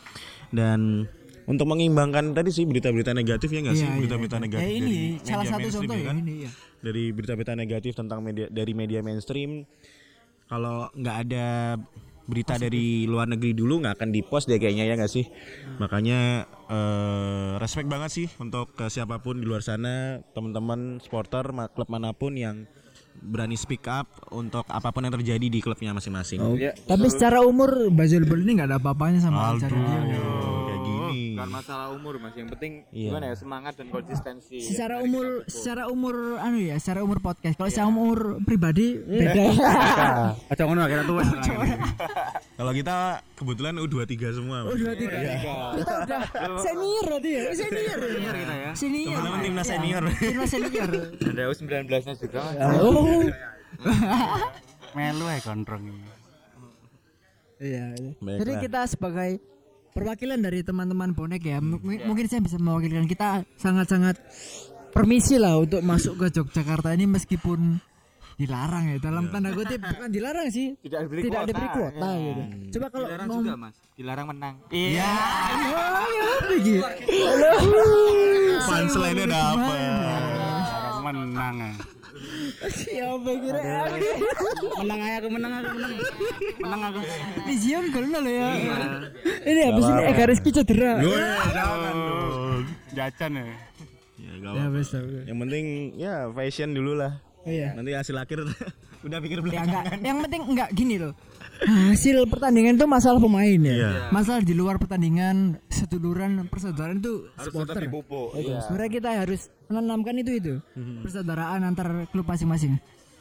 dan 0.49 1.05
untuk 1.45 1.69
mengimbangkan 1.69 2.33
tadi 2.33 2.49
sih 2.49 2.65
berita-berita 2.65 3.13
negatif 3.13 3.53
ya 3.53 3.61
nggak 3.61 3.77
sih 3.77 3.85
Iya, 3.85 3.93
iya, 3.93 3.99
berita-berita 4.01 4.37
iya. 4.39 4.45
negatif 4.49 4.65
Ya 4.65 4.73
ini 4.73 4.97
dari 5.21 5.27
salah 5.29 5.45
media 5.45 5.51
satu 5.51 5.61
mainstream 5.61 5.81
contoh 5.85 5.97
ya 5.97 6.01
ya 6.01 6.09
kan? 6.09 6.17
ini 6.17 6.35
ya. 6.41 6.51
dari 6.81 7.05
berita-berita 7.13 7.53
negatif 7.55 7.93
tentang 7.93 8.19
media 8.25 8.47
dari 8.49 8.73
media 8.73 9.01
mainstream 9.05 9.51
kalau 10.51 10.91
nggak 10.99 11.17
ada 11.31 11.79
berita 12.27 12.55
dari 12.59 13.07
luar 13.11 13.27
negeri 13.27 13.55
dulu 13.55 13.83
nggak 13.83 13.99
akan 13.99 14.11
dipost 14.11 14.47
deh 14.47 14.59
kayaknya 14.59 14.87
ya 14.91 14.95
nggak 14.99 15.11
sih? 15.11 15.27
Makanya 15.79 16.47
eh, 16.67 17.53
respect 17.63 17.87
banget 17.87 18.11
sih 18.11 18.27
untuk 18.43 18.75
ke 18.75 18.91
siapa 18.91 19.23
pun 19.23 19.39
di 19.39 19.47
luar 19.47 19.63
sana 19.63 20.19
teman-teman 20.35 20.99
supporter 20.99 21.47
klub 21.71 21.87
mana 21.87 22.11
pun 22.11 22.35
yang 22.35 22.67
berani 23.21 23.59
speak 23.59 23.87
up 23.91 24.07
untuk 24.31 24.67
apa 24.71 24.91
pun 24.91 25.07
yang 25.07 25.15
terjadi 25.15 25.47
di 25.47 25.59
klubnya 25.63 25.95
masing-masing. 25.95 26.39
Ya 26.59 26.75
Tapi 26.75 27.07
secara 27.11 27.43
umur 27.47 27.91
Bol 27.91 28.41
ini 28.43 28.59
nggak 28.59 28.69
ada 28.75 28.79
apa-apanya 28.79 29.23
sama 29.23 29.55
acara 29.55 29.75
dia. 29.75 30.60
Bukan 31.41 31.51
masalah 31.51 31.89
umur 31.91 32.15
mas 32.17 32.35
yang 32.35 32.49
penting 32.49 32.85
Iya. 32.91 33.09
gimana 33.09 33.25
ya 33.27 33.35
semangat 33.35 33.73
dan 33.75 33.89
konsistensi 33.89 34.61
Secara 34.61 35.01
umur, 35.01 35.43
secara 35.45 35.83
umur 35.87 36.15
anu 36.37 36.61
ya, 36.61 36.77
secara 36.77 37.01
umur 37.01 37.19
podcast. 37.19 37.55
Kalau 37.55 37.67
secara 37.67 37.89
umur 37.89 38.19
pribadi 38.41 39.01
Iya. 39.01 39.21
beda. 39.25 39.45
Aja 40.47 40.63
ngono 40.63 40.85
kira 40.85 41.03
tua. 41.03 41.23
kalau 42.55 42.73
kita 42.73 42.97
kebetulan 43.35 43.75
U23 43.79 44.13
semua 44.33 44.59
Oh, 44.63 44.75
dua 44.75 44.93
tiga. 44.93 45.17
Kita 45.75 45.93
udah 46.05 46.21
senior 46.61 47.05
berarti 47.07 47.31
ya, 47.31 47.43
senior. 47.51 47.99
Senior 47.99 48.35
kita 48.37 48.55
ya. 48.55 48.71
Senior. 48.73 49.17
Teman-teman 49.17 49.41
timnas 49.41 49.65
Iya, 49.65 49.73
senior. 49.73 50.03
Timnas 50.15 50.51
senior. 50.51 50.89
ada 51.23 51.43
U19 51.47 51.73
nya 51.89 52.15
juga 52.15 52.41
Oh. 52.77 53.25
Melu 54.91 55.25
ya 55.25 55.39
gondrong 55.41 55.83
ini. 55.87 56.03
Iya. 57.61 57.87
Baiklah. 58.19 58.39
Jadi 58.41 58.53
kita 58.59 58.81
sebagai 58.87 59.31
perwakilan 59.91 60.39
dari 60.39 60.61
teman-teman 60.61 61.11
bonek 61.11 61.43
ya, 61.43 61.59
m- 61.59 61.79
mungkin 61.81 62.27
saya 62.27 62.41
bisa 62.41 62.57
mewakilkan. 62.57 63.05
Kita 63.05 63.43
sangat-sangat 63.55 64.17
permisi 64.91 65.37
lah 65.37 65.57
untuk 65.57 65.81
masuk 65.81 66.17
ke 66.17 66.27
Yogyakarta 66.33 66.91
ini 66.93 67.07
meskipun 67.07 67.79
dilarang 68.35 68.89
ya. 68.89 68.97
Dalam 68.99 69.29
tanda 69.29 69.53
kutip 69.53 69.79
bukan 69.91 70.09
dilarang 70.09 70.49
sih. 70.49 70.73
Tidak 70.79 71.01
diberi 71.05 71.21
tidak 71.23 71.41
kuota. 71.41 71.49
diberi 71.51 71.69
kuota 71.71 72.09
gitu. 72.17 72.43
Coba 72.73 72.87
kalau 72.89 73.07
dilarang 73.07 73.29
mau 73.29 73.39
juga 73.39 73.57
mas. 73.57 73.75
Dilarang 73.95 74.27
menang. 74.29 74.55
Iya. 74.71 75.11
Oh, 75.11 76.07
ya, 76.17 76.25
apa 76.33 76.55
gitu? 76.59 76.81
punchline-nya 78.61 79.27
dapet 79.27 79.79
Orang 80.91 81.05
menang 81.27 81.57
ya. 81.59 81.73
Siapa 82.71 83.31
kira 83.41 83.61
Menang 84.79 85.01
aja 85.01 85.17
aku 85.19 85.29
menang 85.29 85.53
aku 85.57 85.69
menang. 85.73 85.93
Menang 86.61 86.81
aku. 86.93 87.01
Di 87.49 87.55
Zion 87.57 87.85
gol 87.89 88.07
loh 88.07 88.23
ya. 88.25 88.49
Ini 89.41 89.61
habis 89.67 89.85
ini 89.87 90.03
Eka 90.07 90.25
Rizky 90.29 90.51
cedera. 90.53 91.01
Gue 91.01 91.17
jangan 91.17 91.95
dong. 91.97 92.63
Jajan 92.93 93.33
ya. 93.35 93.45
Ya, 94.21 94.33
gak 94.37 94.53
Ya 94.53 94.61
apa-apa. 94.69 94.77
wes 94.77 94.89
tahu. 94.93 95.07
Yang 95.25 95.39
penting 95.41 95.65
ya 95.97 96.15
fashion 96.31 96.71
dulu 96.73 96.93
lah. 96.95 97.13
Iya. 97.49 97.73
Nanti 97.73 97.91
hasil 97.97 98.17
akhir 98.17 98.45
udah 99.03 99.19
pikir 99.19 99.37
Ya 99.37 99.43
belakang. 99.43 99.65
enggak, 99.67 99.85
yang 100.01 100.17
penting 100.21 100.43
enggak 100.47 100.69
gini 100.71 100.97
loh. 100.97 101.13
Hasil 101.61 102.25
pertandingan 102.25 102.73
itu 102.75 102.87
masalah 102.87 103.17
pemain 103.17 103.59
ya. 103.59 103.75
Iya. 103.75 103.91
Masalah 104.09 104.41
di 104.41 104.53
luar 104.53 104.77
pertandingan 104.77 105.61
seduluran 105.69 106.47
persaudaraan 106.47 106.99
itu 106.99 107.29
harus 107.31 107.47
supporter. 107.47 107.81
dipupuk 107.83 108.33
Itu. 108.35 108.49
iya 108.49 108.61
Sebenarnya 108.63 108.91
kita 108.91 109.11
harus 109.19 109.41
menanamkan 109.67 110.15
itu 110.17 110.33
itu 110.35 110.55
persaudaraan 110.99 111.61
antar 111.63 111.89
klub 112.09 112.25
masing-masing. 112.25 112.77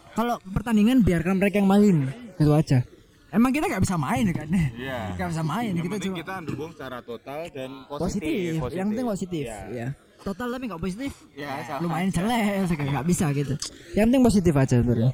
kalau 0.09 0.35
pertandingan 0.45 0.99
biarkan 0.99 1.37
mereka 1.37 1.57
yang 1.57 1.69
main 1.69 1.95
gitu 2.33 2.51
aja 2.51 2.81
emang 3.29 3.53
kita 3.53 3.69
nggak 3.69 3.83
bisa 3.83 3.95
main 3.95 4.25
kan 4.29 4.47
Iya. 4.73 4.97
nggak 5.13 5.29
bisa 5.29 5.43
main 5.45 5.71
Yang 5.71 5.85
kita 5.85 5.97
cuma 6.01 6.15
kita 6.17 6.33
dukung 6.43 6.71
secara 6.73 6.97
total 6.99 7.39
dan 7.47 7.69
positif, 7.87 8.57
positif. 8.57 8.73
yang 8.73 8.87
penting 8.89 9.07
positif 9.07 9.45
Iya. 9.45 9.59
ya 9.69 9.87
total 10.19 10.47
tapi 10.49 10.63
nggak 10.65 10.81
positif 10.81 11.11
Ya, 11.31 11.51
sama. 11.63 11.79
lumayan 11.81 12.09
jelek 12.09 12.43
nggak 12.73 13.05
bisa 13.05 13.25
gitu 13.31 13.53
yang 13.93 14.05
penting 14.09 14.23
positif 14.25 14.53
aja 14.53 14.75
sebenarnya 14.75 15.11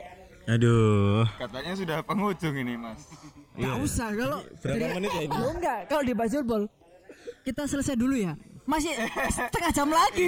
Aduh. 0.48 1.26
Katanya 1.36 1.74
sudah 1.74 1.98
penghujung 2.02 2.56
ini, 2.56 2.76
Mas. 2.76 3.02
nggak 3.56 3.76
usah 3.80 4.12
kalau 4.12 4.40
Berapa 4.60 4.76
dari- 4.78 4.94
menit 4.94 5.10
ya 5.10 5.22
ini? 5.22 5.32
Oh, 5.34 5.50
enggak 5.50 5.80
kalau 5.88 6.04
di 6.04 6.12
basketball 6.12 6.64
kita 7.42 7.64
selesai 7.64 7.96
dulu 7.96 8.14
ya 8.14 8.36
masih 8.66 8.92
setengah 9.30 9.72
jam 9.72 9.88
lagi 9.88 10.28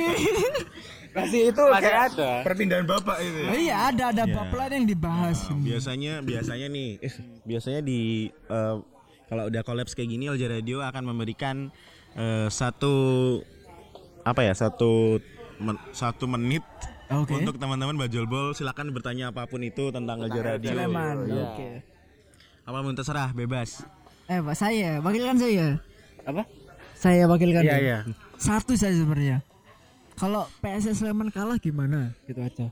Masih 1.17 1.49
itu 1.49 1.63
Masih 1.65 1.91
ada. 1.91 2.29
perpindahan 2.41 2.85
Bapak 2.85 3.17
itu 3.19 3.35
ya. 3.35 3.49
iya 3.51 3.75
ada 3.89 4.03
ada 4.11 4.23
Ya. 4.23 4.31
bab 4.31 4.47
lain 4.49 4.71
yang 4.77 4.87
dibahas 4.87 5.49
Biasanya 5.51 6.21
biasanya 6.21 6.67
nih, 6.69 6.89
eh, 6.99 7.13
biasanya 7.43 7.81
di 7.81 7.99
eh, 8.29 8.75
kalau 9.27 9.43
udah 9.43 9.61
kolaps 9.61 9.91
kayak 9.91 10.07
gini 10.07 10.29
LJ 10.29 10.43
Radio 10.53 10.79
akan 10.79 11.03
memberikan 11.03 11.67
eh, 12.13 12.47
satu 12.47 12.93
apa 14.21 14.39
ya 14.41 14.53
satu 14.53 15.19
men- 15.57 15.83
satu 15.89 16.29
menit 16.29 16.63
Oke. 17.09 17.33
untuk 17.33 17.55
teman-teman 17.55 17.95
bajulbol 17.95 18.51
silakan 18.51 18.91
bertanya 18.91 19.31
apa 19.31 19.43
pun 19.43 19.61
itu 19.61 19.89
tentang 19.89 20.19
LJ 20.19 20.37
Radio. 20.37 20.69
Sleman 20.69 21.15
oke 21.25 21.69
Apa 22.63 22.77
pun 22.79 22.93
terserah, 22.93 23.31
bebas. 23.31 23.79
eh 24.25 24.39
pak 24.39 24.53
saya 24.53 24.99
wakilkan 24.99 25.37
saya 25.37 25.79
Apa? 26.21 26.43
saya 26.93 27.23
wakilkan 27.25 27.61
Iya 27.61 27.71
ya. 27.71 27.79
iya. 27.79 27.97
satu 28.35 28.73
saja 28.73 28.91
sebenarnya 28.93 29.39
kalau 30.13 30.43
PSS 30.59 30.99
Sleman 30.99 31.29
kalah 31.29 31.55
gimana 31.55 32.11
gitu 32.23 32.39
aja 32.39 32.67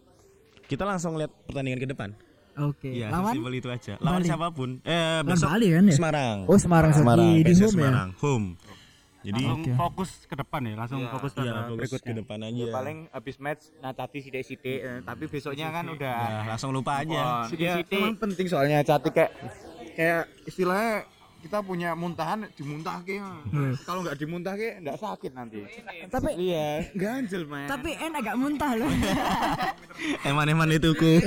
Kita 0.63 0.83
langsung 0.83 1.15
lihat 1.15 1.29
pertandingan 1.45 1.77
ke 1.77 1.87
depan. 1.87 2.09
oke 2.55 2.89
Iya, 2.89 3.07
lawan 3.07 3.31
sesimpel 3.31 3.53
itu 3.53 3.69
aja. 3.69 3.93
Lawan 3.99 4.17
Bali. 4.17 4.27
siapa 4.27 4.47
pun. 4.49 4.69
Eh, 4.81 5.19
besok 5.21 5.47
Bali 5.47 5.67
kan 5.69 5.83
ya? 5.83 5.93
Semarang. 5.93 6.37
oh 6.43 6.57
Semarang, 6.57 6.91
Semarang, 6.91 7.21
di, 7.21 7.39
di 7.39 7.53
PSS 7.53 7.61
home 7.61 7.69
ya 7.69 7.83
Semarang, 7.85 8.09
home. 8.17 8.47
Jadi 9.25 9.41
Langsung 9.41 9.59
Oke. 9.59 9.71
fokus 9.73 10.11
ke 10.23 10.35
depan 10.35 10.61
ya, 10.61 10.73
langsung 10.75 11.01
fokus 11.09 11.31
ya 11.33 11.41
pada 11.41 11.61
fokus 11.65 11.77
berikutnya. 11.79 12.05
ke 12.07 12.19
depan 12.19 12.39
aja. 12.43 12.61
Ya, 12.61 12.67
paling 12.71 12.97
habis 13.09 13.35
match 13.37 13.63
natati 13.79 14.17
sidik-sidik 14.21 14.79
eh, 14.79 14.99
tapi 15.01 15.23
besoknya 15.25 15.67
kan 15.71 15.85
udah 15.87 16.17
Nah, 16.19 16.43
langsung 16.47 16.69
lupa 16.69 17.01
aja. 17.01 17.49
Sidik-sidik. 17.49 17.89
ya, 17.89 17.99
emang 17.99 18.15
penting 18.15 18.45
soalnya 18.45 18.77
cati 18.81 19.09
kayak 19.09 19.31
kayak 19.91 20.21
istilahnya 20.45 21.09
kita 21.39 21.61
punya 21.61 21.93
muntahan 21.93 22.49
dimuntahke. 22.51 23.21
Kalau 23.81 24.01
nggak 24.01 24.13
dimuntahke 24.15 24.77
nggak 24.79 24.97
sakit 24.99 25.31
nanti. 25.31 25.61
tapi 26.07 26.29
Iya, 26.43 26.89
ganjel 26.91 27.45
man. 27.45 27.65
tapi 27.65 27.93
en 27.93 28.13
agak 28.13 28.33
muntah 28.35 28.73
loh 28.73 28.89
Eman-eman 30.25 30.69
itu 30.71 30.89
ku. 30.91 31.05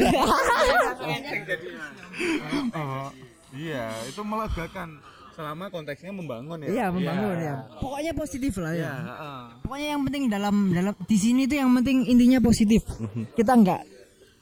Oh, 2.72 3.08
iya, 3.52 3.94
itu 4.04 4.20
melegakan 4.20 4.98
selama 5.38 5.70
konteksnya 5.70 6.10
membangun 6.10 6.58
ya. 6.66 6.68
iya 6.74 6.86
membangun 6.90 7.38
ya. 7.38 7.54
Pokoknya 7.78 8.10
positif 8.10 8.58
lah 8.58 8.74
ya. 8.74 8.82
Iya, 8.82 8.92
heeh. 9.06 9.40
pokoknya 9.62 9.88
yang 9.94 10.02
penting 10.02 10.24
dalam 10.26 10.56
dalam 10.74 10.92
di 11.06 11.14
sini 11.14 11.46
tuh 11.46 11.62
yang 11.62 11.70
penting 11.78 12.10
intinya 12.10 12.42
positif. 12.42 12.82
Kita 13.38 13.54
nggak 13.54 13.80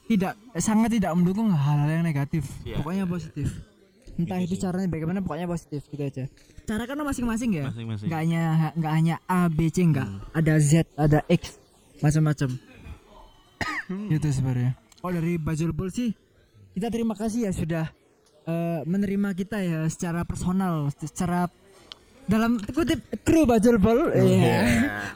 tidak 0.09 0.33
sangat 0.57 0.97
tidak 0.97 1.13
mendukung 1.13 1.53
hal-hal 1.53 2.01
yang 2.01 2.01
negatif. 2.01 2.49
Iya. 2.65 2.81
pokoknya 2.81 3.05
positif. 3.05 3.53
Entah 4.17 4.41
itu 4.41 4.57
caranya 4.57 4.89
bagaimana 4.89 5.21
pokoknya 5.21 5.45
positif 5.45 5.85
gitu 5.93 6.01
aja. 6.01 6.25
Cara 6.65 6.89
kan 6.89 6.97
masing-masing 6.97 7.51
ya. 7.61 7.65
Masing-masing. 7.69 8.09
nggak 8.09 8.21
hanya 8.25 8.43
nggak 8.73 8.93
hanya 8.97 9.15
A 9.29 9.53
B 9.53 9.69
C 9.69 9.85
nggak. 9.85 10.09
Ada 10.33 10.55
Z 10.65 10.73
ada 10.97 11.21
X 11.29 11.61
macam-macam. 12.01 12.57
Gitu 14.17 14.29
sebenarnya. 14.33 14.73
Oh 15.05 15.13
dari 15.13 15.37
Bajulbol 15.37 15.93
sih 15.93 16.11
kita 16.73 16.89
terima 16.89 17.13
kasih 17.13 17.49
ya 17.49 17.53
sudah 17.53 17.85
eh, 18.47 18.81
menerima 18.83 19.31
kita 19.33 19.59
ya 19.59 19.81
secara 19.87 20.23
personal 20.23 20.89
secara 20.93 21.51
dalam 22.27 22.59
kutip 22.59 22.99
kru 23.23 23.47
Bajulbol 23.47 24.11
ya 24.19 24.63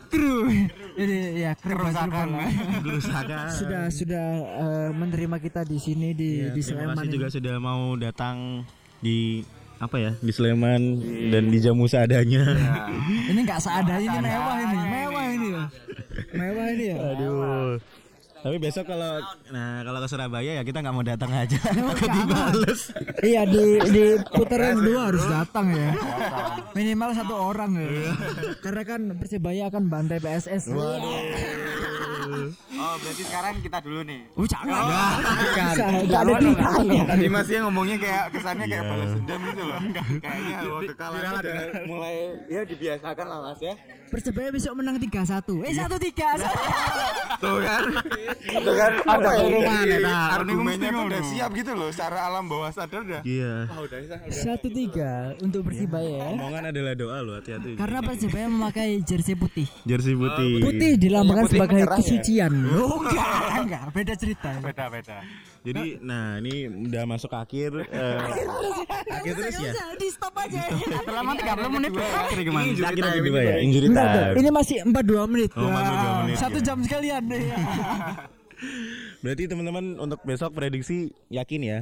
kru 0.07 0.47
jadi 0.95 1.16
ya 1.41 1.53
kru 1.55 1.74
lah. 1.74 1.91
Kerusakan. 2.78 3.47
sudah 3.51 3.83
sudah 3.91 4.26
eh, 4.61 4.89
menerima 4.93 5.37
kita 5.39 5.64
di 5.64 5.78
sini 5.78 6.12
di 6.12 6.31
Ya, 6.41 6.55
di 6.55 6.61
terima 6.61 6.87
Sleman 6.87 6.95
kasih 6.95 7.07
ini. 7.07 7.14
juga 7.16 7.26
sudah 7.28 7.55
mau 7.59 7.83
datang 7.97 8.62
di 9.01 9.43
apa 9.81 9.97
ya 9.97 10.12
di 10.14 10.28
Sleman 10.28 10.83
dan 11.33 11.49
di 11.49 11.59
jamu 11.59 11.89
seadanya. 11.89 12.45
ini 13.26 13.41
nggak 13.41 13.59
seadanya 13.59 14.12
ini 14.12 14.28
mewah 14.28 14.57
ini 14.61 14.76
mewah 14.85 15.24
ini 15.26 15.49
ya 15.49 15.64
mewah 16.31 16.66
ini 16.68 16.85
ya 16.85 16.97
Aduh. 17.11 17.70
Tapi 18.41 18.57
besok 18.57 18.88
kalau 18.88 19.20
nah 19.53 19.84
kalau 19.84 19.99
ke 20.01 20.09
Surabaya 20.09 20.51
ya 20.57 20.62
kita 20.64 20.80
nggak 20.80 20.95
mau 20.97 21.05
datang 21.05 21.30
aja. 21.32 21.59
Takut 21.93 22.09
dibales. 22.09 22.80
iya 23.20 23.43
di 23.45 23.76
di 23.95 24.05
putaran 24.32 24.80
dua 24.80 25.12
harus 25.12 25.24
datang 25.28 25.66
ya. 25.76 25.93
Minimal 26.72 27.11
satu 27.12 27.34
orang 27.36 27.70
ya. 27.76 27.88
Karena 28.64 28.82
kan 28.88 29.01
persebaya 29.20 29.68
akan 29.68 29.82
bantai 29.93 30.18
PSS 30.18 30.72
Oh, 32.80 32.95
berarti 32.97 33.22
sekarang 33.28 33.55
kita 33.61 33.78
dulu 33.84 34.01
nih. 34.09 34.20
oh 34.38 34.47
jangan. 34.49 34.72
Nah, 34.88 35.12
Bisa, 35.45 35.84
nggak 36.09 36.20
ada 36.24 36.32
ceritanya 36.41 37.03
Tadi 37.12 37.26
Mas 37.28 37.49
ya 37.53 37.59
ngomongnya 37.68 37.97
kayak 38.01 38.24
kesannya 38.32 38.66
kayak 38.70 38.84
balas 38.88 39.11
dendam 39.20 39.41
gitu 39.53 39.62
loh. 39.68 39.78
Kayaknya 40.24 40.55
wah 40.64 40.80
kekalahan 40.88 41.32
udah 41.36 41.55
mulai 41.84 42.16
ya 42.49 42.61
dibiasakan 42.64 43.26
lah 43.28 43.38
Mas 43.45 43.61
ya. 43.61 43.74
Persebaya 44.11 44.50
besok 44.50 44.82
menang 44.82 44.98
3-1 44.98 45.62
eh 45.62 45.74
satu 45.78 45.96
tiga 46.02 46.34
Tuh 47.40 47.56
kan. 47.62 47.84
Tuh 48.66 48.74
kan 48.76 48.92
ada 49.06 49.30
Rumah 49.40 49.80
nih, 49.86 49.98
nah. 50.02 50.30
Argumennya 50.43 50.91
tuh 50.91 51.05
udah 51.07 51.22
siap 51.22 51.51
gitu 51.53 51.72
loh 51.72 51.88
secara 51.91 52.18
alam 52.24 52.45
bawah 52.45 52.70
sadar 52.70 53.01
udah. 53.03 53.20
Iya. 53.22 53.55
Udah 53.66 53.99
udah. 54.01 54.18
satu 54.30 54.66
tiga 54.66 55.11
untuk 55.38 55.61
persebaya 55.62 56.09
ya 56.11 56.26
Omongan 56.30 56.64
adalah 56.68 56.93
doa 56.95 57.18
lo 57.20 57.32
hati-hati. 57.34 57.76
karena 57.76 57.99
persebaya 58.01 58.47
memakai 58.47 58.88
jersey 59.01 59.34
putih 59.34 59.68
Jersey 59.82 60.14
putih. 60.14 60.61
putih 60.61 60.91
dilambangkan 60.97 61.45
Putih 61.45 61.55
sebagai 61.57 61.80
ya? 61.80 61.88
kesucian 61.93 62.53
oh 62.76 62.97
enggak 62.99 63.30
enggak 63.61 63.84
beda 63.91 64.14
cerita 64.14 64.51
Beda 64.61 64.84
beda. 64.88 65.18
Jadi 65.61 66.01
nah 66.01 66.36
ini 66.36 66.55
udah 66.88 67.05
masuk 67.05 67.30
akhir 67.30 67.84
eh, 67.84 68.16
akhir 69.12 69.34
terus 69.36 69.61
ya. 69.61 69.72
di 69.95 70.09
stop 70.09 70.32
aja 70.34 70.72
Selama 71.05 71.36
30 71.36 71.68
menit 71.70 71.91
berakhir 71.93 72.38
gimana? 72.41 72.64
Akhir 72.64 73.03
time 73.03 73.16
kedua 73.20 73.38
ini, 73.38 73.45
ya, 73.45 73.57
injury 73.61 73.88
time. 73.91 74.32
ini 74.36 74.49
masih 74.49 74.76
42 74.88 75.28
menit. 75.28 75.51
Oh, 75.53 75.68
42 75.68 75.68
Wah, 75.68 76.16
menit, 76.24 76.36
Satu 76.36 76.59
ya. 76.59 76.64
jam 76.64 76.78
sekalian 76.80 77.22
deh. 77.26 77.45
Berarti 79.21 79.45
teman-teman 79.47 79.97
untuk 79.97 80.21
besok 80.25 80.53
prediksi 80.53 81.12
yakin 81.29 81.62
ya? 81.62 81.81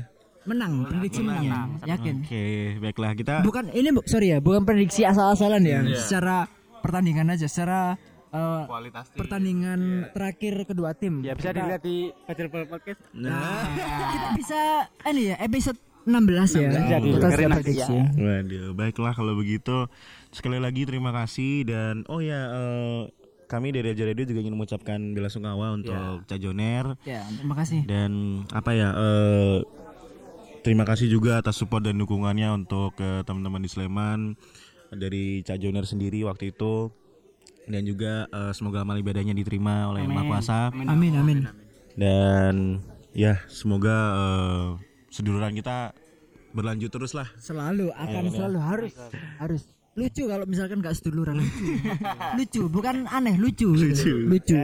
menang, 0.49 0.89
prediksi 0.89 1.21
menang. 1.21 1.77
Yakin. 1.85 2.25
Oke, 2.25 2.45
baiklah 2.81 3.13
kita 3.13 3.45
Bukan 3.45 3.69
ini 3.69 3.93
bu- 3.93 4.07
sorry 4.09 4.33
ya, 4.33 4.41
bukan 4.41 4.65
prediksi 4.65 5.05
asal-asalan 5.05 5.61
ya. 5.61 5.85
Secara 5.93 6.49
pertandingan 6.81 7.29
aja, 7.29 7.45
secara 7.45 8.01
eh, 8.29 8.63
Kualitas 8.65 9.13
pertandingan 9.13 10.09
terakhir 10.17 10.65
kedua 10.65 10.97
tim. 10.97 11.21
Ya 11.21 11.37
bisa 11.37 11.53
Kita- 11.53 11.61
dilihat 11.61 11.83
di 11.85 11.97
Bajul 12.25 12.47
Podcast. 12.49 13.01
nah, 13.13 13.61
Kita 14.09 14.29
bisa 14.41 14.61
ini 15.13 15.23
ya 15.33 15.37
episode 15.37 15.79
16 16.09 16.57
ya. 16.57 16.69
Jadi, 16.97 17.09
dengerin 17.13 17.51
ya. 17.69 17.87
Waduh, 18.17 18.69
baiklah 18.73 19.13
kalau 19.13 19.37
begitu. 19.37 19.85
Sekali 20.33 20.57
lagi 20.57 20.89
terima 20.89 21.13
kasih 21.13 21.69
dan 21.69 22.09
oh 22.09 22.25
ya 22.25 22.41
eh, 22.49 23.01
kami 23.49 23.73
dari 23.73 23.91
Aja 23.91 24.05
Radio 24.05 24.23
juga 24.23 24.41
ingin 24.41 24.55
mengucapkan 24.55 25.01
bela 25.11 25.27
sungkawa 25.27 25.73
untuk 25.73 25.97
Cajoner 26.25 27.01
Ya, 27.03 27.25
terima 27.27 27.57
kasih. 27.57 27.81
dan 27.83 28.13
apa 28.53 28.71
ya 28.73 28.93
eh, 28.93 29.59
terima 30.61 30.85
kasih 30.85 31.09
juga 31.09 31.41
atas 31.41 31.57
support 31.57 31.81
dan 31.81 31.97
dukungannya 31.97 32.53
untuk 32.55 32.93
eh, 32.99 33.25
teman-teman 33.25 33.59
di 33.59 33.67
Sleman 33.67 34.21
dari 34.91 35.41
Cajoner 35.43 35.83
sendiri 35.83 36.23
waktu 36.23 36.53
itu. 36.53 36.93
Dan 37.65 37.85
juga 37.85 38.25
eh, 38.27 38.53
semoga 38.53 38.81
amal 38.81 38.97
ibadahnya 38.97 39.33
diterima 39.33 39.89
oleh 39.89 40.01
Yang 40.03 40.13
Maha 40.13 40.25
Kuasa. 40.27 40.61
Amin, 40.73 41.13
amin. 41.15 41.39
dan 41.95 42.81
ya 43.13 43.41
semoga 43.47 43.97
eh, 44.15 44.69
seduluran 45.09 45.53
kita 45.53 45.93
berlanjut 46.49 46.89
terus 46.89 47.13
lah 47.13 47.29
Selalu 47.37 47.93
akan 47.93 48.25
selalu 48.29 48.59
harus 48.59 48.93
harus 49.37 49.63
lucu 49.99 50.31
kalau 50.31 50.47
misalkan 50.47 50.79
gak 50.79 50.95
seduluran 50.95 51.43
lucu. 51.43 51.75
lucu, 52.39 52.63
bukan 52.71 53.11
aneh, 53.11 53.35
lucu. 53.35 53.67
Lucu. 53.75 54.31
Lucu. 54.31 54.55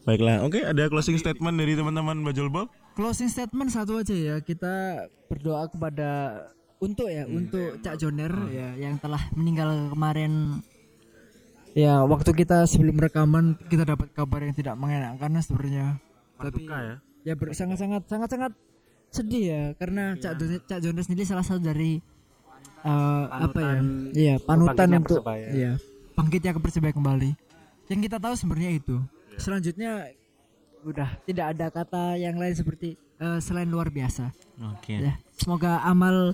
baiklah 0.00 0.42
oke 0.42 0.58
ada 0.64 0.88
closing 0.88 1.20
statement 1.20 1.60
dari 1.60 1.76
teman-teman 1.76 2.24
Bajulbol 2.24 2.66
Closing 2.98 3.30
statement 3.30 3.70
satu 3.70 4.02
aja 4.02 4.12
ya. 4.12 4.36
Kita 4.42 5.06
berdoa 5.30 5.70
kepada 5.70 6.42
untuk 6.82 7.06
ya, 7.06 7.24
untuk 7.24 7.78
Cak 7.80 7.96
Joner 8.02 8.32
ya 8.50 8.74
yang 8.76 8.98
telah 8.98 9.30
meninggal 9.32 9.94
kemarin. 9.94 10.60
Ya, 11.70 12.02
waktu 12.02 12.34
kita 12.34 12.66
sebelum 12.66 12.98
rekaman 12.98 13.54
kita 13.70 13.86
dapat 13.86 14.10
kabar 14.10 14.42
yang 14.42 14.52
tidak 14.58 14.74
mengenakan 14.74 15.38
sebenarnya. 15.38 15.86
Tapi 16.34 16.66
ya. 16.66 16.98
ya 17.22 17.34
ber- 17.38 17.54
sangat-sangat 17.54 18.10
sangat-sangat 18.10 18.52
sedih 19.10 19.44
ya 19.48 19.62
karena 19.78 20.18
Cak 20.18 20.34
Joner, 20.38 20.60
Cak 20.66 20.80
Joner 20.82 21.02
sendiri 21.06 21.24
salah 21.26 21.46
satu 21.46 21.62
dari 21.62 22.02
eh, 22.84 23.24
apa 23.30 23.58
ya? 23.58 23.72
Iya, 24.12 24.34
panutan 24.42 24.88
untuk 24.96 25.20
Persebaya. 25.22 25.48
iya, 25.52 25.72
bangkitnya 26.16 26.52
ke 26.56 26.60
Persebaya 26.60 26.94
kembali. 26.94 27.30
Yang 27.90 28.00
kita 28.06 28.16
tahu 28.22 28.34
sebenarnya 28.38 28.70
itu. 28.78 28.96
Selanjutnya 29.40 30.06
udah 30.84 31.08
tidak 31.28 31.46
ada 31.56 31.66
kata 31.68 32.16
yang 32.16 32.40
lain 32.40 32.56
seperti 32.56 32.96
eh, 33.20 33.38
selain 33.44 33.68
luar 33.68 33.92
biasa 33.92 34.32
Oke. 34.76 34.96
ya 34.96 35.12
semoga 35.36 35.84
amal 35.84 36.32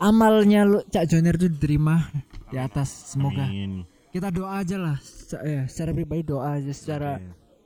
amalnya 0.00 0.64
lu 0.64 0.80
Cak 0.88 1.04
Joner 1.08 1.36
itu 1.36 1.52
diterima 1.52 2.08
di 2.48 2.56
atas 2.56 3.12
semoga 3.12 3.44
Amin. 3.44 3.84
kita 4.08 4.32
doa 4.32 4.64
aja 4.64 4.76
lah 4.80 4.96
ya, 5.44 5.68
secara 5.68 5.92
pribadi 5.92 6.22
doa 6.24 6.56
aja 6.56 6.72
secara 6.72 7.20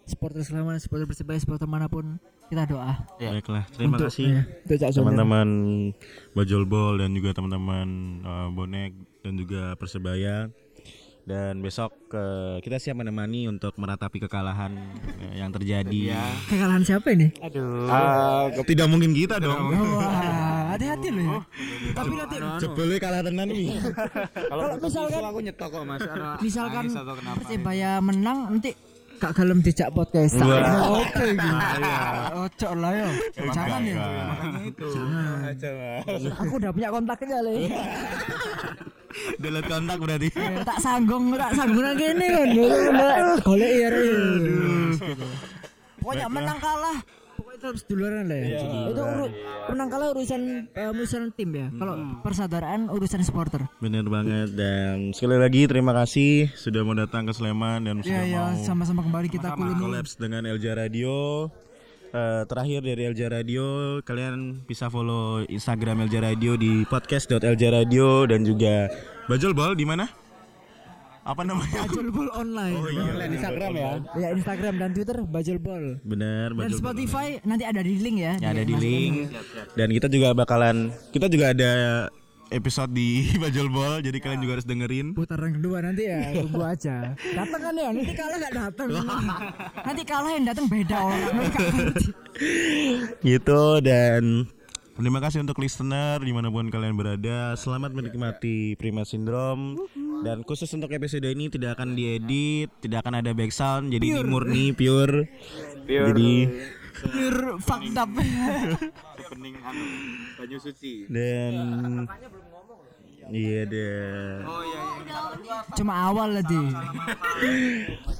supporter 0.08 0.40
selama 0.42 0.74
supporter 0.80 1.04
persebaya 1.04 1.38
supporter 1.38 1.68
mana 1.68 1.86
pun 1.86 2.16
kita 2.48 2.64
doa 2.64 2.96
Ya. 3.20 3.30
Baiklah, 3.36 3.68
terima 3.76 4.00
untuk, 4.00 4.08
kasih 4.08 4.40
ya, 4.64 4.88
teman-teman 4.90 5.48
Bajul 6.32 6.64
Bol 6.64 6.96
dan 6.98 7.12
juga 7.12 7.36
teman-teman 7.36 7.88
eh, 8.24 8.48
bonek 8.50 8.90
dan 9.20 9.32
juga 9.36 9.76
persebaya. 9.76 10.48
Dan 11.28 11.60
besok 11.60 11.92
eh, 12.16 12.56
kita 12.64 12.80
siap 12.80 12.96
menemani 12.96 13.52
untuk 13.52 13.76
meratapi 13.76 14.16
kekalahan 14.24 14.72
eh, 15.20 15.36
yang 15.36 15.52
terjadi. 15.52 16.16
kekalahan 16.48 16.80
siapa 16.80 17.12
ini 17.12 17.28
Aduh. 17.44 17.84
Ah, 17.84 18.48
tidak 18.64 18.88
mungkin 18.88 19.12
kita 19.12 19.36
dong. 19.36 19.76
wah 19.76 20.72
hati-hati 20.72 21.08
loh 21.12 21.24
ya 21.24 21.38
tapi 21.92 22.12
nanti 22.14 22.36
Jebule 22.60 22.96
kalah 22.96 23.20
tenan 23.24 23.48
nih. 23.48 23.76
kalau 24.52 24.76
misalkan 24.78 25.22
aku 25.24 25.38
nyetok 25.42 25.68
kok 25.68 25.82
mas 25.84 26.02
misalkan 26.40 26.84
persebaya 27.36 27.90
menang 28.00 28.38
nanti 28.52 28.72
gak 29.18 29.32
galem 29.34 29.58
dijak 29.60 29.90
podcast. 29.92 30.38
Oke 30.38 31.26
gitu 31.34 31.58
ojo 32.38 32.68
lah 32.78 32.92
yo 32.94 33.08
jangan 33.50 33.82
ya. 33.82 33.98
aja 35.50 35.68
mas 35.74 36.24
aku 36.38 36.54
udah 36.62 36.70
punya 36.70 36.88
kontaknya 36.94 37.38
le. 37.42 37.54
Delete 39.40 39.66
kontak 39.66 39.96
berarti. 39.98 40.28
Eh, 40.36 40.62
tak 40.62 40.78
sanggung 40.78 41.34
tak 41.34 41.52
sanggung 41.56 41.82
lagi 41.82 42.06
ini 42.14 42.26
kan. 42.28 42.48
Golek 43.42 43.72
ya 43.72 43.88
pokoknya 46.08 46.28
menang 46.32 46.56
kalah 46.56 46.98
terus 47.58 47.82
duluan 47.84 48.24
lah 48.24 48.38
ya. 48.38 48.58
Itu 48.88 49.02
uru- 49.02 49.34
menang 49.68 49.88
kalah 49.90 50.08
urusan 50.14 50.70
eh, 50.72 50.88
urusan 50.88 51.34
tim 51.34 51.50
ya. 51.52 51.68
Kalau 51.74 51.94
persaudaraan 52.22 52.88
urusan 52.88 53.20
supporter. 53.26 53.66
Bener 53.82 54.06
banget. 54.06 54.54
Dan 54.54 55.12
sekali 55.12 55.36
lagi 55.36 55.66
terima 55.66 55.92
kasih 55.92 56.48
sudah 56.54 56.80
mau 56.86 56.94
datang 56.94 57.26
ke 57.26 57.32
Sleman 57.34 57.84
dan 57.84 58.00
Iya 58.00 58.06
sudah 58.06 58.24
ya 58.24 58.40
mau 58.40 58.64
sama-sama 58.64 59.00
kembali 59.04 59.28
kita 59.28 59.52
collabs 59.54 60.16
dengan 60.16 60.46
Elja 60.46 60.72
Radio. 60.78 61.50
Eh, 62.08 62.42
terakhir 62.48 62.80
dari 62.80 63.04
Elja 63.04 63.28
Radio, 63.28 64.00
kalian 64.00 64.64
bisa 64.64 64.88
follow 64.88 65.44
Instagram 65.44 66.08
Elja 66.08 66.24
Radio 66.24 66.56
di 66.56 66.88
podcast.elja 66.88 67.68
Radio 67.68 68.24
dan 68.24 68.48
juga 68.48 68.88
Bajul 69.28 69.52
Bol 69.52 69.76
di 69.76 69.84
mana? 69.84 70.08
Apa 71.28 71.44
namanya? 71.44 71.84
Bajul 71.84 72.08
Ball 72.08 72.30
online. 72.32 72.76
Oh 72.80 72.88
iya, 72.88 73.28
Instagram 73.28 73.72
ya. 73.76 73.90
Ya 74.16 74.28
Instagram 74.32 74.74
dan 74.80 74.90
Twitter 74.96 75.18
Bajul 75.28 75.58
Ball. 75.60 76.00
Bener, 76.00 76.56
dan 76.56 76.72
Bol. 76.72 76.80
Spotify 76.80 77.36
nanti 77.44 77.68
ada 77.68 77.84
di 77.84 78.00
link 78.00 78.16
ya. 78.16 78.40
Ya 78.40 78.56
ada 78.56 78.64
di 78.64 78.72
link. 78.72 79.28
Dan 79.76 79.92
kita 79.92 80.08
juga 80.08 80.32
bakalan 80.32 80.88
kita 81.12 81.28
juga 81.28 81.52
ada 81.52 81.72
episode 82.48 82.96
di 82.96 83.28
Bajul 83.44 83.68
Bol, 83.68 84.00
jadi 84.00 84.16
kalian 84.24 84.40
juga 84.40 84.52
harus 84.56 84.64
dengerin. 84.64 85.12
putaran 85.12 85.52
kedua 85.52 85.84
nanti 85.84 86.08
ya 86.08 86.32
tunggu 86.32 86.64
aja. 86.64 87.12
Datang 87.12 87.60
kan 87.60 87.74
ya? 87.76 87.88
Nanti 87.92 88.12
kalah 88.16 88.36
nggak 88.40 88.54
datang 88.56 88.88
nanti 89.86 90.02
kalah 90.08 90.30
yang 90.32 90.46
datang 90.48 90.66
beda 90.66 90.96
orang. 90.96 91.32
Ngerti. 91.36 92.04
gitu 93.20 93.62
dan 93.84 94.48
terima 94.98 95.22
kasih 95.22 95.46
untuk 95.46 95.62
listener 95.62 96.18
di 96.18 96.34
mana 96.34 96.50
pun 96.50 96.66
kalian 96.66 96.98
berada. 96.98 97.54
Selamat 97.54 97.94
menikmati 97.94 98.74
Prima 98.74 99.06
Syndrome 99.06 99.78
dan 100.26 100.42
khusus 100.42 100.66
untuk 100.74 100.90
episode 100.90 101.22
ini 101.22 101.46
tidak 101.46 101.78
akan 101.78 101.94
diedit 101.94 102.66
tidak 102.82 103.06
akan 103.06 103.22
ada 103.22 103.30
back 103.30 103.54
sound 103.54 103.94
jadi 103.94 104.18
ini 104.18 104.26
murni 104.26 104.74
pure, 104.74 105.30
jadi 105.86 106.34
pure 107.14 107.62
fucked 107.62 107.94
up. 107.94 108.10
Pening 109.30 109.54
anu 109.62 109.86
banyu 110.34 110.58
suci. 110.58 111.06
Dan 111.06 111.54
iya 113.30 113.62
deh. 113.70 114.42
Cuma 115.78 116.10
awal 116.10 116.42
tadi 116.42 116.74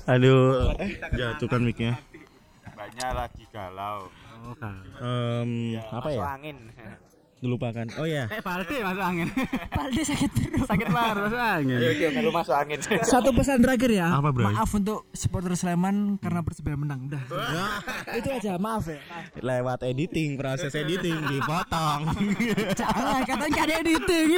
aduh. 0.06 0.78
Eh 0.78 0.94
jatuh 1.10 1.50
kan 1.50 1.58
micnya. 1.58 1.98
Banyak 2.78 3.10
lagi 3.18 3.42
galau 3.50 4.06
Em, 4.98 5.50
apa 5.82 6.08
ya? 6.08 6.22
angin. 6.30 6.56
Dilupakan. 7.38 7.86
Oh 7.94 8.02
ya 8.02 8.26
Eh, 8.26 8.42
Palde 8.42 8.82
masuk 8.82 8.98
angin. 9.00 9.30
Palde 9.70 10.02
sakit 10.02 10.26
perut 10.26 10.66
Sakit 10.66 10.90
parah 10.90 11.22
masuk 11.22 11.38
angin. 11.38 11.78
ayo 11.78 11.92
dia 11.94 12.08
melu 12.10 12.34
masuk 12.34 12.50
angin. 12.50 12.82
Satu 13.00 13.30
pesan 13.30 13.62
terakhir 13.62 13.94
ya. 13.94 14.10
Apa, 14.10 14.34
Bray? 14.34 14.50
maaf 14.50 14.66
untuk 14.74 15.06
supporter 15.12 15.54
Sleman 15.54 16.18
karena 16.18 16.42
persebaya 16.42 16.74
menang. 16.74 17.06
Udah 17.06 17.22
itu 18.10 18.26
aja 18.28 18.58
maaf 18.58 18.90
ya. 18.90 18.98
Lewat 19.38 19.86
editing 19.86 20.34
proses 20.34 20.74
editing 20.74 21.14
dipotong. 21.30 22.10
Jangan 22.74 23.22
katanya 23.22 23.54
gak 23.54 23.64
ada 23.64 23.74
editing. 23.78 24.28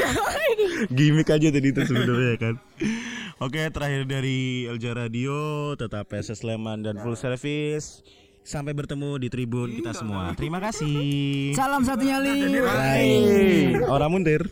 Gimmick 0.93 1.29
aja 1.31 1.49
tadi 1.49 1.69
itu 1.69 1.81
sebenarnya 1.83 2.37
kan? 2.37 2.55
Oke 3.39 3.65
terakhir 3.67 4.05
dari 4.05 4.69
Elja 4.69 4.93
Radio 4.93 5.37
tetap 5.73 6.05
PSS 6.05 6.45
Sleman 6.45 6.85
dan 6.85 7.01
full 7.01 7.17
service 7.17 8.05
sampai 8.41 8.73
bertemu 8.73 9.21
di 9.21 9.29
tribun 9.29 9.69
kita 9.79 9.93
semua. 9.93 10.33
Terima 10.35 10.59
kasih. 10.59 11.53
Salam 11.53 11.85
satu 11.85 12.03
nyali 12.03 12.61
Bye. 12.61 13.85
orang 13.87 14.11
muntir 14.11 14.49